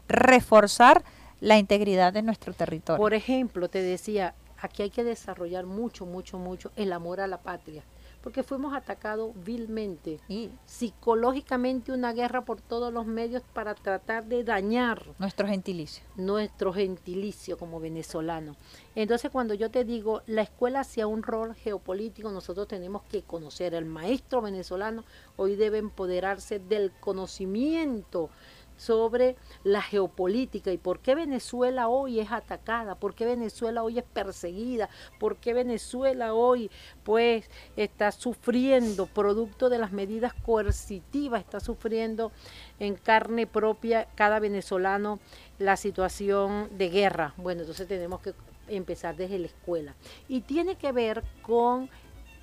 reforzar 0.08 1.04
la 1.40 1.58
integridad 1.58 2.12
de 2.12 2.22
nuestro 2.22 2.52
territorio. 2.52 3.00
Por 3.00 3.14
ejemplo, 3.14 3.68
te 3.68 3.82
decía, 3.82 4.34
aquí 4.58 4.82
hay 4.82 4.90
que 4.90 5.04
desarrollar 5.04 5.66
mucho, 5.66 6.06
mucho, 6.06 6.38
mucho 6.38 6.72
el 6.76 6.92
amor 6.92 7.20
a 7.20 7.26
la 7.26 7.38
patria 7.38 7.84
porque 8.26 8.42
fuimos 8.42 8.74
atacados 8.74 9.30
vilmente, 9.44 10.18
y 10.28 10.50
psicológicamente 10.64 11.92
una 11.92 12.12
guerra 12.12 12.44
por 12.44 12.60
todos 12.60 12.92
los 12.92 13.06
medios 13.06 13.44
para 13.54 13.76
tratar 13.76 14.24
de 14.24 14.42
dañar 14.42 15.00
nuestro 15.20 15.46
gentilicio. 15.46 16.02
Nuestro 16.16 16.72
gentilicio 16.72 17.56
como 17.56 17.78
venezolano. 17.78 18.56
Entonces 18.96 19.30
cuando 19.30 19.54
yo 19.54 19.70
te 19.70 19.84
digo, 19.84 20.22
la 20.26 20.42
escuela 20.42 20.80
hacia 20.80 21.06
un 21.06 21.22
rol 21.22 21.54
geopolítico, 21.54 22.32
nosotros 22.32 22.66
tenemos 22.66 23.04
que 23.04 23.22
conocer, 23.22 23.74
el 23.74 23.84
maestro 23.84 24.42
venezolano 24.42 25.04
hoy 25.36 25.54
debe 25.54 25.78
empoderarse 25.78 26.58
del 26.58 26.90
conocimiento 26.98 28.30
sobre 28.76 29.36
la 29.64 29.82
geopolítica 29.82 30.70
y 30.72 30.78
por 30.78 31.00
qué 31.00 31.14
Venezuela 31.14 31.88
hoy 31.88 32.20
es 32.20 32.32
atacada, 32.32 32.94
por 32.94 33.14
qué 33.14 33.24
Venezuela 33.24 33.82
hoy 33.82 33.98
es 33.98 34.04
perseguida, 34.04 34.88
por 35.18 35.36
qué 35.36 35.54
Venezuela 35.54 36.34
hoy 36.34 36.70
pues 37.04 37.50
está 37.76 38.12
sufriendo 38.12 39.06
producto 39.06 39.68
de 39.68 39.78
las 39.78 39.92
medidas 39.92 40.34
coercitivas, 40.34 41.40
está 41.40 41.60
sufriendo 41.60 42.32
en 42.78 42.94
carne 42.94 43.46
propia 43.46 44.08
cada 44.14 44.38
venezolano 44.38 45.18
la 45.58 45.76
situación 45.76 46.68
de 46.76 46.88
guerra. 46.90 47.34
Bueno, 47.36 47.62
entonces 47.62 47.88
tenemos 47.88 48.20
que 48.20 48.34
empezar 48.68 49.16
desde 49.16 49.38
la 49.38 49.46
escuela. 49.46 49.94
Y 50.28 50.40
tiene 50.42 50.76
que 50.76 50.92
ver 50.92 51.22
con 51.42 51.88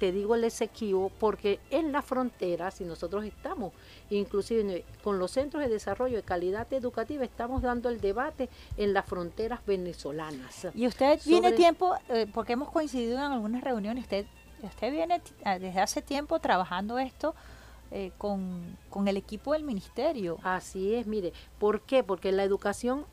te 0.04 0.12
digo 0.12 0.36
el 0.36 0.44
Esequibo 0.44 1.14
porque 1.18 1.62
en 1.70 1.94
la 1.94 2.02
frontera, 2.02 2.72
si 2.72 2.84
nosotros 2.84 3.24
estamos, 3.24 3.72
inclusive 4.10 4.84
con 5.02 5.18
los 5.18 5.32
centros 5.32 5.64
de 5.64 5.70
desarrollo 5.70 6.18
de 6.18 6.24
calidad 6.24 6.68
educativa, 6.74 7.24
estamos 7.24 7.62
dando 7.62 7.88
el 7.88 8.02
debate 8.02 8.50
en 8.76 8.92
las 8.92 9.06
fronteras 9.06 9.66
venezolanas. 9.66 10.68
Y 10.76 10.88
usted 10.88 11.22
viene 11.26 11.54
tiempo, 11.54 11.96
eh, 12.10 12.28
porque 12.34 12.52
hemos 12.52 12.70
coincidido 12.70 13.14
en 13.14 13.32
algunas 13.32 13.64
reuniones, 13.64 14.04
usted, 14.04 14.26
usted 14.62 14.92
viene 14.92 15.22
ah, 15.46 15.58
desde 15.58 15.80
hace 15.80 16.02
tiempo 16.02 16.38
trabajando 16.40 17.00
esto. 17.00 17.34
Eh, 17.92 18.12
con, 18.18 18.76
con 18.90 19.08
el 19.08 19.18
equipo 19.18 19.54
del 19.54 19.64
ministerio. 19.64 20.40
Así 20.42 20.96
es, 20.96 21.06
mire, 21.06 21.32
¿por 21.60 21.82
qué? 21.82 22.04
Porque 22.04 22.32
la 22.32 22.44
educación 22.44 23.06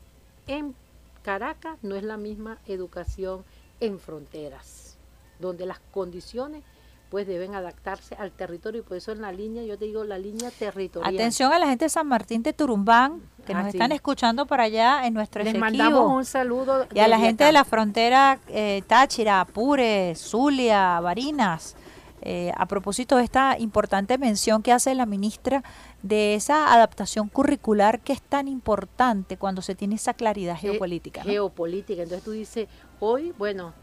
en 0.47 0.73
Caracas 1.21 1.77
no 1.83 1.95
es 1.95 2.01
la 2.01 2.17
misma 2.17 2.57
educación 2.65 3.45
en 3.79 3.99
fronteras, 3.99 4.97
donde 5.39 5.67
las 5.67 5.79
condiciones 5.91 6.63
pues 7.11 7.27
deben 7.27 7.55
adaptarse 7.55 8.15
al 8.15 8.31
territorio 8.31 8.79
y 8.79 8.83
por 8.83 8.95
eso 8.95 9.11
en 9.11 9.21
la 9.21 9.33
línea, 9.33 9.63
yo 9.63 9.77
te 9.77 9.83
digo, 9.83 10.05
la 10.05 10.17
línea 10.17 10.49
territorial. 10.49 11.13
Atención 11.13 11.51
a 11.51 11.59
la 11.59 11.67
gente 11.67 11.83
de 11.85 11.89
San 11.89 12.07
Martín 12.07 12.41
de 12.41 12.53
Turumbán, 12.53 13.21
que 13.45 13.53
nos 13.53 13.67
están 13.67 13.91
escuchando 13.91 14.45
por 14.45 14.61
allá 14.61 15.05
en 15.05 15.13
nuestro 15.13 15.43
Les 15.43 15.57
mandamos 15.57 16.09
un 16.09 16.23
saludo. 16.23 16.87
Y 16.93 16.99
a 16.99 17.09
la 17.09 17.19
gente 17.19 17.43
de 17.43 17.51
la 17.51 17.65
frontera 17.65 18.39
eh, 18.47 18.81
Táchira, 18.87 19.41
Apure, 19.41 20.15
Zulia, 20.15 21.01
Barinas. 21.01 21.75
Eh, 22.21 22.53
a 22.55 22.67
propósito 22.67 23.17
de 23.17 23.23
esta 23.23 23.57
importante 23.59 24.17
mención 24.19 24.61
que 24.61 24.71
hace 24.71 24.93
la 24.93 25.07
ministra 25.07 25.63
de 26.03 26.35
esa 26.35 26.71
adaptación 26.71 27.29
curricular 27.29 27.99
que 27.99 28.13
es 28.13 28.21
tan 28.21 28.47
importante 28.47 29.37
cuando 29.37 29.63
se 29.63 29.73
tiene 29.73 29.95
esa 29.95 30.13
claridad 30.13 30.55
geopolítica. 30.55 31.23
Geopolítica. 31.23 32.03
Entonces 32.03 32.23
tú 32.23 32.31
dices, 32.31 32.69
hoy, 32.99 33.33
bueno, 33.37 33.73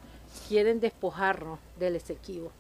quieren 0.49 0.79
despojarnos 0.79 1.59
del 1.79 1.97
Esequibo 1.97 2.53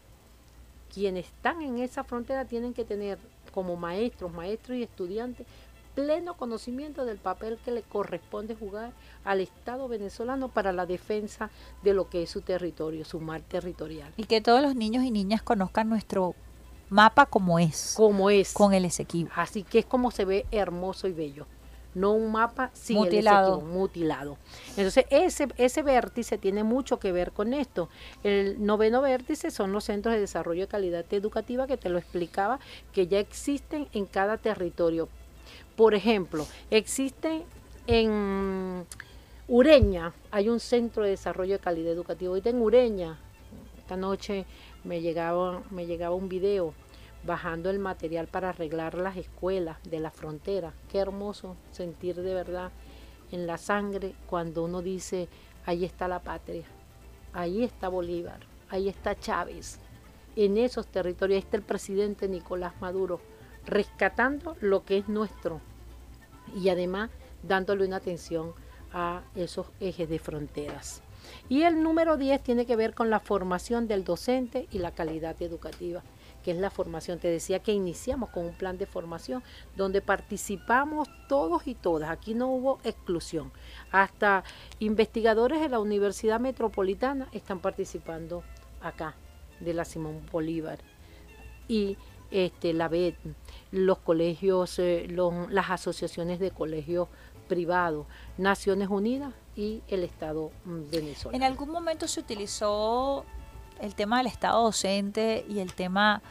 quienes 0.92 1.26
están 1.26 1.62
en 1.62 1.78
esa 1.78 2.04
frontera 2.04 2.44
tienen 2.44 2.74
que 2.74 2.84
tener 2.84 3.18
como 3.52 3.76
maestros, 3.76 4.32
maestros 4.32 4.78
y 4.78 4.82
estudiantes 4.82 5.46
pleno 5.94 6.34
conocimiento 6.34 7.04
del 7.04 7.18
papel 7.18 7.58
que 7.64 7.72
le 7.72 7.82
corresponde 7.82 8.54
jugar 8.54 8.92
al 9.24 9.40
Estado 9.40 9.88
venezolano 9.88 10.48
para 10.48 10.72
la 10.72 10.86
defensa 10.86 11.50
de 11.82 11.92
lo 11.92 12.08
que 12.08 12.22
es 12.22 12.30
su 12.30 12.40
territorio, 12.40 13.04
su 13.04 13.18
mar 13.18 13.40
territorial. 13.40 14.12
Y 14.16 14.24
que 14.24 14.40
todos 14.40 14.62
los 14.62 14.76
niños 14.76 15.02
y 15.02 15.10
niñas 15.10 15.42
conozcan 15.42 15.88
nuestro 15.88 16.36
mapa 16.88 17.26
como 17.26 17.58
es. 17.58 17.94
Como 17.96 18.30
es. 18.30 18.52
Con 18.52 18.74
el 18.74 18.84
Esequibo. 18.84 19.30
Así 19.34 19.64
que 19.64 19.80
es 19.80 19.86
como 19.86 20.12
se 20.12 20.24
ve 20.24 20.46
hermoso 20.52 21.08
y 21.08 21.12
bello 21.12 21.46
no 21.94 22.12
un 22.12 22.30
mapa 22.30 22.70
sin 22.74 22.96
mutilado. 22.96 23.60
mutilado. 23.60 24.36
Entonces, 24.70 25.04
ese, 25.10 25.48
ese 25.56 25.82
vértice 25.82 26.38
tiene 26.38 26.64
mucho 26.64 26.98
que 26.98 27.12
ver 27.12 27.32
con 27.32 27.54
esto. 27.54 27.88
El 28.22 28.64
noveno 28.64 29.00
vértice 29.02 29.50
son 29.50 29.72
los 29.72 29.84
centros 29.84 30.14
de 30.14 30.20
desarrollo 30.20 30.62
de 30.62 30.68
calidad 30.68 31.04
educativa 31.10 31.66
que 31.66 31.76
te 31.76 31.88
lo 31.88 31.98
explicaba, 31.98 32.60
que 32.92 33.06
ya 33.06 33.18
existen 33.18 33.88
en 33.92 34.06
cada 34.06 34.36
territorio. 34.36 35.08
Por 35.76 35.94
ejemplo, 35.94 36.46
existen 36.70 37.44
en 37.86 38.84
Ureña, 39.48 40.12
hay 40.30 40.48
un 40.50 40.60
centro 40.60 41.04
de 41.04 41.10
desarrollo 41.10 41.54
de 41.54 41.60
calidad 41.60 41.92
educativa. 41.92 42.30
Ahorita 42.30 42.50
en 42.50 42.60
Ureña, 42.60 43.18
esta 43.78 43.96
noche 43.96 44.44
me 44.84 45.00
llegaba, 45.00 45.62
me 45.70 45.86
llegaba 45.86 46.14
un 46.14 46.28
video 46.28 46.74
bajando 47.24 47.70
el 47.70 47.78
material 47.78 48.26
para 48.26 48.50
arreglar 48.50 48.94
las 48.94 49.16
escuelas 49.16 49.78
de 49.84 50.00
la 50.00 50.10
frontera. 50.10 50.72
Qué 50.90 50.98
hermoso 50.98 51.56
sentir 51.72 52.16
de 52.16 52.34
verdad 52.34 52.70
en 53.30 53.46
la 53.46 53.58
sangre 53.58 54.14
cuando 54.26 54.64
uno 54.64 54.82
dice, 54.82 55.28
ahí 55.66 55.84
está 55.84 56.08
la 56.08 56.20
patria, 56.20 56.64
ahí 57.32 57.64
está 57.64 57.88
Bolívar, 57.88 58.40
ahí 58.70 58.88
está 58.88 59.18
Chávez. 59.18 59.78
En 60.36 60.56
esos 60.56 60.86
territorios 60.86 61.44
está 61.44 61.56
el 61.56 61.62
presidente 61.62 62.28
Nicolás 62.28 62.74
Maduro, 62.80 63.20
rescatando 63.66 64.56
lo 64.60 64.84
que 64.84 64.98
es 64.98 65.08
nuestro 65.08 65.60
y 66.56 66.68
además 66.68 67.10
dándole 67.42 67.84
una 67.84 67.96
atención 67.96 68.52
a 68.92 69.22
esos 69.34 69.66
ejes 69.80 70.08
de 70.08 70.18
fronteras. 70.18 71.02
Y 71.48 71.62
el 71.62 71.82
número 71.82 72.16
10 72.16 72.42
tiene 72.42 72.64
que 72.64 72.76
ver 72.76 72.94
con 72.94 73.10
la 73.10 73.20
formación 73.20 73.86
del 73.86 74.04
docente 74.04 74.66
y 74.70 74.78
la 74.78 74.92
calidad 74.92 75.40
educativa 75.42 76.02
es 76.50 76.56
la 76.56 76.70
formación. 76.70 77.18
Te 77.18 77.28
decía 77.28 77.60
que 77.60 77.72
iniciamos 77.72 78.30
con 78.30 78.44
un 78.44 78.54
plan 78.54 78.78
de 78.78 78.86
formación 78.86 79.42
donde 79.76 80.00
participamos 80.00 81.08
todos 81.28 81.66
y 81.66 81.74
todas. 81.74 82.10
Aquí 82.10 82.34
no 82.34 82.48
hubo 82.48 82.78
exclusión. 82.84 83.52
Hasta 83.90 84.44
investigadores 84.78 85.60
de 85.60 85.68
la 85.68 85.80
Universidad 85.80 86.40
Metropolitana 86.40 87.28
están 87.32 87.60
participando 87.60 88.42
acá, 88.80 89.14
de 89.60 89.74
la 89.74 89.84
Simón 89.84 90.22
Bolívar. 90.30 90.78
Y 91.68 91.96
este, 92.30 92.72
la 92.72 92.88
BED, 92.88 93.14
los 93.70 93.98
colegios, 93.98 94.78
eh, 94.78 95.06
las 95.50 95.70
asociaciones 95.70 96.38
de 96.38 96.50
colegios 96.50 97.08
privados, 97.48 98.06
Naciones 98.36 98.88
Unidas 98.88 99.32
y 99.56 99.82
el 99.88 100.04
Estado 100.04 100.52
mm, 100.64 100.90
venezolano. 100.90 101.36
En 101.36 101.42
algún 101.42 101.70
momento 101.70 102.06
se 102.06 102.20
utilizó 102.20 103.24
el 103.80 103.94
tema 103.94 104.18
del 104.18 104.26
Estado 104.26 104.62
docente 104.62 105.44
y 105.48 105.60
el 105.60 105.74
tema 105.74 106.22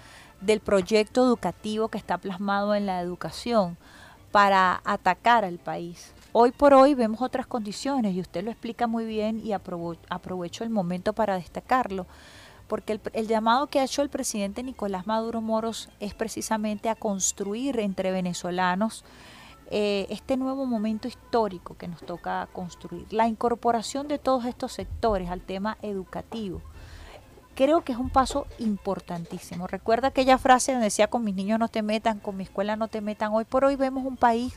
del 0.41 0.59
proyecto 0.59 1.25
educativo 1.25 1.89
que 1.89 1.97
está 1.97 2.17
plasmado 2.17 2.75
en 2.75 2.85
la 2.85 3.01
educación 3.01 3.77
para 4.31 4.81
atacar 4.85 5.45
al 5.45 5.57
país. 5.57 6.13
Hoy 6.33 6.51
por 6.51 6.73
hoy 6.73 6.93
vemos 6.93 7.21
otras 7.21 7.47
condiciones 7.47 8.13
y 8.13 8.21
usted 8.21 8.43
lo 8.43 8.51
explica 8.51 8.85
muy 8.85 9.05
bien 9.05 9.41
y 9.43 9.53
aprovecho 9.53 10.63
el 10.63 10.69
momento 10.69 11.13
para 11.13 11.35
destacarlo, 11.35 12.05
porque 12.67 12.99
el, 13.13 13.27
llamado 13.27 13.67
que 13.67 13.79
ha 13.79 13.85
hecho 13.85 14.01
el 14.01 14.09
presidente 14.09 14.61
Nicolás 14.61 15.07
Maduro 15.07 15.41
Moros 15.41 15.89
es 15.99 16.13
precisamente 16.13 16.89
a 16.89 16.95
construir 16.95 17.79
entre 17.79 18.11
venezolanos 18.11 19.05
eh, 19.71 20.05
este 20.09 20.37
nuevo 20.37 20.65
momento 20.65 21.07
histórico 21.07 21.75
que 21.77 21.87
nos 21.87 22.01
toca 22.01 22.47
construir, 22.53 23.11
la 23.11 23.27
incorporación 23.27 24.07
de 24.07 24.19
todos 24.19 24.45
estos 24.45 24.73
sectores 24.73 25.29
al 25.29 25.41
tema 25.41 25.77
educativo 25.81 26.61
creo 27.57 27.81
que 27.81 27.91
es 27.91 27.97
un 27.97 28.11
paso 28.11 28.45
importantísimo. 28.59 29.65
Recuerda 29.65 30.09
aquella 30.09 30.37
frase 30.37 30.73
donde 30.73 30.85
decía 30.85 31.07
con 31.07 31.23
mis 31.23 31.33
niños 31.33 31.57
no 31.57 31.69
te 31.69 31.81
metan, 31.81 32.19
con 32.19 32.37
mi 32.37 32.43
escuela 32.43 32.75
no 32.75 32.87
te 32.87 33.01
metan. 33.01 33.33
Hoy 33.33 33.45
por 33.45 33.65
hoy 33.65 33.75
vemos 33.75 34.05
un 34.05 34.15
país 34.15 34.53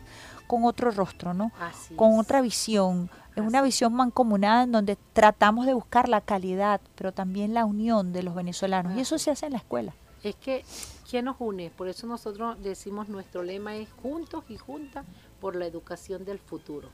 con 0.46 0.64
otro 0.64 0.90
rostro, 0.90 1.32
¿no? 1.32 1.50
con 1.96 2.18
otra 2.18 2.42
visión, 2.42 3.08
es 3.34 3.42
una 3.42 3.62
visión 3.62 3.94
mancomunada 3.94 4.64
en 4.64 4.72
donde 4.72 4.98
tratamos 5.14 5.64
de 5.64 5.72
buscar 5.72 6.10
la 6.10 6.20
calidad, 6.20 6.80
pero 6.94 7.12
también 7.12 7.54
la 7.54 7.64
unión 7.64 8.12
de 8.12 8.22
los 8.22 8.34
venezolanos. 8.34 8.94
Y 8.96 9.00
eso 9.00 9.18
se 9.18 9.30
hace 9.30 9.46
en 9.46 9.52
la 9.52 9.58
escuela. 9.58 9.94
Es 10.22 10.34
que, 10.34 10.62
¿quién 11.08 11.24
nos 11.24 11.36
une? 11.38 11.70
Por 11.70 11.88
eso 11.88 12.06
nosotros 12.06 12.62
decimos 12.62 13.08
nuestro 13.08 13.42
lema 13.42 13.76
es 13.76 13.88
juntos 14.02 14.44
y 14.50 14.58
juntas 14.58 15.06
por 15.40 15.56
la 15.56 15.64
educación 15.64 16.26
del 16.26 16.38
futuro. 16.38 16.90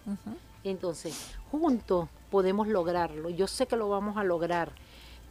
Entonces, 0.62 1.35
juntos 1.51 2.09
podemos 2.31 2.69
lograrlo. 2.69 3.29
Yo 3.31 3.49
sé 3.49 3.66
que 3.66 3.75
lo 3.75 3.88
vamos 3.88 4.16
a 4.16 4.23
lograr. 4.23 4.71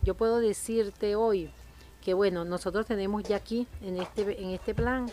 Yo 0.06 0.14
puedo 0.14 0.40
decirte 0.40 1.16
hoy 1.16 1.50
que 2.04 2.14
bueno, 2.14 2.46
nosotros 2.46 2.86
tenemos 2.86 3.24
ya 3.24 3.38
aquí 3.38 3.66
en 3.82 4.00
este 4.00 4.40
en 4.40 4.52
este 4.52 4.76
plan, 4.76 5.08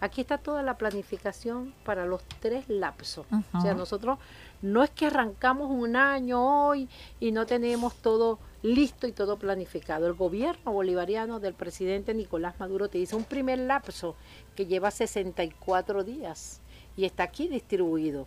aquí 0.00 0.22
está 0.22 0.38
toda 0.38 0.62
la 0.62 0.78
planificación 0.78 1.74
para 1.84 2.06
los 2.06 2.22
tres 2.40 2.66
lapsos. 2.70 3.26
O 3.52 3.60
sea, 3.60 3.74
nosotros 3.74 4.18
no 4.62 4.82
es 4.82 4.88
que 4.88 5.04
arrancamos 5.04 5.70
un 5.70 5.96
año 5.96 6.66
hoy 6.66 6.88
y 7.20 7.32
no 7.32 7.44
tenemos 7.44 7.94
todo 7.96 8.38
listo 8.62 9.06
y 9.06 9.12
todo 9.12 9.36
planificado. 9.36 10.06
El 10.06 10.14
gobierno 10.14 10.72
bolivariano 10.72 11.38
del 11.40 11.52
presidente 11.52 12.14
Nicolás 12.14 12.58
Maduro 12.58 12.88
te 12.88 12.96
dice 12.96 13.14
un 13.14 13.24
primer 13.24 13.58
lapso 13.58 14.16
que 14.56 14.64
lleva 14.64 14.90
64 14.90 16.02
días 16.02 16.62
y 16.96 17.04
está 17.04 17.24
aquí 17.24 17.48
distribuido. 17.48 18.26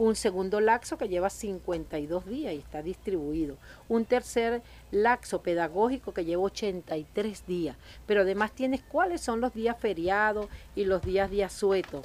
Un 0.00 0.16
segundo 0.16 0.62
laxo 0.62 0.96
que 0.96 1.10
lleva 1.10 1.28
52 1.28 2.24
días 2.24 2.54
y 2.54 2.56
está 2.56 2.80
distribuido. 2.80 3.58
Un 3.86 4.06
tercer 4.06 4.62
laxo 4.90 5.42
pedagógico 5.42 6.14
que 6.14 6.24
lleva 6.24 6.44
83 6.44 7.46
días. 7.46 7.76
Pero 8.06 8.22
además 8.22 8.52
tienes 8.52 8.80
cuáles 8.80 9.20
son 9.20 9.42
los 9.42 9.52
días 9.52 9.76
feriados 9.78 10.48
y 10.74 10.86
los 10.86 11.02
días 11.02 11.30
de 11.30 11.44
asueto. 11.44 12.00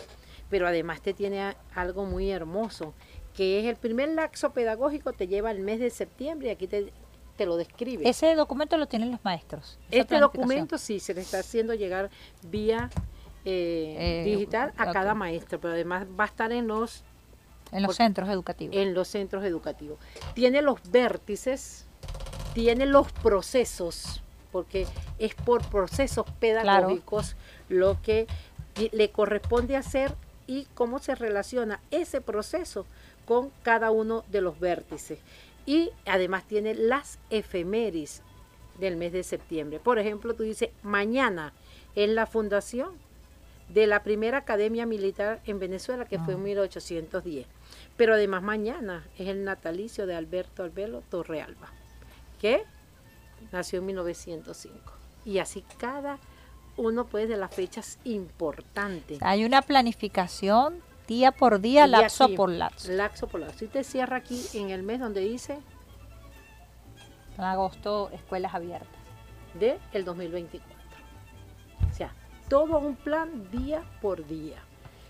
Pero 0.49 0.67
además 0.67 0.99
te 0.99 1.13
tiene 1.13 1.55
algo 1.73 2.03
muy 2.03 2.31
hermoso, 2.31 2.93
que 3.33 3.61
es 3.61 3.65
el 3.65 3.77
primer 3.77 4.09
laxo 4.09 4.51
pedagógico, 4.51 5.13
te 5.13 5.29
lleva 5.29 5.49
el 5.49 5.61
mes 5.61 5.79
de 5.79 5.89
septiembre 5.89 6.49
y 6.49 6.51
aquí 6.51 6.67
te, 6.67 6.91
te 7.37 7.45
lo 7.45 7.55
describe. 7.55 8.09
Ese 8.09 8.35
documento 8.35 8.75
lo 8.75 8.87
tienen 8.87 9.09
los 9.09 9.23
maestros. 9.23 9.79
Este 9.89 10.19
documento 10.19 10.77
sí, 10.77 10.99
se 10.99 11.13
le 11.13 11.21
está 11.21 11.39
haciendo 11.39 11.73
llegar 11.73 12.09
vía 12.43 12.89
eh, 13.45 13.95
eh, 13.97 14.29
digital 14.29 14.73
a 14.75 14.91
cada 14.91 15.13
maestro, 15.13 15.61
pero 15.61 15.75
además 15.75 16.05
va 16.19 16.25
a 16.25 16.27
estar 16.27 16.51
en 16.51 16.67
los 16.67 17.05
en 17.71 17.83
los 17.83 17.95
centros 17.95 18.29
educativos. 18.29 18.75
En 18.75 18.93
los 18.93 19.07
centros 19.07 19.43
educativos. 19.43 19.99
Tiene 20.33 20.61
los 20.61 20.79
vértices, 20.91 21.85
tiene 22.53 22.85
los 22.85 23.11
procesos, 23.11 24.21
porque 24.51 24.87
es 25.19 25.35
por 25.35 25.65
procesos 25.69 26.25
pedagógicos 26.39 27.35
lo 27.69 28.01
que 28.01 28.27
le 28.91 29.09
corresponde 29.11 29.75
hacer 29.75 30.15
y 30.47 30.67
cómo 30.73 30.99
se 30.99 31.15
relaciona 31.15 31.79
ese 31.91 32.21
proceso 32.21 32.85
con 33.25 33.51
cada 33.63 33.91
uno 33.91 34.23
de 34.31 34.41
los 34.41 34.59
vértices. 34.59 35.19
Y 35.65 35.89
además 36.05 36.45
tiene 36.47 36.75
las 36.75 37.17
efemérides 37.29 38.21
del 38.79 38.97
mes 38.97 39.11
de 39.13 39.23
septiembre. 39.23 39.79
Por 39.79 39.99
ejemplo, 39.99 40.33
tú 40.35 40.43
dices, 40.43 40.69
mañana 40.83 41.53
en 41.95 42.13
la 42.13 42.25
fundación 42.25 43.04
de 43.69 43.87
la 43.87 44.03
primera 44.03 44.39
academia 44.39 44.85
militar 44.85 45.41
en 45.45 45.59
Venezuela, 45.59 46.05
que 46.05 46.19
fue 46.19 46.35
en 46.35 46.43
1810. 46.43 47.45
Ah. 47.45 47.49
Pero 47.97 48.13
además 48.13 48.43
mañana 48.43 49.05
es 49.17 49.27
el 49.27 49.43
natalicio 49.43 50.05
de 50.05 50.15
Alberto 50.15 50.63
Albelo 50.63 51.01
Torrealba, 51.09 51.71
que 52.39 52.63
nació 53.51 53.79
en 53.79 53.87
1905. 53.87 54.77
Y 55.25 55.39
así 55.39 55.63
cada 55.77 56.19
uno 56.77 57.05
pues 57.05 57.29
de 57.29 57.37
las 57.37 57.53
fechas 57.53 57.99
importantes. 58.03 59.19
Hay 59.21 59.45
una 59.45 59.61
planificación 59.61 60.81
día 61.07 61.31
por 61.31 61.59
día, 61.61 61.87
lapso 61.87 62.29
por 62.35 62.49
lapso. 62.49 62.91
Lapso 62.91 63.27
por 63.27 63.39
lapso. 63.39 63.65
Y 63.65 63.67
te 63.67 63.83
cierra 63.83 64.17
aquí 64.17 64.45
en 64.53 64.69
el 64.69 64.83
mes 64.83 64.99
donde 64.99 65.21
dice... 65.21 65.59
En 67.37 67.43
agosto, 67.43 68.09
escuelas 68.13 68.53
abiertas. 68.53 68.89
De 69.59 69.77
el 69.93 70.05
2024. 70.05 70.74
Todo 72.49 72.77
un 72.77 72.95
plan 72.95 73.49
día 73.51 73.83
por 74.01 74.27
día 74.27 74.57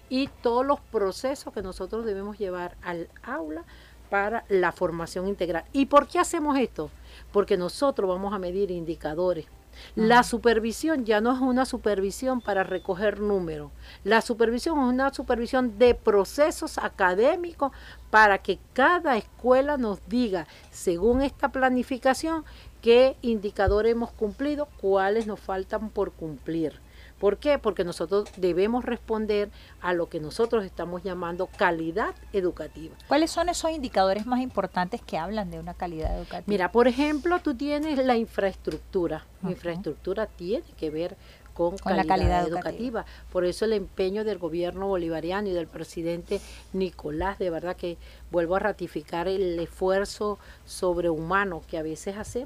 y 0.10 0.28
todos 0.41 0.65
los 0.65 0.80
procesos 0.80 1.54
que 1.54 1.62
nosotros 1.62 2.06
debemos 2.06 2.38
llevar 2.38 2.78
al 2.82 3.10
aula 3.24 3.65
para 4.10 4.45
la 4.48 4.71
formación 4.71 5.28
integral. 5.28 5.65
¿Y 5.74 5.88
por 5.88 6.08
qué 6.08 6.19
hacemos 6.19 6.58
esto? 6.58 6.89
Porque 7.34 7.58
nosotros 7.58 8.08
vamos 8.08 8.34
a 8.34 8.39
medir 8.39 8.71
indicadores. 8.71 9.48
La 9.95 10.24
supervisión 10.24 11.04
ya 11.04 11.19
no 11.19 11.34
es 11.34 11.41
una 11.41 11.65
supervisión 11.65 12.39
para 12.39 12.63
recoger 12.63 13.19
números. 13.19 13.71
La 14.06 14.21
supervisión 14.21 14.80
es 14.80 14.86
una 14.86 15.13
supervisión 15.13 15.78
de 15.78 15.95
procesos 15.95 16.78
académicos 16.78 17.74
para 18.10 18.38
que 18.38 18.60
cada 18.71 19.17
escuela 19.17 19.76
nos 19.78 20.00
diga, 20.08 20.48
según 20.71 21.21
esta 21.21 21.50
planificación, 21.50 22.45
qué 22.82 23.17
indicadores 23.21 23.91
hemos 23.91 24.12
cumplido, 24.12 24.69
cuáles 24.80 25.28
nos 25.28 25.41
faltan 25.41 25.89
por 25.89 26.13
cumplir. 26.13 26.85
¿Por 27.19 27.38
qué? 27.38 27.58
Porque 27.60 27.84
nosotros 27.84 28.30
debemos 28.38 28.84
responder 28.84 29.49
a 29.82 29.93
lo 29.93 30.10
que 30.10 30.19
nosotros 30.19 30.65
estamos 30.65 31.04
llamando 31.04 31.47
calidad 31.47 32.13
educativa. 32.34 32.95
¿Cuáles 33.08 33.32
son 33.32 33.49
esos 33.49 33.71
indicadores 33.71 34.25
más 34.25 34.41
importantes 34.41 35.01
que 35.01 35.17
hablan 35.17 35.49
de 35.49 35.60
una 35.60 35.73
calidad 35.73 36.17
educativa? 36.17 36.43
Mira, 36.47 36.71
por 36.71 36.88
ejemplo, 36.88 37.39
tú 37.39 37.56
tienes 37.56 37.97
la 38.06 38.17
infraestructura. 38.17 39.25
La 39.41 39.51
infraestructura 39.51 40.28
tiene 40.28 40.65
que 40.78 40.89
ver 40.89 41.15
con, 41.54 41.78
calidad, 41.78 42.04
la 42.04 42.08
calidad 42.08 42.47
educativa. 42.47 43.06
Por 43.32 43.45
eso 43.45 43.65
el 43.65 43.73
empeño 43.73 44.25
del 44.25 44.38
gobierno 44.38 44.88
bolivariano 44.88 45.47
y 45.47 45.54
del 45.54 45.67
presidente 45.67 46.41
Nicolás, 46.73 47.39
de 47.39 47.49
verdad 47.49 47.78
que 47.78 47.97
vuelvo 48.30 48.58
a 48.58 48.60
ratificar 48.60 49.28
el 49.30 49.58
esfuerzo 49.58 50.38
sobrehumano 50.65 51.62
que 51.67 51.78
a 51.78 51.82
veces 51.82 52.17
hace 52.17 52.45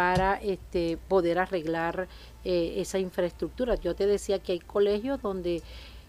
para 0.00 0.36
este, 0.36 0.96
poder 1.08 1.38
arreglar 1.38 2.08
eh, 2.42 2.76
esa 2.78 2.98
infraestructura. 2.98 3.74
Yo 3.74 3.94
te 3.94 4.06
decía 4.06 4.38
que 4.38 4.52
hay 4.52 4.58
colegios 4.58 5.20
donde 5.20 5.62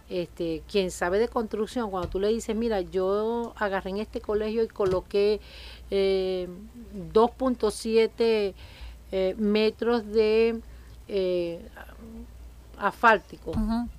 este, 0.09 0.63
quien 0.71 0.91
sabe 0.91 1.19
de 1.19 1.27
construcción, 1.27 1.91
cuando 1.91 2.07
tú 2.07 2.17
le 2.17 2.29
dices, 2.29 2.55
mira, 2.55 2.79
yo 2.79 3.51
agarré 3.57 3.89
en 3.89 3.97
este 3.97 4.21
colegio 4.21 4.63
y 4.63 4.69
coloqué 4.69 5.41
2.7 5.89 8.13
eh, 8.19 8.53
eh, 9.11 9.35
metros 9.37 10.07
de 10.07 10.61
asfáltico, 12.77 13.51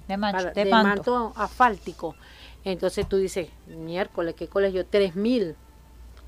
de, 0.08 0.16
manto. 0.16 1.34
asfáltico. 1.36 2.14
Entonces 2.64 3.06
tú 3.06 3.18
dices, 3.18 3.50
miércoles, 3.66 4.34
¿qué 4.38 4.48
colegio? 4.48 4.86
3.000, 4.90 5.54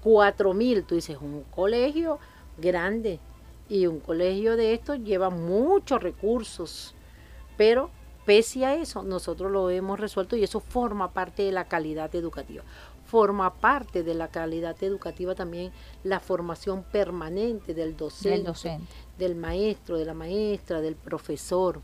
4.000. 0.05 0.85
Tú 0.85 0.96
dices, 0.96 1.16
un 1.18 1.44
colegio 1.44 2.18
grande. 2.59 3.20
Y 3.68 3.87
un 3.87 4.00
colegio 4.00 4.57
de 4.57 4.74
estos 4.74 4.98
lleva 5.00 5.31
muchos 5.31 6.03
recursos, 6.03 6.94
pero 7.57 7.90
pese 8.24 8.64
a 8.64 8.74
eso, 8.74 9.03
nosotros 9.03 9.50
lo 9.50 9.70
hemos 9.70 10.00
resuelto 10.00 10.37
y 10.37 10.44
eso 10.44 10.61
forma 10.61 11.12
parte 11.12 11.42
de 11.42 11.53
la 11.53 11.66
calidad 11.66 12.14
educativa. 12.14 12.62
Forma 13.07 13.55
parte 13.55 14.03
de 14.03 14.14
la 14.14 14.29
calidad 14.29 14.83
educativa 14.83 15.35
también 15.35 15.72
la 16.03 16.20
formación 16.20 16.83
permanente 16.85 17.74
del 17.74 17.96
docente, 17.96 18.53
del, 19.18 19.35
maestro, 19.35 19.98
de 19.98 20.07
la 20.07 20.14
maestra, 20.14 20.81
del 20.81 20.96
profesor, 20.96 21.81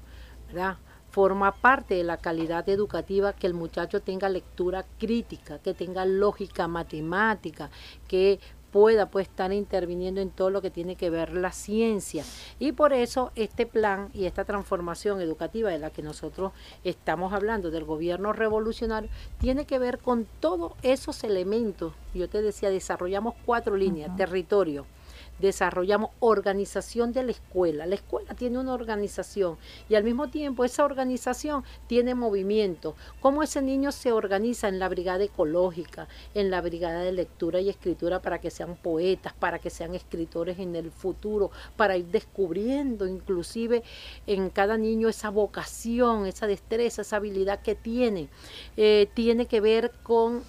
¿verdad? 0.49 0.79
Forma 1.11 1.53
parte 1.53 1.95
de 1.97 2.05
la 2.05 2.17
calidad 2.17 2.69
educativa 2.69 3.33
que 3.33 3.47
el 3.47 3.55
muchacho 3.55 4.01
tenga 4.01 4.29
lectura 4.29 4.87
crítica, 4.99 5.59
que 5.59 5.75
tenga 5.75 6.05
lógica 6.05 6.69
matemática, 6.69 7.71
que 8.09 8.39
pueda 8.71 9.11
pues 9.11 9.29
estar 9.29 9.53
interviniendo 9.53 10.21
en 10.21 10.31
todo 10.31 10.51
lo 10.51 10.63
que 10.63 10.71
tiene 10.71 10.97
que 10.97 11.11
ver 11.11 11.33
la 11.33 11.53
ciencia. 11.53 12.25
Y 12.59 12.73
por 12.73 12.93
eso 12.93 13.33
este 13.35 13.67
plan 13.67 14.11
y 14.15 14.27
esta 14.27 14.45
transformación 14.45 15.21
educativa 15.21 15.71
de 15.71 15.79
la 15.79 15.91
que 15.91 16.03
nosotros 16.03 16.53
estamos 16.85 17.33
hablando 17.33 17.71
del 17.71 17.85
gobierno 17.85 18.33
revolucionario 18.33 19.11
tiene 19.39 19.65
que 19.65 19.79
ver 19.79 19.99
con 19.99 20.27
todos 20.41 20.73
esos 20.83 21.25
elementos. 21.25 21.95
Yo 22.15 22.29
te 22.29 22.43
decía, 22.43 22.71
desarrollamos 22.71 23.35
cuatro 23.45 23.77
líneas, 23.77 24.17
territorio, 24.17 24.87
desarrollamos 25.41 26.11
organización 26.21 27.13
de 27.13 27.23
la 27.23 27.33
escuela. 27.33 27.87
La 27.87 27.95
escuela 27.95 28.35
tiene 28.35 28.59
una 28.59 28.75
organización 28.75 29.57
y 29.89 29.95
al 29.95 30.05
mismo 30.05 30.29
tiempo 30.29 30.65
esa 30.65 30.85
organización 30.85 31.65
tiene 31.87 32.15
movimiento. 32.15 32.95
Cómo 33.21 33.43
ese 33.43 33.63
niño 33.63 33.93
se 33.93 34.13
organiza 34.13 34.69
en 34.69 34.79
la 34.79 34.89
brigada 34.89 35.25
ecológica, 35.25 36.09
en 36.35 36.51
la 36.51 36.61
brigada 36.61 37.01
de 37.01 37.13
lectura 37.13 37.61
y 37.61 37.69
escritura 37.69 38.21
para 38.21 38.41
que 38.41 38.51
sean 38.51 38.77
poetas, 38.77 39.33
para 39.33 39.59
que 39.59 39.71
sean 39.71 39.95
escritores 39.95 40.59
en 40.59 40.77
el 40.77 40.91
futuro, 40.91 41.51
para 41.77 41.97
ir 41.97 42.07
descubriendo 42.07 43.07
inclusive 43.07 43.83
en 44.27 44.51
cada 44.51 44.77
niño 44.77 45.09
esa 45.09 45.31
vocación, 45.31 46.27
esa 46.27 46.47
destreza, 46.47 47.03
esa 47.03 47.17
habilidad 47.17 47.63
que 47.63 47.75
tiene. 47.75 48.29
Eh, 48.77 49.09
tiene 49.15 49.47
que 49.47 49.61
ver 49.61 49.93
con 50.03 50.43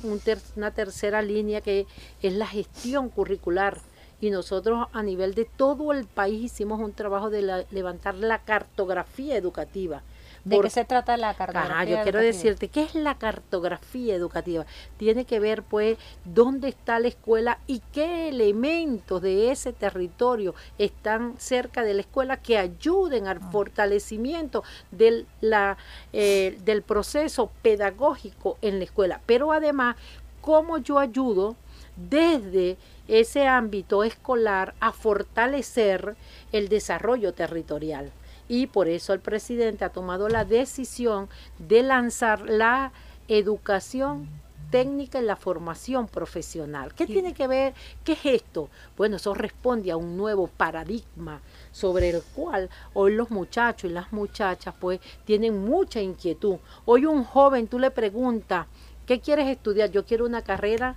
una 0.54 0.72
tercera 0.72 1.22
línea 1.22 1.62
que 1.62 1.86
es 2.22 2.34
la 2.34 2.48
gestión 2.48 3.10
curricular 3.10 3.80
y 4.22 4.30
nosotros 4.30 4.88
a 4.94 5.04
nivel 5.04 5.34
de 5.34 5.46
todo 5.46 5.92
el 5.92 6.06
país 6.06 6.44
hicimos 6.44 6.80
un 6.80 6.94
trabajo 6.94 7.30
de 7.30 7.66
levantar 7.72 8.16
la 8.16 8.40
cartografía 8.40 9.36
educativa 9.36 10.04
¿De 10.44 10.60
qué 10.60 10.70
se 10.70 10.86
trata 10.86 11.18
la 11.18 11.34
cartografía? 11.36 11.80
Ah, 11.80 11.84
yo 11.84 12.02
quiero 12.04 12.20
decirte, 12.20 12.68
¿qué 12.68 12.84
es 12.84 12.96
la 12.96 13.16
cartografía 13.16 14.16
educativa? 14.16 14.66
Tiene 14.98 15.26
que 15.26 15.40
ver, 15.40 15.62
pues, 15.62 15.98
dónde 16.26 16.70
está 16.70 17.00
la 17.00 17.10
escuela 17.10 17.60
y 17.68 17.82
qué 17.92 18.30
elementos 18.30 19.22
de 19.22 19.52
ese 19.52 19.72
territorio 19.72 20.56
están 20.80 21.36
cerca 21.38 21.84
de 21.84 21.94
la 21.94 22.02
escuela 22.02 22.38
que 22.38 22.58
ayuden 22.58 23.28
al 23.28 23.40
ah. 23.42 23.50
fortalecimiento 23.52 24.64
del, 24.90 25.28
la, 25.42 25.78
eh, 26.12 26.58
del 26.66 26.82
proceso 26.82 27.52
pedagógico 27.62 28.58
en 28.62 28.80
la 28.80 28.86
escuela. 28.86 29.22
Pero 29.28 29.52
además, 29.52 29.96
cómo 30.42 30.80
yo 30.80 30.98
ayudo 30.98 31.56
desde 31.96 32.78
ese 33.12 33.46
ámbito 33.46 34.06
escolar 34.06 34.74
a 34.80 34.94
fortalecer 34.94 36.16
el 36.54 36.70
desarrollo 36.70 37.34
territorial 37.34 38.10
y 38.48 38.68
por 38.68 38.88
eso 38.88 39.12
el 39.12 39.20
presidente 39.20 39.84
ha 39.84 39.90
tomado 39.90 40.30
la 40.30 40.46
decisión 40.46 41.28
de 41.60 41.84
lanzar 41.84 42.50
la 42.50 42.94
educación 43.28 44.30
técnica 44.72 45.20
y 45.20 45.26
la 45.26 45.36
formación 45.36 46.08
profesional. 46.08 46.94
¿Qué 46.94 47.06
tiene 47.06 47.34
que 47.34 47.48
ver? 47.48 47.74
¿Qué 48.06 48.14
es 48.14 48.26
esto? 48.26 48.70
Bueno, 48.96 49.18
eso 49.18 49.34
responde 49.34 49.92
a 49.92 49.98
un 49.98 50.16
nuevo 50.16 50.48
paradigma 50.48 51.42
sobre 51.74 52.12
el 52.12 52.24
cual 52.34 52.70
hoy 52.94 53.14
los 53.14 53.30
muchachos 53.30 53.92
y 53.92 53.94
las 53.94 54.14
muchachas 54.14 54.74
pues 54.80 55.02
tienen 55.26 55.66
mucha 55.66 56.00
inquietud. 56.00 56.60
Hoy 56.86 57.06
un 57.06 57.26
joven 57.26 57.68
tú 57.68 57.78
le 57.78 57.92
preguntas, 57.92 58.68
¿qué 59.06 59.20
quieres 59.20 59.50
estudiar? 59.50 59.92
Yo 59.92 60.06
quiero 60.06 60.26
una 60.26 60.42
carrera 60.42 60.96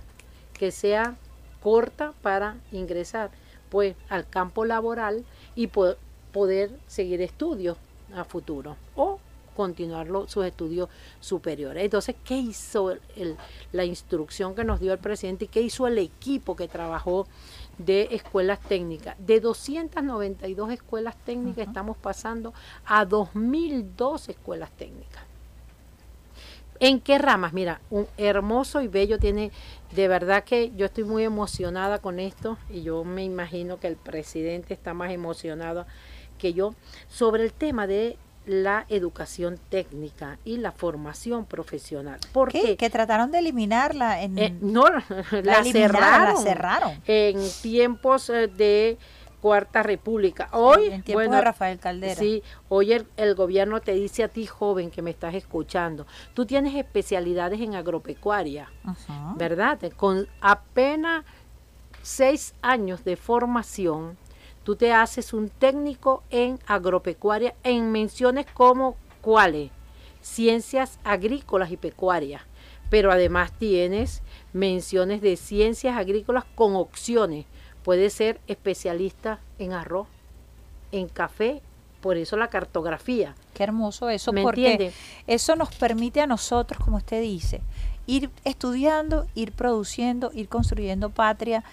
que 0.53 0.71
sea 0.71 1.17
corta 1.65 2.13
para 2.21 2.57
ingresar 2.71 3.31
pues 3.69 3.95
al 4.09 4.29
campo 4.29 4.65
laboral 4.65 5.25
y 5.55 5.65
poder 5.65 6.69
seguir 6.85 7.23
estudios 7.23 7.75
a 8.15 8.23
futuro 8.23 8.77
o 8.95 9.19
continuar 9.55 10.07
sus 10.27 10.45
estudios 10.45 10.89
superiores. 11.19 11.83
Entonces, 11.83 12.15
¿qué 12.23 12.37
hizo 12.37 12.95
la 13.71 13.83
instrucción 13.83 14.53
que 14.53 14.63
nos 14.63 14.79
dio 14.79 14.93
el 14.93 14.99
presidente 14.99 15.45
y 15.45 15.47
qué 15.47 15.61
hizo 15.61 15.87
el 15.87 15.97
equipo 15.97 16.55
que 16.55 16.67
trabajó 16.67 17.25
de 17.79 18.09
escuelas 18.11 18.59
técnicas? 18.59 19.15
De 19.17 19.39
292 19.39 20.71
escuelas 20.71 21.15
técnicas 21.25 21.67
estamos 21.67 21.97
pasando 21.97 22.53
a 22.85 23.05
2002 23.05 24.29
escuelas 24.29 24.69
técnicas. 24.77 25.24
¿En 26.79 26.99
qué 26.99 27.17
ramas? 27.17 27.53
Mira, 27.53 27.79
un 27.89 28.07
hermoso 28.17 28.81
y 28.81 28.87
bello 28.87 29.17
tiene, 29.19 29.51
de 29.93 30.07
verdad 30.07 30.43
que 30.43 30.71
yo 30.75 30.85
estoy 30.85 31.03
muy 31.03 31.23
emocionada 31.23 31.99
con 31.99 32.19
esto 32.19 32.57
y 32.69 32.83
yo 32.83 33.03
me 33.03 33.23
imagino 33.23 33.79
que 33.79 33.87
el 33.87 33.95
presidente 33.95 34.73
está 34.73 34.93
más 34.93 35.11
emocionado 35.11 35.85
que 36.37 36.53
yo 36.53 36.75
sobre 37.07 37.43
el 37.43 37.53
tema 37.53 37.87
de 37.87 38.17
la 38.45 38.85
educación 38.89 39.59
técnica 39.69 40.37
y 40.45 40.57
la 40.57 40.71
formación 40.71 41.45
profesional. 41.45 42.19
¿Por 42.31 42.51
qué? 42.51 42.77
Que 42.77 42.89
trataron 42.89 43.31
de 43.31 43.39
eliminarla. 43.39 44.21
En... 44.21 44.37
Eh, 44.37 44.55
no, 44.61 44.85
la, 45.43 45.63
cerraron, 45.63 47.01
En 47.07 47.39
tiempos 47.61 48.29
eh, 48.29 48.47
de 48.47 48.97
Cuarta 49.45 49.83
República. 49.83 50.49
Hoy, 50.53 50.87
en 50.87 51.03
tiempos 51.03 51.29
de 51.29 51.39
Rafael 51.39 51.77
Caldera. 51.77 52.15
Sí, 52.15 52.41
hoy 52.67 52.93
el, 53.15 53.35
gobierno 53.35 53.79
te 53.79 53.93
dice 53.93 54.23
a 54.23 54.27
ti, 54.27 54.47
joven, 54.47 54.89
que 54.89 55.03
me 55.03 55.11
estás 55.11 55.35
escuchando, 55.35 56.07
tú 56.33 56.47
tienes 56.47 56.73
especialidades 56.73 57.61
en 57.61 57.75
agropecuaria, 57.75 58.71
¿verdad? 59.35 59.79
Con 59.97 60.27
apenas 60.41 61.25
seis 62.01 62.55
años 62.63 63.03
de 63.03 63.17
formación, 63.17 64.17
tú 64.63 64.75
te 64.75 64.91
haces 64.91 65.31
un 65.31 65.49
técnico 65.49 66.23
en 66.31 66.57
agropecuaria 66.65 67.53
en 67.61 67.91
menciones 67.91 68.47
como 68.51 68.95
cuáles, 69.21 69.69
ciencias 70.21 70.97
agrícolas 71.03 71.69
y 71.69 71.77
pecuarias, 71.77 72.41
pero 72.89 73.11
además 73.11 73.51
tienes 73.51 74.23
menciones 74.53 75.21
de 75.21 75.37
ciencias 75.37 75.95
agrícolas 75.97 76.45
con 76.55 76.75
opciones. 76.75 77.45
Puedes 77.85 78.13
ser 78.13 78.41
especialista 78.47 79.39
en 79.59 79.71
arroz, 79.71 80.07
en 80.91 81.07
café, 81.07 81.61
por 82.01 82.17
eso 82.17 82.35
la 82.35 82.49
cartografía. 82.49 83.35
Qué 83.53 83.63
hermoso 83.63 84.09
eso, 84.09 84.33
porque 84.33 84.91
eso 85.27 85.55
nos 85.55 85.73
permite 85.75 86.19
a 86.19 86.25
nosotros, 86.25 86.81
como 86.83 86.97
usted 86.97 87.21
dice, 87.21 87.61
ir 88.07 88.31
estudiando, 88.43 89.27
ir 89.35 89.51
produciendo, 89.51 90.31
ir 90.33 90.49
construyendo 90.49 91.11
patria 91.11 91.63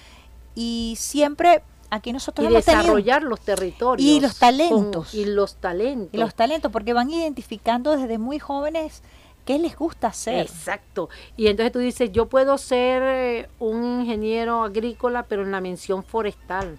y 0.55 0.97
siempre 0.99 1.63
aquí 1.89 2.13
nosotros 2.13 2.51
y 2.51 2.55
desarrollar 2.55 3.23
los 3.23 3.41
territorios 3.41 4.07
y 4.07 4.21
los 4.21 4.37
talentos. 4.37 5.15
y 5.15 5.25
los 5.25 5.55
talentos. 5.57 6.11
Y 6.13 6.19
los 6.19 6.35
talentos 6.35 6.71
porque 6.71 6.93
van 6.93 7.09
identificando 7.11 7.97
desde 7.97 8.19
muy 8.19 8.39
jóvenes 8.39 9.03
qué 9.45 9.59
les 9.59 9.77
gusta 9.77 10.09
hacer 10.09 10.41
exacto. 10.41 11.09
Y 11.37 11.49
entonces 11.49 11.73
tú 11.73 11.79
dices 11.79 12.13
yo 12.13 12.27
puedo 12.27 12.59
ser 12.59 13.03
eh, 13.03 13.49
un 13.59 14.01
ingeniero 14.01 14.63
agrícola 14.63 15.25
pero 15.25 15.43
en 15.43 15.53
la 15.53 15.61
mención 15.61 16.03
forestal 16.05 16.79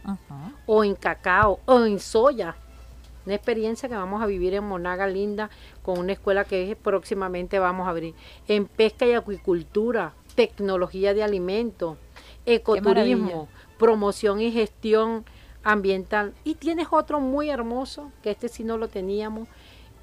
o 0.66 0.84
en 0.84 0.96
cacao 0.96 1.60
o 1.66 1.86
en 1.86 2.00
soya. 2.00 2.56
Una 3.26 3.36
experiencia 3.36 3.88
que 3.88 3.96
vamos 3.96 4.22
a 4.22 4.26
vivir 4.26 4.54
en 4.54 4.66
Monaga 4.66 5.08
Linda 5.08 5.50
con 5.82 5.98
una 5.98 6.12
escuela 6.12 6.44
que 6.44 6.76
próximamente 6.76 7.58
vamos 7.58 7.88
a 7.88 7.92
abrir 7.92 8.14
en 8.50 8.66
pesca 8.66 9.06
y 9.06 9.14
acuicultura 9.14 10.14
tecnología 10.36 11.14
de 11.14 11.24
alimentos 11.24 11.98
ecoturismo 12.46 13.48
promoción 13.78 14.42
y 14.42 14.52
gestión 14.52 15.26
ambiental. 15.64 16.34
Y 16.44 16.56
tienes 16.56 16.88
otro 16.92 17.20
muy 17.20 17.50
hermoso, 17.50 18.12
que 18.22 18.32
este 18.32 18.50
sí 18.50 18.64
no 18.64 18.78
lo 18.78 18.88
teníamos 18.88 19.48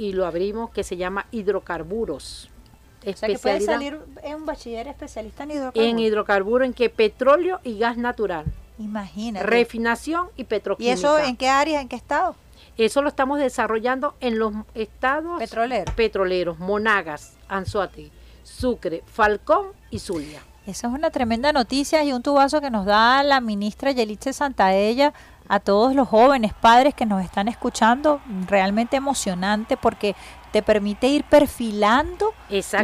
y 0.01 0.15
lo 0.15 0.25
abrimos, 0.25 0.71
que 0.71 0.83
se 0.83 0.97
llama 0.97 1.27
hidrocarburos. 1.31 2.49
O 3.07 3.13
sea 3.15 3.29
que 3.29 3.39
puede 3.39 3.61
salir 3.61 4.01
un 4.35 4.47
bachiller 4.47 4.89
especialista 4.89 5.43
en 5.43 5.51
hidrocarburos. 5.51 5.91
En 5.91 5.99
hidrocarburos, 5.99 6.67
en 6.67 6.73
que 6.73 6.89
petróleo 6.89 7.61
y 7.65 7.79
gas 7.79 7.99
natural. 7.99 8.47
Imagínate. 8.79 9.45
Refinación 9.45 10.29
y 10.39 10.45
petroquímica. 10.45 10.91
¿Y 10.91 10.95
eso 10.95 11.19
en 11.19 11.37
qué 11.37 11.51
áreas, 11.51 11.83
en 11.83 11.89
qué 11.89 11.97
estado? 11.97 12.35
Eso 12.79 13.03
lo 13.03 13.11
estamos 13.11 13.39
desarrollando 13.41 14.15
en 14.21 14.39
los 14.39 14.55
estados 14.75 15.39
petroleros, 15.39 15.95
petroleros 15.95 16.59
Monagas, 16.59 17.35
Anzuate, 17.47 18.11
Sucre, 18.43 19.03
Falcón 19.05 19.67
y 19.91 19.99
Zulia. 19.99 20.41
Esa 20.67 20.87
es 20.87 20.95
una 20.95 21.11
tremenda 21.11 21.53
noticia 21.53 22.03
y 22.05 22.15
un 22.15 22.23
tubazo 22.23 22.63
que 22.63 22.71
nos 22.71 22.87
da 22.87 23.23
la 23.23 23.43
ministra 23.43 23.93
Yelitze 23.93 24.33
Santaella 24.33 25.13
a 25.51 25.59
todos 25.59 25.97
los 25.97 26.07
jóvenes 26.09 26.55
padres 26.55 26.95
que 26.95 27.05
nos 27.05 27.25
están 27.25 27.49
escuchando. 27.49 28.21
Realmente 28.47 28.97
emocionante 28.97 29.77
porque 29.77 30.15
te 30.53 30.63
permite 30.63 31.09
ir 31.09 31.25
perfilando 31.25 32.33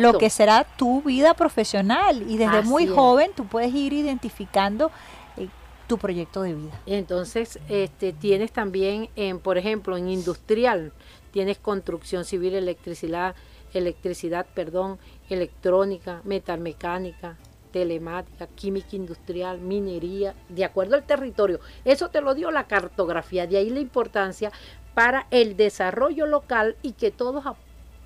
lo 0.00 0.18
que 0.18 0.28
será 0.30 0.64
tu 0.76 1.00
vida 1.02 1.34
profesional 1.34 2.24
y 2.28 2.36
desde 2.36 2.62
muy 2.62 2.88
joven 2.88 3.30
tú 3.36 3.46
puedes 3.46 3.72
ir 3.72 3.92
identificando 3.92 4.90
eh, 5.36 5.48
tu 5.86 5.96
proyecto 5.96 6.42
de 6.42 6.54
vida. 6.54 6.80
Entonces, 6.86 7.60
este, 7.68 8.12
tienes 8.12 8.50
también, 8.50 9.10
en, 9.14 9.38
por 9.38 9.58
ejemplo, 9.58 9.96
en 9.96 10.08
industrial, 10.08 10.92
tienes 11.30 11.58
construcción 11.58 12.24
civil, 12.24 12.54
electricidad, 12.54 13.36
electricidad, 13.74 14.44
perdón, 14.54 14.98
electrónica, 15.28 16.20
metalmecánica, 16.24 17.36
telemática, 17.76 18.46
química 18.46 18.96
industrial, 18.96 19.58
minería, 19.58 20.34
de 20.48 20.64
acuerdo 20.64 20.94
al 20.94 21.02
territorio. 21.02 21.60
Eso 21.84 22.08
te 22.08 22.22
lo 22.22 22.34
dio 22.34 22.50
la 22.50 22.64
cartografía, 22.64 23.46
de 23.46 23.58
ahí 23.58 23.68
la 23.68 23.80
importancia 23.80 24.50
para 24.94 25.26
el 25.30 25.58
desarrollo 25.58 26.24
local 26.24 26.76
y 26.80 26.92
que 26.92 27.10
todos 27.10 27.44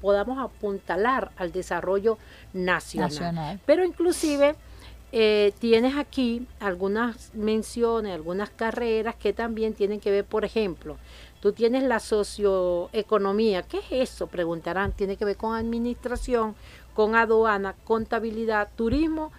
podamos 0.00 0.40
apuntalar 0.40 1.30
al 1.37 1.52
desarrollo 1.52 2.18
nacional. 2.52 3.61
Pero 3.64 3.85
inclusive 3.85 4.56
eh, 5.12 5.52
tienes 5.61 5.96
aquí 5.96 6.48
algunas 6.59 7.33
menciones, 7.33 8.12
algunas 8.12 8.50
carreras 8.50 9.14
que 9.14 9.33
también 9.33 9.74
tienen 9.74 10.00
que 10.00 10.11
ver, 10.11 10.24
por 10.24 10.44
ejemplo, 10.44 10.96
tú 11.38 11.52
tienes 11.52 11.85
la 11.85 12.00
socioeconomía. 12.00 13.62
¿Qué 13.62 13.78
es 13.78 14.11
eso? 14.11 14.26
Preguntarán. 14.26 14.90
Tiene 14.90 15.16
que 15.16 15.24
ver 15.24 15.37
con 15.37 15.54
administración, 15.54 16.56
con 16.92 17.14
aduana, 17.14 17.76
contabilidad, 17.85 18.68
turismo 18.74 19.30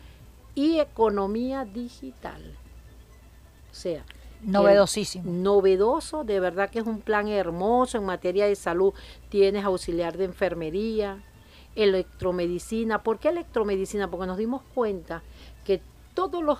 y 0.56 0.80
economía 0.80 1.66
digital. 1.66 2.42
O 3.72 3.74
sea, 3.74 4.04
novedosísimo. 4.42 5.32
Novedoso, 5.32 6.24
de 6.24 6.40
verdad 6.40 6.70
que 6.70 6.80
es 6.80 6.86
un 6.86 7.02
plan 7.02 7.28
hermoso 7.28 7.98
en 7.98 8.06
materia 8.06 8.46
de 8.48 8.56
salud. 8.56 8.94
Tienes 9.30 9.64
auxiliar 9.64 10.18
de 10.18 10.26
enfermería, 10.26 11.24
electromedicina. 11.76 13.04
¿Por 13.04 13.20
qué 13.20 13.30
electromedicina? 13.30 14.10
Porque 14.10 14.28
nos 14.28 14.38
dimos 14.38 14.62
cuenta 14.74 15.24
que 15.66 15.82
todos 16.14 16.44
los 16.44 16.60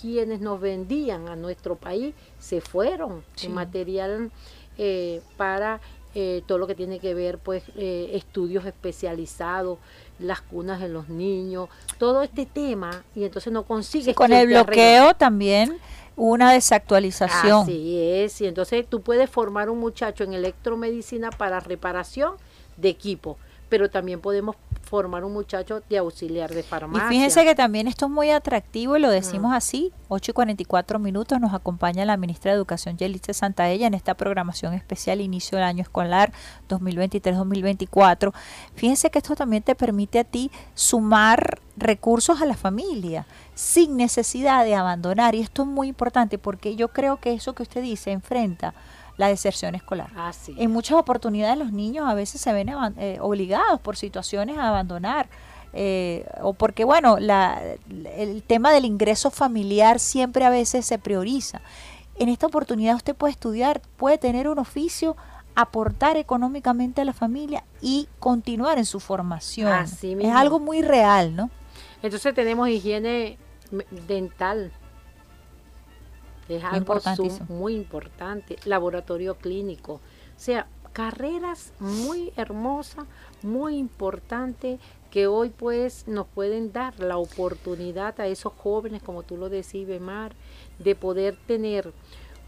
quienes 0.00 0.40
nos 0.40 0.60
vendían 0.60 1.28
a 1.28 1.36
nuestro 1.36 1.76
país 1.76 2.14
se 2.38 2.60
fueron 2.60 3.22
en 3.42 3.52
material 3.52 4.30
eh, 4.78 5.20
para 5.36 5.80
eh, 6.14 6.42
todo 6.46 6.58
lo 6.58 6.66
que 6.66 6.74
tiene 6.74 6.98
que 6.98 7.14
ver 7.14 7.38
pues 7.38 7.62
eh, 7.76 8.10
estudios 8.14 8.64
especializados 8.64 9.78
las 10.20 10.40
cunas 10.40 10.80
de 10.80 10.88
los 10.88 11.08
niños 11.08 11.68
todo 11.98 12.22
este 12.22 12.46
tema 12.46 13.04
y 13.14 13.24
entonces 13.24 13.52
no 13.52 13.64
consigue 13.64 14.14
con 14.14 14.32
el 14.32 14.46
bloqueo 14.46 15.14
también 15.14 15.78
una 16.16 16.52
desactualización. 16.52 17.62
Así 17.62 17.98
es 17.98 18.40
y 18.40 18.46
entonces 18.46 18.86
tú 18.88 19.00
puedes 19.00 19.30
formar 19.30 19.70
un 19.70 19.78
muchacho 19.78 20.24
en 20.24 20.34
electromedicina 20.34 21.30
para 21.30 21.60
reparación 21.60 22.34
de 22.76 22.88
equipo, 22.88 23.38
pero 23.70 23.88
también 23.88 24.20
podemos 24.20 24.56
formar 24.82 25.24
un 25.24 25.32
muchacho 25.32 25.82
de 25.88 25.98
auxiliar 25.98 26.50
de 26.50 26.64
farmacia. 26.64 27.06
Y 27.06 27.08
fíjense 27.08 27.44
que 27.44 27.54
también 27.54 27.86
esto 27.86 28.06
es 28.06 28.10
muy 28.10 28.30
atractivo 28.30 28.96
y 28.96 29.00
lo 29.00 29.08
decimos 29.08 29.54
así, 29.54 29.92
8 30.08 30.32
y 30.32 30.34
44 30.34 30.98
minutos 30.98 31.40
nos 31.40 31.54
acompaña 31.54 32.04
la 32.04 32.16
ministra 32.16 32.50
de 32.50 32.56
Educación 32.56 32.98
Yelitza 32.98 33.32
Santaella 33.32 33.86
en 33.86 33.94
esta 33.94 34.14
programación 34.14 34.74
especial 34.74 35.20
inicio 35.20 35.56
del 35.56 35.64
año 35.64 35.82
escolar 35.82 36.32
2023-2024. 36.68 38.32
Fíjense 38.74 39.10
que 39.10 39.18
esto 39.20 39.36
también 39.36 39.62
te 39.62 39.76
permite 39.76 40.18
a 40.18 40.24
ti 40.24 40.50
sumar 40.74 41.60
recursos 41.76 42.42
a 42.42 42.46
la 42.46 42.56
familia 42.56 43.26
sin 43.54 43.96
necesidad 43.96 44.64
de 44.64 44.74
abandonar 44.74 45.36
y 45.36 45.40
esto 45.40 45.62
es 45.62 45.68
muy 45.68 45.86
importante 45.86 46.36
porque 46.36 46.74
yo 46.74 46.88
creo 46.88 47.18
que 47.18 47.32
eso 47.32 47.54
que 47.54 47.62
usted 47.62 47.82
dice 47.82 48.10
enfrenta 48.10 48.74
la 49.20 49.28
deserción 49.28 49.74
escolar. 49.74 50.08
Ah, 50.16 50.32
en 50.56 50.70
muchas 50.70 50.98
oportunidades 50.98 51.58
los 51.58 51.72
niños 51.72 52.08
a 52.08 52.14
veces 52.14 52.40
se 52.40 52.54
ven 52.54 52.70
eh, 52.96 53.18
obligados 53.20 53.78
por 53.78 53.96
situaciones 53.96 54.56
a 54.56 54.68
abandonar. 54.70 55.28
Eh, 55.74 56.26
o 56.40 56.54
porque, 56.54 56.84
bueno, 56.84 57.18
la, 57.18 57.60
el 58.16 58.42
tema 58.42 58.72
del 58.72 58.86
ingreso 58.86 59.30
familiar 59.30 60.00
siempre 60.00 60.46
a 60.46 60.50
veces 60.50 60.86
se 60.86 60.98
prioriza. 60.98 61.60
En 62.16 62.30
esta 62.30 62.46
oportunidad 62.46 62.96
usted 62.96 63.14
puede 63.14 63.32
estudiar, 63.32 63.82
puede 63.98 64.16
tener 64.16 64.48
un 64.48 64.58
oficio, 64.58 65.16
aportar 65.54 66.16
económicamente 66.16 67.02
a 67.02 67.04
la 67.04 67.12
familia 67.12 67.62
y 67.82 68.08
continuar 68.20 68.78
en 68.78 68.86
su 68.86 69.00
formación. 69.00 69.84
es 69.84 70.32
algo 70.32 70.58
muy 70.60 70.80
real, 70.80 71.36
¿no? 71.36 71.50
Entonces 72.02 72.34
tenemos 72.34 72.70
higiene 72.70 73.36
dental, 74.08 74.72
es 76.56 76.64
algo 76.64 77.00
muy 77.48 77.74
importante. 77.74 78.56
Laboratorio 78.64 79.36
clínico. 79.36 79.94
O 79.94 80.00
sea, 80.36 80.66
carreras 80.92 81.72
muy 81.78 82.32
hermosas, 82.36 83.06
muy 83.42 83.76
importantes 83.76 84.80
que 85.10 85.26
hoy 85.26 85.50
pues 85.50 86.06
nos 86.06 86.26
pueden 86.26 86.72
dar 86.72 86.98
la 87.00 87.18
oportunidad 87.18 88.20
a 88.20 88.26
esos 88.26 88.52
jóvenes, 88.52 89.02
como 89.02 89.22
tú 89.22 89.36
lo 89.36 89.48
decís, 89.48 89.86
Bemar, 89.86 90.32
de 90.78 90.94
poder 90.94 91.36
tener 91.46 91.92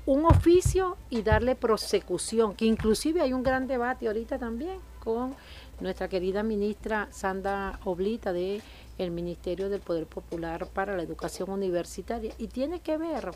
un 0.06 0.24
oficio 0.24 0.96
y 1.10 1.22
darle 1.22 1.54
prosecución, 1.54 2.54
que 2.54 2.64
inclusive 2.64 3.20
hay 3.20 3.32
un 3.32 3.42
gran 3.42 3.66
debate 3.66 4.06
ahorita 4.06 4.38
también 4.38 4.78
con 4.98 5.34
nuestra 5.80 6.08
querida 6.08 6.42
ministra 6.42 7.08
Sandra 7.10 7.78
Oblita 7.84 8.32
de 8.32 8.62
el 8.98 9.10
Ministerio 9.10 9.68
del 9.68 9.80
Poder 9.80 10.06
Popular 10.06 10.66
para 10.66 10.96
la 10.96 11.02
Educación 11.02 11.50
Universitaria 11.50 12.32
y 12.38 12.48
tiene 12.48 12.80
que 12.80 12.96
ver 12.96 13.30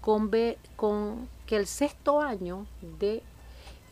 con, 0.00 0.30
con 0.76 1.28
que 1.46 1.56
el 1.56 1.66
sexto 1.66 2.20
año 2.20 2.66
de 3.00 3.22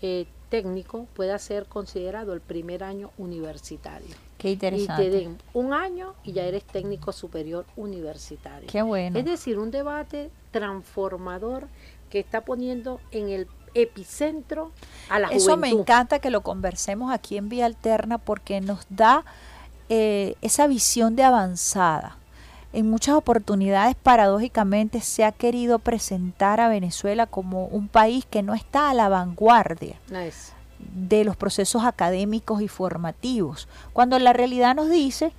eh, 0.02 0.26
técnico 0.48 1.06
pueda 1.14 1.38
ser 1.38 1.66
considerado 1.66 2.32
el 2.32 2.40
primer 2.40 2.84
año 2.84 3.10
universitario. 3.18 4.14
Qué 4.38 4.52
interesante. 4.52 5.04
Y 5.04 5.10
te 5.10 5.16
den 5.16 5.38
un 5.54 5.72
año 5.72 6.14
y 6.22 6.32
ya 6.32 6.44
eres 6.44 6.64
técnico 6.64 7.12
superior 7.12 7.64
universitario. 7.76 8.68
Qué 8.70 8.82
bueno. 8.82 9.18
Es 9.18 9.24
decir, 9.24 9.58
un 9.58 9.70
debate 9.70 10.30
transformador 10.50 11.68
que 12.10 12.20
está 12.20 12.42
poniendo 12.42 13.00
en 13.10 13.28
el 13.30 13.48
epicentro 13.74 14.70
a 15.08 15.18
la 15.18 15.28
Eso 15.28 15.56
me 15.56 15.68
encanta 15.68 16.18
que 16.18 16.30
lo 16.30 16.42
conversemos 16.42 17.12
aquí 17.12 17.36
en 17.36 17.48
Vía 17.48 17.66
Alterna 17.66 18.18
porque 18.18 18.60
nos 18.60 18.86
da 18.88 19.24
eh, 19.88 20.36
esa 20.40 20.66
visión 20.66 21.16
de 21.16 21.24
avanzada 21.24 22.16
en 22.76 22.90
muchas 22.90 23.14
oportunidades 23.14 23.96
paradójicamente 23.96 25.00
se 25.00 25.24
ha 25.24 25.32
querido 25.32 25.78
presentar 25.78 26.60
a 26.60 26.68
Venezuela 26.68 27.26
como 27.26 27.64
un 27.68 27.88
país 27.88 28.26
que 28.26 28.42
no 28.42 28.52
está 28.54 28.90
a 28.90 28.94
la 28.94 29.08
vanguardia 29.08 29.98
de 30.78 31.24
los 31.24 31.36
procesos 31.36 31.84
académicos 31.84 32.60
y 32.60 32.68
formativos, 32.68 33.66
cuando 33.94 34.18
la 34.18 34.34
realidad 34.34 34.76
nos 34.76 34.90
dice, 34.90 35.32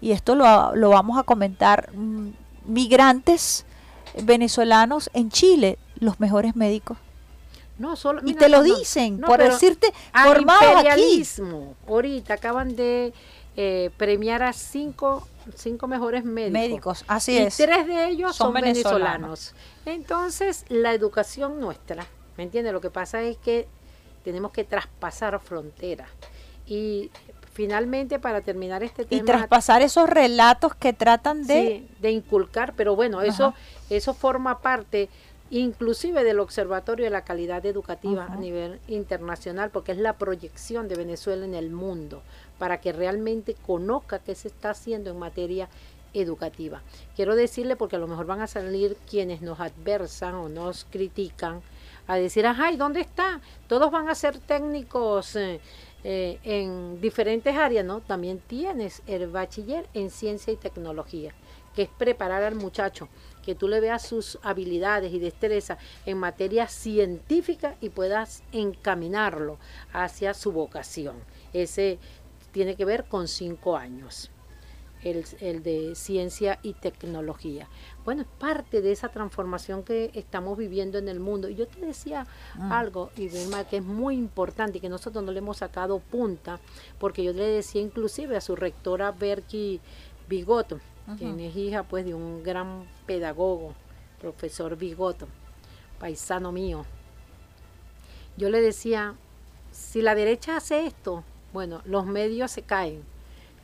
y 0.00 0.12
esto 0.12 0.34
lo, 0.34 0.74
lo 0.74 0.88
vamos 0.88 1.18
a 1.18 1.24
comentar, 1.24 1.90
mm, 1.94 2.30
migrantes 2.64 3.66
venezolanos 4.22 5.10
en 5.12 5.28
Chile, 5.28 5.78
los 6.00 6.20
mejores 6.20 6.56
médicos. 6.56 6.96
No, 7.78 7.96
solo, 7.96 8.22
y 8.24 8.32
te 8.32 8.48
lo 8.48 8.62
dicen, 8.62 9.20
por 9.20 9.40
decirte, 9.40 9.92
formados 10.24 10.84
aquí. 10.86 11.22
Ahorita 11.86 12.34
acaban 12.34 12.76
de 12.76 13.12
eh, 13.56 13.90
premiar 13.96 14.42
a 14.42 14.52
cinco, 14.52 15.28
cinco 15.54 15.86
mejores 15.86 16.24
médicos. 16.24 16.52
Médicos, 16.52 17.04
así 17.06 17.32
y 17.32 17.38
es. 17.38 17.56
Tres 17.56 17.86
de 17.86 18.08
ellos 18.08 18.36
son, 18.36 18.52
venezolanos. 18.52 19.54
Entonces, 19.86 20.64
la 20.68 20.92
educación 20.92 21.60
nuestra, 21.60 22.06
¿me 22.36 22.44
entiendes? 22.44 22.72
Lo 22.72 22.80
que 22.80 22.90
pasa 22.90 23.22
es 23.22 23.36
que 23.38 23.66
tenemos 24.24 24.52
que 24.52 24.64
traspasar 24.64 25.38
fronteras. 25.40 26.08
Y 26.66 27.10
finalmente, 27.52 28.18
para 28.18 28.40
terminar 28.40 28.82
este 28.82 29.04
tema... 29.04 29.22
Y 29.22 29.24
traspasar 29.24 29.82
esos 29.82 30.08
relatos 30.08 30.74
que 30.74 30.92
tratan 30.92 31.46
de... 31.46 31.86
de 32.00 32.10
inculcar, 32.10 32.74
pero 32.76 32.94
bueno, 32.94 33.22
eso, 33.22 33.54
eso 33.90 34.14
forma 34.14 34.60
parte 34.60 35.08
inclusive 35.50 36.24
del 36.24 36.40
Observatorio 36.40 37.06
de 37.06 37.10
la 37.10 37.22
Calidad 37.22 37.64
Educativa 37.64 38.26
a 38.26 38.36
nivel 38.36 38.80
internacional, 38.86 39.70
porque 39.70 39.92
es 39.92 39.98
la 39.98 40.18
proyección 40.18 40.88
de 40.88 40.96
Venezuela 40.96 41.44
en 41.44 41.54
el 41.54 41.70
mundo 41.70 42.22
para 42.58 42.80
que 42.80 42.92
realmente 42.92 43.54
conozca 43.54 44.18
qué 44.18 44.34
se 44.34 44.48
está 44.48 44.70
haciendo 44.70 45.10
en 45.10 45.18
materia 45.18 45.68
educativa. 46.14 46.82
Quiero 47.16 47.36
decirle, 47.36 47.76
porque 47.76 47.96
a 47.96 47.98
lo 47.98 48.08
mejor 48.08 48.26
van 48.26 48.40
a 48.40 48.46
salir 48.46 48.96
quienes 49.08 49.42
nos 49.42 49.60
adversan 49.60 50.34
o 50.34 50.48
nos 50.48 50.84
critican, 50.84 51.62
a 52.06 52.16
decir, 52.16 52.46
ajá, 52.46 52.72
¿y 52.72 52.76
dónde 52.76 53.00
está? 53.00 53.40
Todos 53.66 53.90
van 53.90 54.08
a 54.08 54.14
ser 54.14 54.38
técnicos 54.38 55.36
eh, 55.36 55.60
eh, 56.04 56.38
en 56.42 57.00
diferentes 57.00 57.54
áreas, 57.54 57.84
¿no? 57.84 58.00
También 58.00 58.38
tienes 58.38 59.02
el 59.06 59.26
bachiller 59.26 59.86
en 59.92 60.10
ciencia 60.10 60.52
y 60.52 60.56
tecnología, 60.56 61.34
que 61.74 61.82
es 61.82 61.88
preparar 61.90 62.42
al 62.44 62.54
muchacho, 62.54 63.08
que 63.44 63.54
tú 63.54 63.68
le 63.68 63.80
veas 63.80 64.06
sus 64.06 64.38
habilidades 64.42 65.12
y 65.12 65.18
destreza 65.18 65.76
en 66.06 66.18
materia 66.18 66.66
científica 66.66 67.76
y 67.80 67.90
puedas 67.90 68.42
encaminarlo 68.52 69.58
hacia 69.92 70.34
su 70.34 70.52
vocación. 70.52 71.16
Ese, 71.52 71.98
tiene 72.52 72.76
que 72.76 72.84
ver 72.84 73.04
con 73.04 73.28
cinco 73.28 73.76
años, 73.76 74.30
el, 75.02 75.62
de 75.62 75.94
ciencia 75.94 76.58
y 76.62 76.72
tecnología. 76.72 77.68
Bueno, 78.04 78.22
es 78.22 78.28
parte 78.38 78.80
de 78.80 78.92
esa 78.92 79.08
transformación 79.10 79.82
que 79.82 80.10
estamos 80.14 80.58
viviendo 80.58 80.98
en 80.98 81.08
el 81.08 81.20
mundo. 81.20 81.48
Y 81.48 81.54
yo 81.54 81.66
te 81.66 81.80
decía 81.80 82.26
ah. 82.58 82.78
algo, 82.78 83.10
y 83.16 83.28
que 83.28 83.76
es 83.76 83.84
muy 83.84 84.16
importante 84.16 84.78
y 84.78 84.80
que 84.80 84.88
nosotros 84.88 85.24
no 85.24 85.32
le 85.32 85.38
hemos 85.38 85.58
sacado 85.58 86.00
punta, 86.00 86.58
porque 86.98 87.22
yo 87.22 87.32
le 87.32 87.44
decía 87.44 87.82
inclusive 87.82 88.36
a 88.36 88.40
su 88.40 88.56
rectora 88.56 89.12
Berky 89.12 89.80
Bigoto, 90.28 90.80
quien 91.16 91.40
es 91.40 91.56
hija 91.56 91.84
pues 91.84 92.04
de 92.04 92.12
un 92.12 92.42
gran 92.42 92.84
pedagogo, 93.06 93.74
profesor 94.20 94.76
Bigoto, 94.76 95.26
paisano 95.98 96.52
mío. 96.52 96.84
Yo 98.36 98.50
le 98.50 98.60
decía, 98.60 99.14
si 99.72 100.02
la 100.02 100.14
derecha 100.14 100.56
hace 100.56 100.86
esto, 100.86 101.24
bueno, 101.58 101.82
los 101.86 102.06
medios 102.06 102.52
se 102.52 102.62
caen 102.62 103.02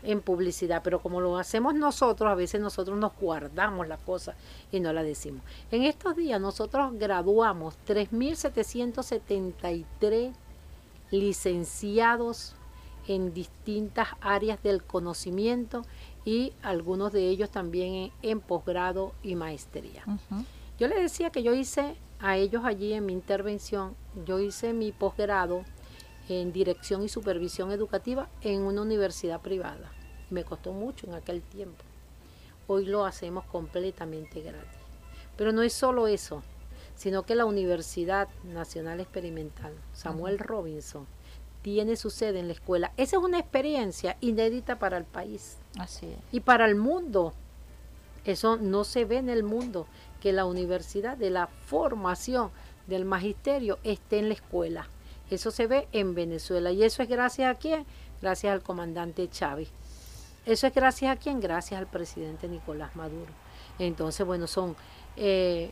en 0.03 0.20
publicidad, 0.20 0.82
pero 0.82 1.01
como 1.01 1.20
lo 1.20 1.38
hacemos 1.38 1.76
nosotros, 1.76 2.28
a 2.28 2.34
veces 2.34 2.61
nosotros 2.61 2.99
nos 2.99 3.12
guardamos 3.16 3.86
la 3.86 3.99
cosa 3.99 4.34
y 4.72 4.80
no 4.80 4.92
la 4.92 5.05
decimos. 5.05 5.42
En 5.70 5.84
estos 5.84 6.16
días 6.16 6.40
nosotros 6.40 6.99
graduamos 6.99 7.78
3.773 7.86 10.32
licenciados 11.12 12.57
en 13.07 13.32
distintas 13.32 14.09
áreas 14.20 14.61
del 14.61 14.82
conocimiento 14.82 15.82
y 16.24 16.53
algunos 16.62 17.12
de 17.12 17.28
ellos 17.28 17.49
también 17.49 18.11
en, 18.22 18.40
posgrado 18.40 19.12
y 19.22 19.36
maestría. 19.36 20.03
Yo 20.80 20.88
les 20.88 20.99
decía 20.99 21.30
que 21.30 21.45
yo 21.45 21.55
hice 21.55 21.95
a 22.18 22.38
ellos 22.38 22.64
allí 22.64 22.92
en 22.92 23.07
mi 23.07 23.12
intervención, 23.12 23.95
yo 24.26 24.40
hice 24.40 24.72
mi 24.72 24.90
posgrado 24.90 25.64
en 26.29 26.53
dirección 26.53 27.03
y 27.03 27.09
supervisión 27.09 27.70
educativa 27.70 28.29
en 28.41 28.62
una 28.62 28.83
universidad 28.83 29.41
privada. 29.41 29.93
Me 30.31 30.45
costó 30.45 30.72
mucho 30.72 31.07
en 31.07 31.14
aquel 31.14 31.43
tiempo. 31.43 31.85
Hoy 32.66 32.87
lo 32.87 33.05
hacemos 33.05 33.45
completamente 33.45 34.41
gratis. 34.41 34.70
Pero 35.37 35.53
no 35.53 35.62
es 35.62 35.72
solo 35.72 36.07
eso, 36.07 36.43
sino 36.95 37.25
que 37.25 37.35
la 37.35 37.45
Universidad 37.45 38.29
Nacional 38.45 39.01
Experimental 39.01 39.72
Samuel 39.93 40.39
Robinson 40.39 41.07
tiene 41.62 41.97
su 41.97 42.11
sede 42.11 42.41
en 42.41 42.49
la 42.49 42.55
escuela. 42.55 42.93
Esa 42.97 43.16
es 43.16 43.22
una 43.22 43.39
experiencia 43.39 44.16
inédita 44.20 44.79
para 44.79 44.97
el 44.97 45.05
país. 45.05 45.57
Así 45.79 46.07
es. 46.07 46.18
Y 46.31 46.41
para 46.41 46.66
el 46.66 46.75
mundo. 46.75 47.33
Eso 48.25 48.57
no 48.57 48.85
se 48.85 49.05
ve 49.05 49.18
en 49.18 49.29
el 49.29 49.43
mundo, 49.43 49.87
que 50.20 50.33
la 50.33 50.47
universidad 50.47 51.16
de 51.16 51.29
la 51.29 51.47
formación 51.47 52.51
del 52.87 53.05
magisterio 53.05 53.79
esté 53.83 54.18
en 54.18 54.29
la 54.29 54.35
escuela. 54.35 54.89
Eso 55.31 55.51
se 55.51 55.66
ve 55.66 55.89
en 55.93 56.14
Venezuela. 56.14 56.70
¿Y 56.70 56.83
eso 56.83 57.03
es 57.03 57.09
gracias 57.09 57.55
a 57.55 57.59
quién? 57.59 57.87
Gracias 58.20 58.53
al 58.53 58.62
comandante 58.62 59.29
Chávez. 59.29 59.70
¿Eso 60.47 60.66
es 60.66 60.75
gracias 60.75 61.16
a 61.16 61.18
quién? 61.18 61.41
Gracias 61.41 61.81
al 61.81 61.87
presidente 61.87 62.49
Nicolás 62.49 62.95
Maduro. 62.97 63.33
Entonces, 63.79 64.27
bueno, 64.27 64.47
son 64.47 64.77
eh, 65.16 65.70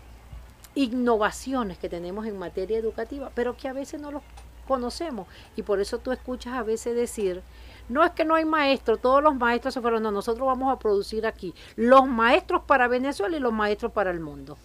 innovaciones 0.74 1.78
que 1.78 1.88
tenemos 1.88 2.26
en 2.26 2.38
materia 2.38 2.78
educativa, 2.78 3.30
pero 3.34 3.57
que 3.57 3.68
a 3.68 3.72
veces 3.72 4.00
no 4.00 4.11
los 4.11 4.22
conocemos. 4.66 5.26
Y 5.57 5.62
por 5.62 5.80
eso 5.80 5.98
tú 5.98 6.12
escuchas 6.12 6.55
a 6.55 6.62
veces 6.62 6.96
decir, 6.96 7.42
no 7.88 8.05
es 8.05 8.12
que 8.12 8.24
no 8.24 8.34
hay 8.34 8.44
maestros, 8.44 9.00
todos 9.00 9.22
los 9.22 9.34
maestros 9.34 9.74
se 9.74 9.80
fueron, 9.80 10.03
no, 10.03 10.11
nosotros 10.11 10.46
vamos 10.46 10.72
a 10.72 10.78
producir 10.78 11.26
aquí 11.26 11.55
los 11.76 12.07
maestros 12.07 12.62
para 12.62 12.88
Venezuela 12.88 13.36
y 13.36 13.40
los 13.40 13.53
maestros 13.53 13.92
para 13.92 14.11
el 14.11 14.20
mundo, 14.20 14.57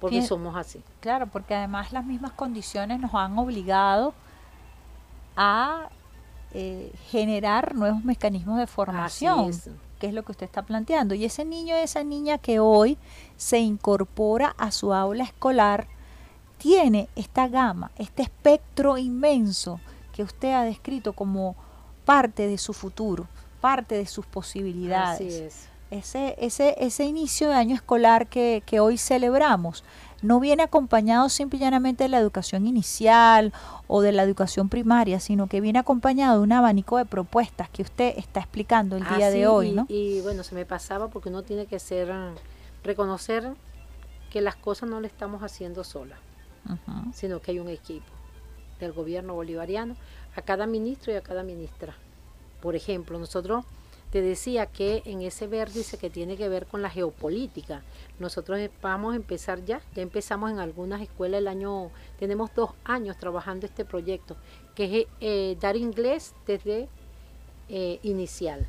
porque 0.00 0.22
somos 0.22 0.56
así. 0.56 0.82
Claro, 1.00 1.26
porque 1.26 1.54
además 1.54 1.92
las 1.92 2.04
mismas 2.04 2.32
condiciones 2.32 2.98
nos 2.98 3.14
han 3.14 3.38
obligado 3.38 4.14
a 5.36 5.88
eh, 6.52 6.92
generar 7.10 7.74
nuevos 7.74 8.04
mecanismos 8.04 8.58
de 8.58 8.66
formación, 8.66 9.50
que 9.98 10.06
es 10.06 10.14
lo 10.14 10.22
que 10.22 10.32
usted 10.32 10.46
está 10.46 10.62
planteando. 10.62 11.14
Y 11.14 11.24
ese 11.24 11.44
niño, 11.44 11.74
esa 11.74 12.04
niña 12.04 12.38
que 12.38 12.60
hoy 12.60 12.96
se 13.36 13.58
incorpora 13.58 14.54
a 14.58 14.70
su 14.70 14.94
aula 14.94 15.24
escolar, 15.24 15.88
tiene 16.58 17.08
esta 17.16 17.48
gama, 17.48 17.90
este 17.96 18.22
espectro 18.22 18.96
inmenso 18.96 19.80
que 20.12 20.22
usted 20.22 20.52
ha 20.52 20.62
descrito 20.62 21.12
como 21.12 21.56
parte 22.04 22.46
de 22.46 22.58
su 22.58 22.72
futuro, 22.72 23.26
parte 23.60 23.96
de 23.96 24.06
sus 24.06 24.24
posibilidades. 24.26 25.34
Así 25.34 25.42
es. 25.42 25.68
Ese, 25.90 26.36
ese, 26.38 26.74
ese 26.78 27.04
inicio 27.04 27.48
de 27.48 27.54
año 27.54 27.74
escolar 27.74 28.28
que, 28.28 28.62
que 28.66 28.80
hoy 28.80 28.96
celebramos 28.96 29.84
no 30.24 30.40
viene 30.40 30.62
acompañado 30.62 31.28
simple 31.28 31.58
y 31.58 31.60
llanamente 31.60 32.04
de 32.04 32.08
la 32.08 32.18
educación 32.18 32.66
inicial 32.66 33.52
o 33.86 34.00
de 34.00 34.10
la 34.10 34.22
educación 34.22 34.70
primaria, 34.70 35.20
sino 35.20 35.48
que 35.48 35.60
viene 35.60 35.78
acompañado 35.78 36.38
de 36.38 36.44
un 36.44 36.52
abanico 36.52 36.96
de 36.96 37.04
propuestas 37.04 37.68
que 37.68 37.82
usted 37.82 38.14
está 38.16 38.40
explicando 38.40 38.96
el 38.96 39.04
día 39.16 39.30
de 39.30 39.46
hoy, 39.46 39.72
¿no? 39.72 39.84
Y 39.88 40.22
bueno, 40.22 40.42
se 40.42 40.54
me 40.54 40.64
pasaba 40.64 41.08
porque 41.08 41.28
uno 41.28 41.42
tiene 41.42 41.66
que 41.66 41.78
ser 41.78 42.10
reconocer 42.82 43.52
que 44.30 44.40
las 44.40 44.56
cosas 44.56 44.88
no 44.88 45.00
le 45.00 45.08
estamos 45.08 45.42
haciendo 45.42 45.84
sola, 45.84 46.16
sino 47.12 47.40
que 47.40 47.50
hay 47.50 47.58
un 47.58 47.68
equipo 47.68 48.06
del 48.80 48.92
gobierno 48.92 49.34
bolivariano 49.34 49.94
a 50.36 50.42
cada 50.42 50.66
ministro 50.66 51.12
y 51.12 51.16
a 51.16 51.20
cada 51.20 51.42
ministra. 51.42 51.94
Por 52.62 52.74
ejemplo, 52.76 53.18
nosotros 53.18 53.66
te 54.14 54.22
decía 54.22 54.66
que 54.66 55.02
en 55.06 55.22
ese 55.22 55.48
vértice 55.48 55.98
que 55.98 56.08
tiene 56.08 56.36
que 56.36 56.48
ver 56.48 56.66
con 56.66 56.82
la 56.82 56.88
geopolítica, 56.88 57.82
nosotros 58.20 58.60
vamos 58.80 59.14
a 59.14 59.16
empezar 59.16 59.64
ya, 59.64 59.80
ya 59.92 60.02
empezamos 60.02 60.52
en 60.52 60.60
algunas 60.60 61.02
escuelas 61.02 61.38
el 61.38 61.48
año, 61.48 61.90
tenemos 62.20 62.54
dos 62.54 62.70
años 62.84 63.16
trabajando 63.16 63.66
este 63.66 63.84
proyecto, 63.84 64.36
que 64.76 65.00
es 65.00 65.06
eh, 65.20 65.56
dar 65.60 65.76
inglés 65.76 66.32
desde 66.46 66.88
eh, 67.68 67.98
inicial. 68.04 68.68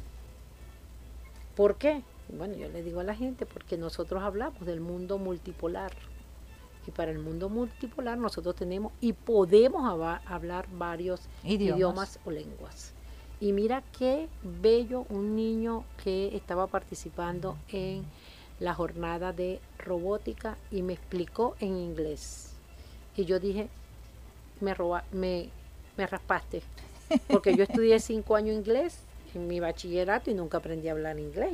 ¿Por 1.56 1.76
qué? 1.76 2.02
Bueno, 2.36 2.56
yo 2.56 2.68
le 2.68 2.82
digo 2.82 3.02
a 3.02 3.04
la 3.04 3.14
gente, 3.14 3.46
porque 3.46 3.78
nosotros 3.78 4.24
hablamos 4.24 4.66
del 4.66 4.80
mundo 4.80 5.20
multipolar. 5.20 5.92
Y 6.88 6.92
para 6.92 7.12
el 7.12 7.20
mundo 7.20 7.50
multipolar 7.50 8.18
nosotros 8.18 8.56
tenemos 8.56 8.94
y 9.00 9.14
podemos 9.14 9.84
hablar 10.26 10.66
varios 10.72 11.22
idiomas. 11.44 12.20
o 12.26 12.32
lenguas. 12.32 12.95
Y 13.40 13.52
mira 13.52 13.84
qué 13.98 14.28
bello 14.44 15.06
un 15.10 15.36
niño 15.36 15.84
que 16.04 16.36
estaba 16.36 16.68
participando 16.68 17.58
en 17.70 18.06
la 18.60 18.74
jornada 18.74 19.34
de 19.34 19.60
robótica 19.78 20.58
y 20.72 20.82
me 20.82 20.94
explicó 20.94 21.56
en 21.60 21.78
inglés. 21.78 22.54
Y 23.18 23.26
yo 23.26 23.40
dije, 23.40 23.68
me, 24.62 24.74
roba, 24.74 25.04
me, 25.12 25.50
me 25.98 26.08
raspaste, 26.08 26.64
porque 27.28 27.56
yo 27.56 27.64
estudié 27.64 28.00
cinco 28.00 28.36
años 28.36 28.56
inglés 28.56 29.00
en 29.36 29.48
mi 29.48 29.60
bachillerato 29.60 30.32
y 30.32 30.34
nunca 30.34 30.58
aprendí 30.58 30.88
a 30.88 30.94
hablar 30.94 31.20
inglés. 31.20 31.52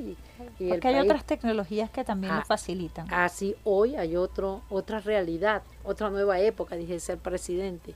Y, 0.60 0.70
Porque 0.70 0.88
hay 0.88 1.00
otras 1.00 1.26
tecnologías 1.26 1.90
que 1.90 2.04
también 2.04 2.34
lo 2.34 2.42
ah, 2.42 2.46
facilitan. 2.46 3.12
Así 3.12 3.56
hoy 3.64 3.96
hay 3.96 4.16
otro, 4.16 4.62
otra 4.70 5.00
realidad, 5.00 5.64
otra 5.84 6.10
nueva 6.10 6.40
época, 6.40 6.76
dije 6.76 7.00
ser 7.00 7.18
presidente. 7.18 7.94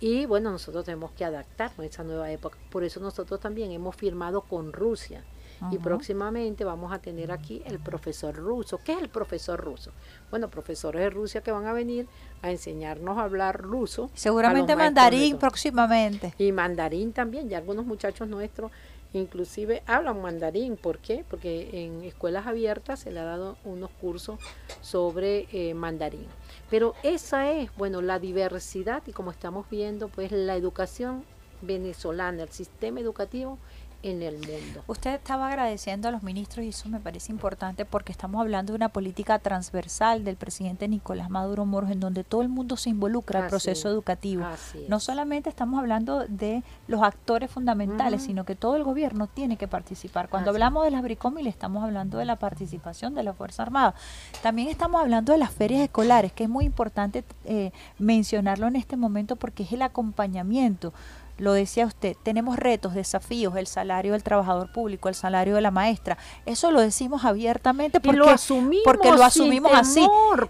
Y 0.00 0.26
bueno, 0.26 0.50
nosotros 0.50 0.84
tenemos 0.84 1.10
que 1.12 1.24
adaptarnos 1.24 1.80
a 1.80 1.84
esa 1.84 2.04
nueva 2.04 2.30
época. 2.30 2.58
Por 2.70 2.84
eso 2.84 3.00
nosotros 3.00 3.40
también 3.40 3.70
hemos 3.72 3.96
firmado 3.96 4.42
con 4.42 4.72
Rusia. 4.72 5.24
Y 5.70 5.78
próximamente 5.78 6.64
vamos 6.64 6.92
a 6.92 6.98
tener 6.98 7.32
aquí 7.32 7.62
el 7.64 7.78
profesor 7.78 8.34
ruso. 8.34 8.78
¿Qué 8.84 8.92
es 8.92 9.00
el 9.00 9.08
profesor 9.08 9.58
ruso? 9.58 9.90
Bueno, 10.30 10.50
profesores 10.50 11.00
de 11.00 11.08
Rusia 11.08 11.40
que 11.40 11.50
van 11.50 11.64
a 11.64 11.72
venir 11.72 12.06
a 12.42 12.50
enseñarnos 12.50 13.16
a 13.16 13.22
hablar 13.22 13.62
ruso. 13.62 14.10
Seguramente 14.14 14.76
mandarín 14.76 15.38
próximamente. 15.38 16.34
Y 16.36 16.52
mandarín 16.52 17.14
también. 17.14 17.48
Ya 17.48 17.56
algunos 17.56 17.86
muchachos 17.86 18.28
nuestros 18.28 18.70
inclusive 19.12 19.82
hablan 19.86 20.20
mandarín. 20.20 20.76
¿Por 20.76 20.98
qué? 20.98 21.24
Porque 21.28 21.84
en 21.84 22.04
escuelas 22.04 22.46
abiertas 22.46 23.00
se 23.00 23.10
le 23.10 23.20
ha 23.20 23.24
dado 23.24 23.56
unos 23.64 23.90
cursos 24.00 24.38
sobre 24.80 25.46
eh, 25.52 25.74
mandarín. 25.74 26.26
Pero 26.70 26.94
esa 27.02 27.52
es, 27.52 27.74
bueno, 27.76 28.02
la 28.02 28.18
diversidad 28.18 29.02
y 29.06 29.12
como 29.12 29.30
estamos 29.30 29.68
viendo, 29.70 30.08
pues 30.08 30.32
la 30.32 30.56
educación 30.56 31.24
venezolana, 31.62 32.42
el 32.42 32.50
sistema 32.50 33.00
educativo 33.00 33.58
en 34.02 34.22
el 34.22 34.36
mundo. 34.36 34.82
Usted 34.86 35.14
estaba 35.14 35.48
agradeciendo 35.48 36.08
a 36.08 36.10
los 36.10 36.22
ministros 36.22 36.64
y 36.64 36.68
eso 36.68 36.88
me 36.88 37.00
parece 37.00 37.32
importante 37.32 37.84
porque 37.84 38.12
estamos 38.12 38.40
hablando 38.40 38.72
de 38.72 38.76
una 38.76 38.88
política 38.88 39.38
transversal 39.38 40.24
del 40.24 40.36
presidente 40.36 40.88
Nicolás 40.88 41.30
Maduro 41.30 41.66
Moros 41.66 41.90
en 41.90 42.00
donde 42.00 42.24
todo 42.24 42.42
el 42.42 42.48
mundo 42.48 42.76
se 42.76 42.90
involucra 42.90 43.44
al 43.44 43.48
proceso 43.48 43.88
educativo. 43.88 44.44
No 44.88 45.00
solamente 45.00 45.48
estamos 45.48 45.78
hablando 45.78 46.26
de 46.28 46.62
los 46.88 47.02
actores 47.02 47.50
fundamentales, 47.50 48.22
sino 48.22 48.44
que 48.44 48.54
todo 48.54 48.76
el 48.76 48.84
gobierno 48.84 49.26
tiene 49.26 49.56
que 49.56 49.68
participar. 49.68 50.28
Cuando 50.28 50.50
hablamos 50.50 50.84
de 50.84 50.90
las 50.90 51.02
bricómiles 51.02 51.54
estamos 51.54 51.82
hablando 51.82 52.18
de 52.18 52.24
la 52.24 52.36
participación 52.36 53.14
de 53.14 53.22
la 53.22 53.32
Fuerza 53.32 53.62
Armada. 53.62 53.94
También 54.42 54.68
estamos 54.68 55.00
hablando 55.00 55.32
de 55.32 55.38
las 55.38 55.50
ferias 55.50 55.80
escolares, 55.82 56.32
que 56.32 56.44
es 56.44 56.50
muy 56.50 56.64
importante 56.64 57.24
eh, 57.44 57.72
mencionarlo 57.98 58.66
en 58.66 58.76
este 58.76 58.96
momento 58.96 59.36
porque 59.36 59.62
es 59.62 59.72
el 59.72 59.82
acompañamiento 59.82 60.92
lo 61.38 61.52
decía 61.52 61.86
usted, 61.86 62.16
tenemos 62.22 62.56
retos, 62.56 62.94
desafíos, 62.94 63.56
el 63.56 63.66
salario 63.66 64.12
del 64.12 64.22
trabajador 64.22 64.72
público, 64.72 65.08
el 65.08 65.14
salario 65.14 65.54
de 65.54 65.60
la 65.60 65.70
maestra. 65.70 66.16
Eso 66.46 66.70
lo 66.70 66.80
decimos 66.80 67.24
abiertamente 67.24 68.00
porque 68.00 68.18
lo 68.18 68.28
asumimos, 68.28 68.84
porque 68.84 69.12
lo 69.12 69.22
asumimos 69.22 69.72
así. 69.74 70.06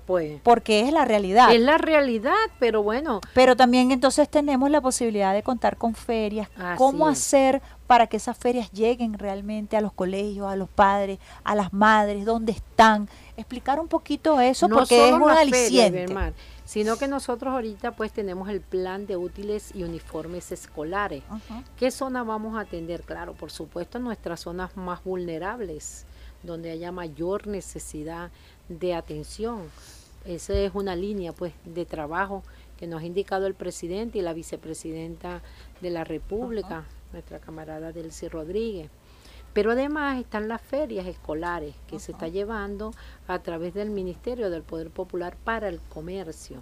Pues. 0.06 0.40
Porque 0.42 0.80
es 0.82 0.92
la 0.92 1.04
realidad. 1.04 1.52
Es 1.52 1.60
la 1.60 1.78
realidad, 1.78 2.34
pero 2.58 2.82
bueno. 2.82 3.20
Pero 3.34 3.56
también 3.56 3.90
entonces 3.90 4.28
tenemos 4.28 4.70
la 4.70 4.80
posibilidad 4.80 5.34
de 5.34 5.42
contar 5.42 5.76
con 5.76 5.94
ferias. 5.94 6.48
¿Cómo 6.76 7.08
hacer 7.08 7.62
para 7.86 8.06
que 8.06 8.16
esas 8.16 8.36
ferias 8.36 8.70
lleguen 8.72 9.18
realmente 9.18 9.76
a 9.76 9.80
los 9.80 9.92
colegios, 9.92 10.50
a 10.50 10.56
los 10.56 10.68
padres, 10.68 11.18
a 11.44 11.54
las 11.54 11.72
madres, 11.72 12.24
dónde 12.24 12.52
están? 12.52 13.08
Explicar 13.36 13.80
un 13.80 13.88
poquito 13.88 14.40
eso 14.40 14.68
porque 14.68 15.08
es 15.08 15.14
un 15.14 15.30
aliciente 15.30 16.06
sino 16.66 16.98
que 16.98 17.06
nosotros 17.06 17.54
ahorita 17.54 17.92
pues 17.92 18.12
tenemos 18.12 18.48
el 18.48 18.60
plan 18.60 19.06
de 19.06 19.16
útiles 19.16 19.70
y 19.74 19.84
uniformes 19.84 20.50
escolares. 20.52 21.22
¿Qué 21.78 21.90
zona 21.90 22.24
vamos 22.24 22.56
a 22.56 22.60
atender? 22.60 23.02
Claro, 23.02 23.34
por 23.34 23.50
supuesto 23.50 23.98
nuestras 24.00 24.40
zonas 24.40 24.76
más 24.76 25.02
vulnerables, 25.04 26.04
donde 26.42 26.72
haya 26.72 26.92
mayor 26.92 27.46
necesidad 27.46 28.30
de 28.68 28.94
atención. 28.94 29.62
Esa 30.24 30.54
es 30.54 30.72
una 30.74 30.96
línea 30.96 31.32
pues 31.32 31.54
de 31.64 31.86
trabajo 31.86 32.42
que 32.78 32.88
nos 32.88 33.02
ha 33.02 33.06
indicado 33.06 33.46
el 33.46 33.54
presidente 33.54 34.18
y 34.18 34.22
la 34.22 34.32
vicepresidenta 34.32 35.42
de 35.80 35.90
la 35.90 36.02
República, 36.02 36.84
nuestra 37.12 37.38
camarada 37.38 37.92
Delcy 37.92 38.26
Rodríguez. 38.26 38.90
Pero 39.56 39.70
además 39.70 40.18
están 40.18 40.48
las 40.48 40.60
ferias 40.60 41.06
escolares 41.06 41.74
que 41.86 41.98
se 41.98 42.12
está 42.12 42.28
llevando 42.28 42.92
a 43.26 43.38
través 43.38 43.72
del 43.72 43.88
Ministerio 43.88 44.50
del 44.50 44.60
Poder 44.60 44.90
Popular 44.90 45.34
para 45.44 45.70
el 45.70 45.80
Comercio. 45.80 46.60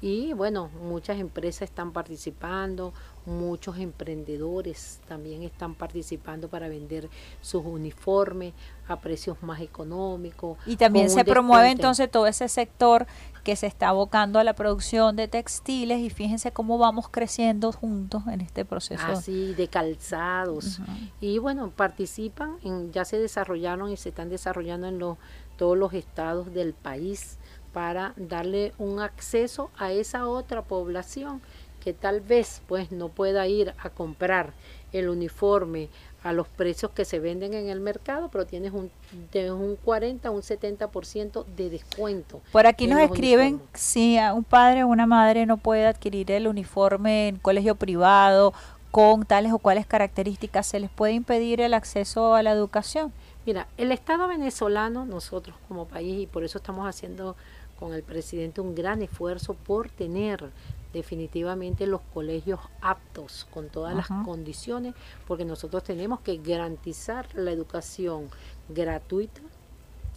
Y 0.00 0.32
bueno, 0.34 0.70
muchas 0.80 1.18
empresas 1.18 1.62
están 1.62 1.92
participando, 1.92 2.94
muchos 3.26 3.78
emprendedores 3.78 5.00
también 5.08 5.42
están 5.42 5.74
participando 5.74 6.46
para 6.46 6.68
vender 6.68 7.10
sus 7.40 7.64
uniformes 7.64 8.54
a 8.86 9.00
precios 9.00 9.42
más 9.42 9.60
económicos. 9.60 10.56
Y 10.66 10.76
también 10.76 11.10
se 11.10 11.24
promueve 11.24 11.72
entonces 11.72 12.08
todo 12.08 12.28
ese 12.28 12.48
sector 12.48 13.08
que 13.42 13.56
se 13.56 13.66
está 13.66 13.88
abocando 13.88 14.38
a 14.38 14.44
la 14.44 14.54
producción 14.54 15.16
de 15.16 15.28
textiles 15.28 16.00
y 16.00 16.10
fíjense 16.10 16.52
cómo 16.52 16.78
vamos 16.78 17.08
creciendo 17.08 17.72
juntos 17.72 18.22
en 18.26 18.40
este 18.40 18.64
proceso. 18.64 19.04
Así, 19.06 19.54
de 19.54 19.68
calzados. 19.68 20.80
Y 21.20 21.38
bueno, 21.38 21.70
participan, 21.70 22.56
en, 22.62 22.92
ya 22.92 23.04
se 23.04 23.18
desarrollaron 23.18 23.90
y 23.90 23.96
se 23.96 24.10
están 24.10 24.28
desarrollando 24.28 24.88
en 24.88 24.98
los, 24.98 25.16
todos 25.56 25.76
los 25.76 25.92
estados 25.94 26.52
del 26.52 26.74
país 26.74 27.38
para 27.72 28.14
darle 28.16 28.72
un 28.78 29.00
acceso 29.00 29.70
a 29.76 29.92
esa 29.92 30.26
otra 30.26 30.62
población 30.62 31.40
que 31.80 31.94
tal 31.94 32.20
vez 32.20 32.62
pues 32.66 32.92
no 32.92 33.08
pueda 33.08 33.46
ir 33.46 33.74
a 33.78 33.90
comprar 33.90 34.52
el 34.92 35.08
uniforme 35.08 35.88
a 36.22 36.32
los 36.32 36.46
precios 36.48 36.90
que 36.90 37.04
se 37.04 37.18
venden 37.18 37.54
en 37.54 37.68
el 37.68 37.80
mercado, 37.80 38.28
pero 38.30 38.46
tienes 38.46 38.72
un, 38.72 38.90
de 39.32 39.50
un 39.50 39.76
40 39.76 40.30
un 40.30 40.42
70% 40.42 41.44
de 41.44 41.70
descuento. 41.70 42.42
Por 42.52 42.66
aquí 42.66 42.86
nos 42.86 43.00
escriben 43.00 43.60
si 43.74 44.18
un 44.34 44.44
padre 44.44 44.84
o 44.84 44.88
una 44.88 45.06
madre 45.06 45.46
no 45.46 45.56
puede 45.56 45.86
adquirir 45.86 46.30
el 46.30 46.46
uniforme 46.46 47.28
en 47.28 47.36
colegio 47.36 47.74
privado 47.74 48.52
con 48.90 49.24
tales 49.24 49.52
o 49.52 49.58
cuales 49.58 49.86
características, 49.86 50.66
¿se 50.66 50.80
les 50.80 50.90
puede 50.90 51.12
impedir 51.12 51.60
el 51.60 51.74
acceso 51.74 52.34
a 52.34 52.42
la 52.42 52.50
educación? 52.52 53.12
Mira, 53.46 53.68
el 53.76 53.92
Estado 53.92 54.28
venezolano, 54.28 55.06
nosotros 55.06 55.56
como 55.68 55.86
país, 55.86 56.22
y 56.22 56.26
por 56.26 56.44
eso 56.44 56.58
estamos 56.58 56.86
haciendo 56.86 57.36
con 57.78 57.94
el 57.94 58.02
presidente 58.02 58.60
un 58.60 58.74
gran 58.74 59.00
esfuerzo 59.00 59.54
por 59.54 59.88
tener 59.88 60.50
definitivamente 60.92 61.86
los 61.86 62.00
colegios 62.12 62.60
aptos 62.80 63.46
con 63.52 63.68
todas 63.68 63.94
las 63.94 64.08
condiciones, 64.24 64.94
porque 65.26 65.44
nosotros 65.44 65.84
tenemos 65.84 66.20
que 66.20 66.38
garantizar 66.38 67.26
la 67.34 67.52
educación 67.52 68.28
gratuita 68.68 69.40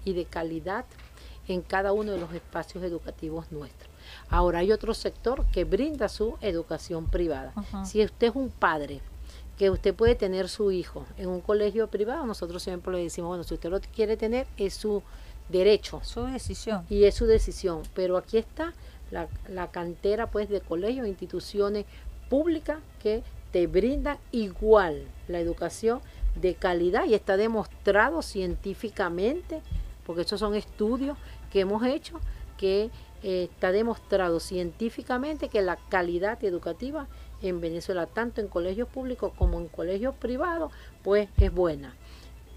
y 0.06 0.14
de 0.14 0.26
calidad 0.26 0.86
en 1.48 1.62
cada 1.62 1.94
uno 1.94 2.12
de 2.12 2.20
los 2.20 2.34
espacios 2.34 2.84
educativos 2.84 3.52
nuestros. 3.52 3.92
Ahora 4.30 4.60
hay 4.60 4.72
otro 4.72 4.94
sector 4.94 5.46
que 5.48 5.66
brinda 5.66 6.10
su 6.10 6.38
educación 6.42 7.08
privada. 7.08 7.54
Si 7.86 8.04
usted 8.04 8.28
es 8.28 8.36
un 8.36 8.50
padre 8.50 9.02
que 9.58 9.70
usted 9.70 9.94
puede 9.94 10.16
tener 10.16 10.50
su 10.50 10.72
hijo 10.72 11.06
en 11.18 11.30
un 11.30 11.42
colegio 11.42 11.88
privado, 11.88 12.26
nosotros 12.26 12.64
siempre 12.64 12.94
le 12.94 13.04
decimos, 13.04 13.30
bueno, 13.30 13.44
si 13.44 13.54
usted 13.54 13.70
lo 13.70 13.80
quiere 13.80 14.18
tener, 14.18 14.48
es 14.58 14.74
su 14.74 15.04
derecho. 15.50 16.02
Su 16.04 16.24
decisión. 16.24 16.86
Y 16.90 17.04
es 17.04 17.16
su 17.16 17.26
decisión. 17.26 17.84
Pero 17.94 18.18
aquí 18.18 18.38
está 18.38 18.74
la, 19.14 19.68
cantera 19.72 20.28
pues 20.28 20.50
de 20.50 20.62
colegios, 20.62 21.08
instituciones 21.08 21.86
públicas 22.30 22.80
que 23.02 23.24
te 23.52 23.68
brindan 23.68 24.18
igual 24.32 25.04
la 25.28 25.40
educación 25.40 26.02
de 26.42 26.56
calidad 26.56 27.06
y 27.06 27.14
está 27.14 27.38
demostrado 27.38 28.22
científicamente, 28.24 29.62
porque 30.06 30.22
estos 30.22 30.40
son 30.40 30.56
estudios 30.56 31.18
que 31.52 31.60
hemos 31.60 31.86
hecho, 31.86 32.20
que 32.58 32.90
eh, 33.22 33.50
está 33.52 33.72
demostrado 33.72 34.40
científicamente 34.40 35.50
que 35.50 35.62
la 35.62 35.78
calidad 35.90 36.44
educativa 36.44 37.08
en 37.44 37.62
Venezuela, 37.62 38.08
tanto 38.08 38.42
en 38.42 38.48
colegios 38.48 38.88
públicos 38.88 39.32
como 39.38 39.60
en 39.60 39.68
colegios 39.68 40.16
privados, 40.16 40.72
pues 41.04 41.30
es 41.38 41.54
buena. 41.54 41.94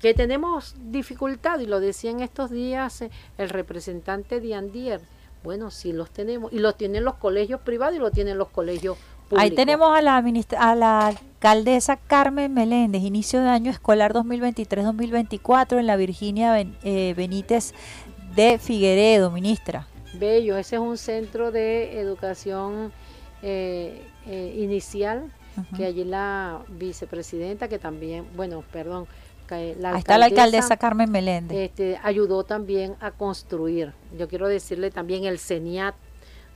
Que 0.01 0.15
tenemos 0.15 0.75
dificultad, 0.91 1.59
y 1.59 1.67
lo 1.67 1.81
decía 1.81 2.11
en 2.11 2.21
estos 2.21 2.51
días 2.51 3.03
eh, 3.03 3.11
el 3.37 3.51
representante 3.51 4.41
de 4.41 4.55
Andier, 4.55 5.01
bueno, 5.47 5.71
sí 5.71 5.93
los 5.93 6.11
tenemos, 6.11 6.53
y 6.53 6.59
los 6.59 6.77
tienen 6.77 7.05
los 7.05 7.15
colegios 7.15 7.61
privados 7.61 7.95
y 7.95 8.01
los 8.01 8.11
tienen 8.11 8.37
los 8.37 8.49
colegios 8.49 8.99
públicos. 9.29 9.39
Ahí 9.39 9.55
tenemos 9.55 9.97
a 9.97 10.03
la, 10.03 10.17
a 10.17 10.75
la 10.75 11.07
alcaldesa 11.07 11.97
Carmen 11.97 12.53
Meléndez, 12.53 13.03
inicio 13.03 13.41
de 13.41 13.49
año 13.49 13.71
escolar 13.71 14.13
2023-2024 14.13 15.79
en 15.79 15.87
la 15.87 15.95
Virginia 15.95 16.61
eh, 16.83 17.15
Benítez 17.17 17.75
de 18.35 18.59
Figueredo, 18.59 19.31
ministra. 19.31 19.87
Bello, 20.15 20.57
ese 20.57 20.77
es 20.77 20.83
un 20.83 20.99
centro 20.99 21.53
de 21.53 22.01
educación 22.01 22.93
eh, 23.41 24.03
eh, 24.27 24.55
inicial 24.59 25.31
que 25.77 25.87
allí 25.87 26.05
la 26.05 26.63
vicepresidenta, 26.69 27.69
que 27.69 27.79
también, 27.79 28.27
bueno, 28.35 28.65
perdón, 28.73 29.07
la 29.51 29.93
Ahí 29.93 29.99
está 29.99 30.19
la 30.19 30.27
alcaldesa 30.27 30.77
Carmen 30.77 31.11
Meléndez. 31.11 31.57
Este, 31.57 31.99
ayudó 32.03 32.45
también 32.45 32.97
a 33.01 33.11
construir. 33.11 33.93
Yo 34.19 34.29
quiero 34.29 34.49
decirle 34.49 34.91
también 34.91 35.25
el 35.25 35.39
CENIAT 35.39 35.95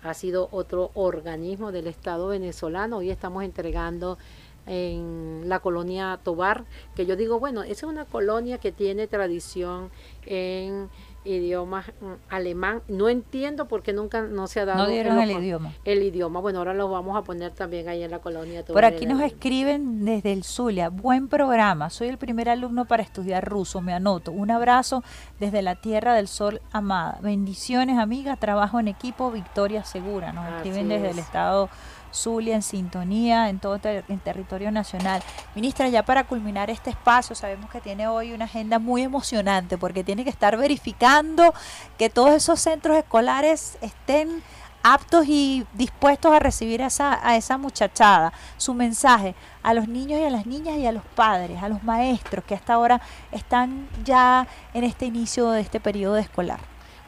ha 0.02 0.14
sido 0.14 0.48
otro 0.50 0.90
organismo 0.94 1.72
del 1.72 1.86
Estado 1.86 2.28
venezolano. 2.28 2.98
Hoy 2.98 3.10
estamos 3.10 3.44
entregando 3.44 4.18
en 4.66 5.42
la 5.46 5.60
colonia 5.60 6.18
Tobar, 6.22 6.64
que 6.94 7.06
yo 7.06 7.16
digo, 7.16 7.40
bueno, 7.40 7.62
esa 7.62 7.72
es 7.72 7.82
una 7.84 8.04
colonia 8.04 8.58
que 8.58 8.72
tiene 8.72 9.06
tradición 9.06 9.90
en 10.26 10.88
idioma 11.24 11.84
mm, 12.00 12.32
alemán. 12.32 12.82
No 12.88 13.08
entiendo 13.08 13.68
por 13.68 13.82
qué 13.82 13.92
nunca 13.92 14.22
no 14.22 14.46
se 14.46 14.60
ha 14.60 14.64
dado 14.64 14.86
el 14.86 15.30
idioma. 15.30 15.74
El 15.84 16.02
idioma. 16.02 16.40
Bueno, 16.40 16.58
ahora 16.60 16.74
lo 16.74 16.88
vamos 16.90 17.16
a 17.16 17.22
poner 17.22 17.52
también 17.52 17.88
ahí 17.88 18.02
en 18.02 18.10
la 18.10 18.20
colonia. 18.20 18.64
Por 18.64 18.84
aquí 18.84 19.06
nos 19.06 19.20
escriben 19.20 20.04
desde 20.04 20.32
el 20.32 20.44
Zulia. 20.44 20.88
Buen 20.88 21.28
programa. 21.28 21.90
Soy 21.90 22.08
el 22.08 22.18
primer 22.18 22.48
alumno 22.48 22.84
para 22.86 23.02
estudiar 23.02 23.44
ruso. 23.44 23.80
Me 23.80 23.92
anoto. 23.92 24.32
Un 24.32 24.50
abrazo 24.50 25.02
desde 25.38 25.62
la 25.62 25.76
Tierra 25.76 26.14
del 26.14 26.28
Sol 26.28 26.60
amada. 26.72 27.18
Bendiciones, 27.22 27.98
amiga. 27.98 28.36
Trabajo 28.36 28.80
en 28.80 28.88
equipo. 28.88 29.30
Victoria 29.30 29.84
segura. 29.84 30.32
Nos 30.32 30.46
escriben 30.56 30.88
desde 30.88 31.10
el 31.10 31.18
estado 31.18 31.68
Zulia 32.12 32.54
en 32.54 32.62
sintonía 32.62 33.48
en 33.48 33.58
todo 33.58 33.78
el 33.84 34.20
territorio 34.20 34.70
nacional. 34.70 35.22
Ministra, 35.54 35.88
ya 35.88 36.04
para 36.04 36.24
culminar 36.24 36.70
este 36.70 36.90
espacio, 36.90 37.34
sabemos 37.34 37.70
que 37.70 37.80
tiene 37.80 38.06
hoy 38.08 38.32
una 38.32 38.46
agenda 38.46 38.78
muy 38.78 39.02
emocionante 39.02 39.78
porque 39.78 40.04
tiene 40.04 40.24
que 40.24 40.30
estar 40.30 40.56
verificando 40.56 41.54
que 41.98 42.10
todos 42.10 42.32
esos 42.32 42.60
centros 42.60 42.96
escolares 42.96 43.78
estén 43.80 44.42
aptos 44.82 45.26
y 45.28 45.66
dispuestos 45.74 46.32
a 46.32 46.38
recibir 46.38 46.82
a 46.82 46.86
esa, 46.86 47.26
a 47.26 47.36
esa 47.36 47.58
muchachada, 47.58 48.32
su 48.56 48.74
mensaje 48.74 49.34
a 49.62 49.74
los 49.74 49.88
niños 49.88 50.20
y 50.20 50.24
a 50.24 50.30
las 50.30 50.46
niñas 50.46 50.78
y 50.78 50.86
a 50.86 50.92
los 50.92 51.02
padres, 51.14 51.62
a 51.62 51.68
los 51.68 51.82
maestros 51.82 52.44
que 52.44 52.54
hasta 52.54 52.74
ahora 52.74 53.00
están 53.30 53.88
ya 54.04 54.46
en 54.72 54.84
este 54.84 55.06
inicio 55.06 55.50
de 55.50 55.60
este 55.60 55.80
periodo 55.80 56.16
escolar. 56.16 56.60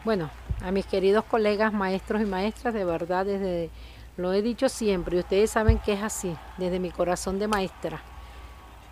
Bueno, 0.05 0.31
a 0.63 0.71
mis 0.71 0.87
queridos 0.87 1.25
colegas 1.25 1.73
maestros 1.73 2.23
y 2.23 2.25
maestras, 2.27 2.75
de 2.75 2.85
verdad 2.85 3.25
desde 3.25 3.71
lo 4.17 4.33
he 4.33 4.43
dicho 4.43 4.69
siempre 4.69 5.17
y 5.17 5.21
ustedes 5.21 5.51
saben 5.51 5.79
que 5.79 5.95
es 5.95 6.03
así, 6.03 6.37
desde 6.59 6.79
mi 6.79 6.91
corazón 6.91 7.39
de 7.39 7.49
maestra, 7.49 8.03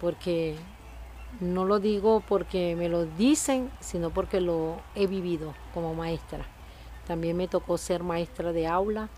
porque 0.01 0.57
no 1.41 1.65
lo 1.65 1.79
digo 1.79 2.23
porque 2.27 2.75
me 2.77 2.89
lo 2.89 3.05
dicen, 3.05 3.71
sino 3.81 4.11
porque 4.11 4.41
lo 4.41 4.81
he 4.95 5.07
vivido 5.07 5.55
como 5.75 5.95
maestra. 5.95 6.47
También 7.07 7.37
me 7.37 7.49
tocó 7.49 7.79
ser 7.79 8.03
maestra 8.03 8.53
de 8.53 8.67
aula 8.67 9.09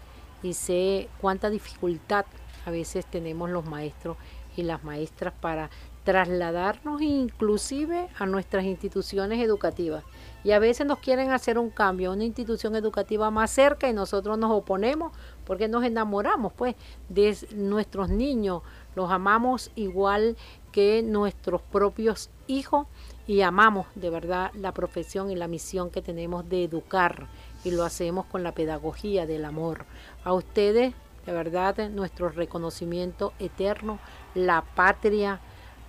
y 0.42 0.54
sé 0.54 1.08
cuánta 1.20 1.50
dificultad 1.50 2.26
a 2.66 2.70
veces 2.70 3.06
tenemos 3.06 3.50
los 3.50 3.64
maestros 3.64 4.16
y 4.56 4.62
las 4.62 4.84
maestras 4.84 5.32
para 5.40 5.70
trasladarnos 6.04 7.00
inclusive 7.00 8.08
a 8.18 8.26
nuestras 8.26 8.64
instituciones 8.64 9.40
educativas. 9.40 10.04
Y 10.44 10.50
a 10.50 10.58
veces 10.58 10.86
nos 10.86 10.98
quieren 10.98 11.30
hacer 11.30 11.58
un 11.58 11.70
cambio 11.70 12.10
a 12.10 12.14
una 12.14 12.24
institución 12.24 12.74
educativa 12.74 13.30
más 13.30 13.50
cerca 13.50 13.88
y 13.88 13.92
nosotros 13.92 14.36
nos 14.38 14.50
oponemos 14.50 15.12
porque 15.44 15.68
nos 15.68 15.84
enamoramos 15.84 16.52
pues 16.52 16.74
de 17.08 17.36
nuestros 17.54 18.08
niños, 18.08 18.62
los 18.96 19.10
amamos 19.10 19.70
igual 19.76 20.36
que 20.72 21.02
nuestros 21.02 21.62
propios 21.62 22.30
hijos 22.48 22.86
y 23.26 23.42
amamos 23.42 23.86
de 23.94 24.10
verdad 24.10 24.50
la 24.54 24.72
profesión 24.72 25.30
y 25.30 25.36
la 25.36 25.46
misión 25.46 25.90
que 25.90 26.02
tenemos 26.02 26.48
de 26.48 26.64
educar 26.64 27.28
y 27.62 27.70
lo 27.70 27.84
hacemos 27.84 28.26
con 28.26 28.42
la 28.42 28.52
pedagogía 28.52 29.26
del 29.26 29.44
amor. 29.44 29.84
A 30.24 30.32
ustedes, 30.32 30.92
de 31.24 31.32
verdad, 31.32 31.88
nuestro 31.90 32.30
reconocimiento 32.30 33.32
eterno, 33.38 34.00
la 34.34 34.64
patria 34.74 35.40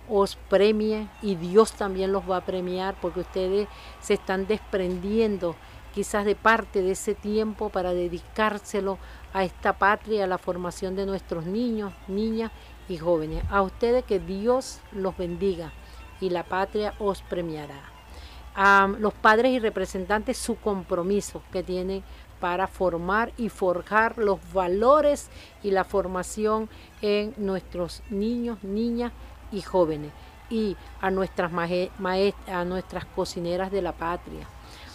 os 0.08 0.36
premie 0.36 1.08
y 1.22 1.36
Dios 1.36 1.72
también 1.72 2.12
los 2.12 2.28
va 2.28 2.38
a 2.38 2.44
premiar 2.44 2.94
porque 3.00 3.20
ustedes 3.20 3.68
se 4.00 4.14
están 4.14 4.46
desprendiendo 4.46 5.56
quizás 5.94 6.24
de 6.24 6.34
parte 6.34 6.82
de 6.82 6.92
ese 6.92 7.14
tiempo 7.14 7.68
para 7.68 7.94
dedicárselo 7.94 8.98
a 9.32 9.44
esta 9.44 9.74
patria, 9.74 10.24
a 10.24 10.26
la 10.26 10.38
formación 10.38 10.96
de 10.96 11.06
nuestros 11.06 11.46
niños, 11.46 11.92
niñas 12.08 12.50
y 12.88 12.98
jóvenes. 12.98 13.44
A 13.50 13.62
ustedes 13.62 14.04
que 14.04 14.18
Dios 14.18 14.80
los 14.92 15.16
bendiga 15.16 15.72
y 16.20 16.30
la 16.30 16.42
patria 16.42 16.94
os 16.98 17.22
premiará. 17.22 17.80
A 18.56 18.88
los 18.98 19.14
padres 19.14 19.52
y 19.52 19.58
representantes 19.58 20.36
su 20.36 20.56
compromiso 20.56 21.42
que 21.52 21.62
tienen 21.62 22.04
para 22.40 22.66
formar 22.66 23.32
y 23.36 23.48
forjar 23.48 24.18
los 24.18 24.38
valores 24.52 25.30
y 25.62 25.70
la 25.70 25.84
formación 25.84 26.68
en 27.02 27.34
nuestros 27.36 28.02
niños, 28.10 28.62
niñas 28.62 29.12
y 29.52 29.62
jóvenes 29.62 30.12
y 30.50 30.76
a 31.00 31.10
nuestras, 31.10 31.50
a 31.52 32.64
nuestras 32.64 33.04
cocineras 33.06 33.70
de 33.70 33.82
la 33.82 33.92
patria, 33.92 34.46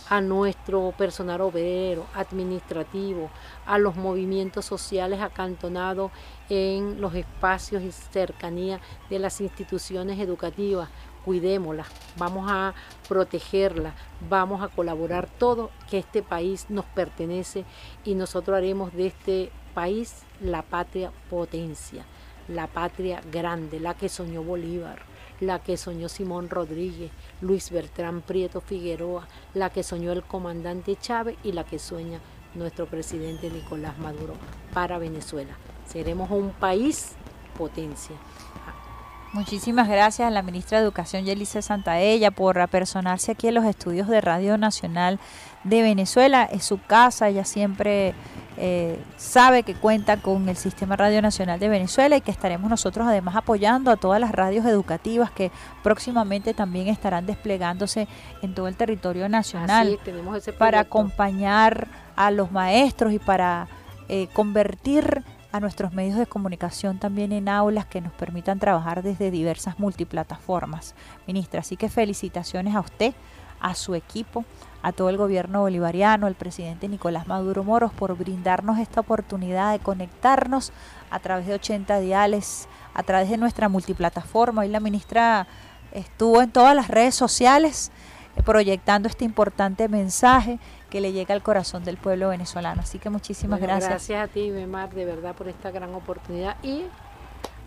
a 0.10 0.22
nuestro 0.22 0.94
personal 0.98 1.42
obrero, 1.42 2.06
administrativo, 2.16 3.30
a 3.66 3.78
los 3.78 3.96
movimientos 3.96 4.66
sociales 4.66 5.22
acantonados 5.22 6.12
en 6.50 7.00
los 7.00 7.14
espacios 7.14 7.84
y 7.84 7.92
cercanía 7.92 8.80
de 9.10 9.20
las 9.20 9.40
instituciones 9.42 10.20
educativas. 10.20 10.90
Cuidémoslas, 11.26 11.88
vamos 12.18 12.50
a 12.50 12.74
protegerla, 13.08 13.94
vamos 14.30 14.64
a 14.64 14.70
colaborar 14.70 15.28
todo, 15.28 15.70
que 15.90 16.00
este 16.00 16.24
país 16.24 16.66
nos 16.70 16.86
pertenece 16.86 17.66
y 18.04 18.16
nosotros 18.16 18.58
haremos 18.58 18.94
de 18.94 19.08
este 19.08 19.52
país 19.76 20.24
la 20.42 20.64
patria 20.64 21.12
potencia, 21.30 22.04
la 22.50 22.68
patria 22.68 23.22
grande, 23.32 23.80
la 23.80 23.94
que 23.94 24.10
soñó 24.10 24.44
Bolívar 24.44 25.10
la 25.40 25.60
que 25.60 25.78
soñó 25.78 26.10
Simón 26.10 26.50
Rodríguez, 26.50 27.12
Luis 27.42 27.72
Bertrán 27.72 28.22
Prieto 28.22 28.62
Figueroa, 28.62 29.28
la 29.54 29.70
que 29.70 29.84
soñó 29.84 30.12
el 30.12 30.24
comandante 30.24 30.96
Chávez 30.96 31.38
y 31.44 31.54
la 31.54 31.64
que 31.64 31.80
sueña 31.80 32.20
nuestro 32.56 32.88
presidente 32.88 33.50
Nicolás 33.50 33.98
Maduro 34.00 34.34
para 34.74 34.98
Venezuela. 34.98 35.54
Seremos 35.88 36.30
un 36.32 36.50
país 36.52 37.14
potencia. 37.58 38.16
Muchísimas 39.32 39.88
gracias 39.88 40.28
a 40.28 40.32
la 40.32 40.42
ministra 40.42 40.80
de 40.80 40.86
Educación 40.86 41.24
Yelice 41.24 41.62
Santaella 41.62 42.32
por 42.32 42.60
apersonarse 42.60 43.34
aquí 43.34 43.48
en 43.48 43.54
los 43.54 43.66
estudios 43.66 44.08
de 44.08 44.22
Radio 44.22 44.58
Nacional 44.58 45.20
de 45.64 45.84
Venezuela. 45.84 46.46
Es 46.46 46.64
su 46.64 46.82
casa, 46.82 47.30
ella 47.30 47.46
siempre 47.46 48.16
eh, 48.62 49.00
sabe 49.16 49.64
que 49.64 49.74
cuenta 49.74 50.18
con 50.18 50.50
el 50.50 50.58
Sistema 50.58 50.98
Radio 50.98 51.22
Nacional 51.22 51.62
de 51.62 51.70
Venezuela 51.70 52.18
y 52.18 52.22
que 52.22 52.32
estaremos 52.32 52.70
nosotros 52.70 53.08
además 53.08 53.38
apoyando 53.38 53.90
a 53.90 53.96
todas 53.96 54.20
las 54.20 54.34
radios 54.34 54.66
educativas 54.66 55.32
que 55.32 55.50
próximamente 55.82 56.54
también 56.54 56.90
estarán 56.90 57.26
desplegándose 57.26 58.10
en 58.42 58.54
todo 58.54 58.68
el 58.68 58.76
territorio 58.76 59.30
nacional 59.30 59.98
para 60.58 60.82
acompañar 60.82 61.88
a 62.18 62.32
los 62.32 62.52
maestros 62.52 63.14
y 63.14 63.20
para 63.20 63.70
eh, 64.10 64.28
convertir 64.34 65.24
a 65.54 65.62
nuestros 65.62 65.94
medios 65.94 66.18
de 66.18 66.26
comunicación 66.26 67.00
también 67.00 67.32
en 67.32 67.48
aulas 67.48 67.86
que 67.86 68.02
nos 68.02 68.12
permitan 68.12 68.60
trabajar 68.60 69.04
desde 69.04 69.32
diversas 69.32 69.80
multiplataformas. 69.80 70.96
Ministra, 71.28 71.62
así 71.62 71.78
que 71.78 71.88
felicitaciones 71.88 72.76
a 72.76 72.82
usted, 72.82 73.14
a 73.62 73.74
su 73.74 73.96
equipo, 73.96 74.44
a 74.82 74.92
todo 74.92 75.10
el 75.10 75.18
gobierno 75.18 75.62
bolivariano, 75.62 76.28
al 76.28 76.36
presidente 76.36 76.88
Nicolás 76.88 77.28
Maduro 77.28 77.64
Moros 77.64 77.92
por 77.92 78.16
brindarnos 78.18 78.80
esta 78.80 79.02
oportunidad 79.02 79.74
de 79.74 79.80
conectarnos 79.80 80.72
a 81.10 81.20
través 81.20 81.48
de 81.48 81.56
80 81.56 82.00
diales, 82.00 82.68
a 82.94 83.04
través 83.04 83.30
de 83.30 83.38
nuestra 83.38 83.70
multiplataforma. 83.70 84.62
Hoy 84.62 84.70
la 84.70 84.80
ministra 84.80 85.48
estuvo 85.92 86.42
en 86.42 86.52
todas 86.52 86.76
las 86.76 86.88
redes 86.88 87.16
sociales 87.16 87.92
eh, 88.36 88.44
proyectando 88.44 89.10
este 89.10 89.26
importante 89.26 89.90
mensaje 89.90 90.60
que 90.90 91.02
le 91.02 91.12
llega 91.12 91.34
al 91.34 91.44
corazón 91.44 91.84
del 91.84 91.98
pueblo 91.98 92.30
venezolano. 92.30 92.82
Así 92.82 93.00
que 93.00 93.10
muchísimas 93.10 93.60
gracias. 93.60 93.90
Gracias 93.90 94.30
a 94.30 94.32
ti, 94.32 94.50
Bemar, 94.50 94.94
de 94.94 95.06
verdad, 95.06 95.36
por 95.36 95.48
esta 95.48 95.72
gran 95.72 95.94
oportunidad 95.94 96.56
y 96.64 96.86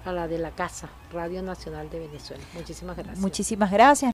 a 0.04 0.12
la 0.12 0.26
de 0.26 0.38
la 0.38 0.50
Casa, 0.50 0.88
Radio 1.12 1.42
Nacional 1.42 1.88
de 1.90 2.00
Venezuela. 2.00 2.42
Muchísimas 2.54 2.96
gracias. 2.96 3.18
Muchísimas 3.18 3.70
gracias. 3.70 4.10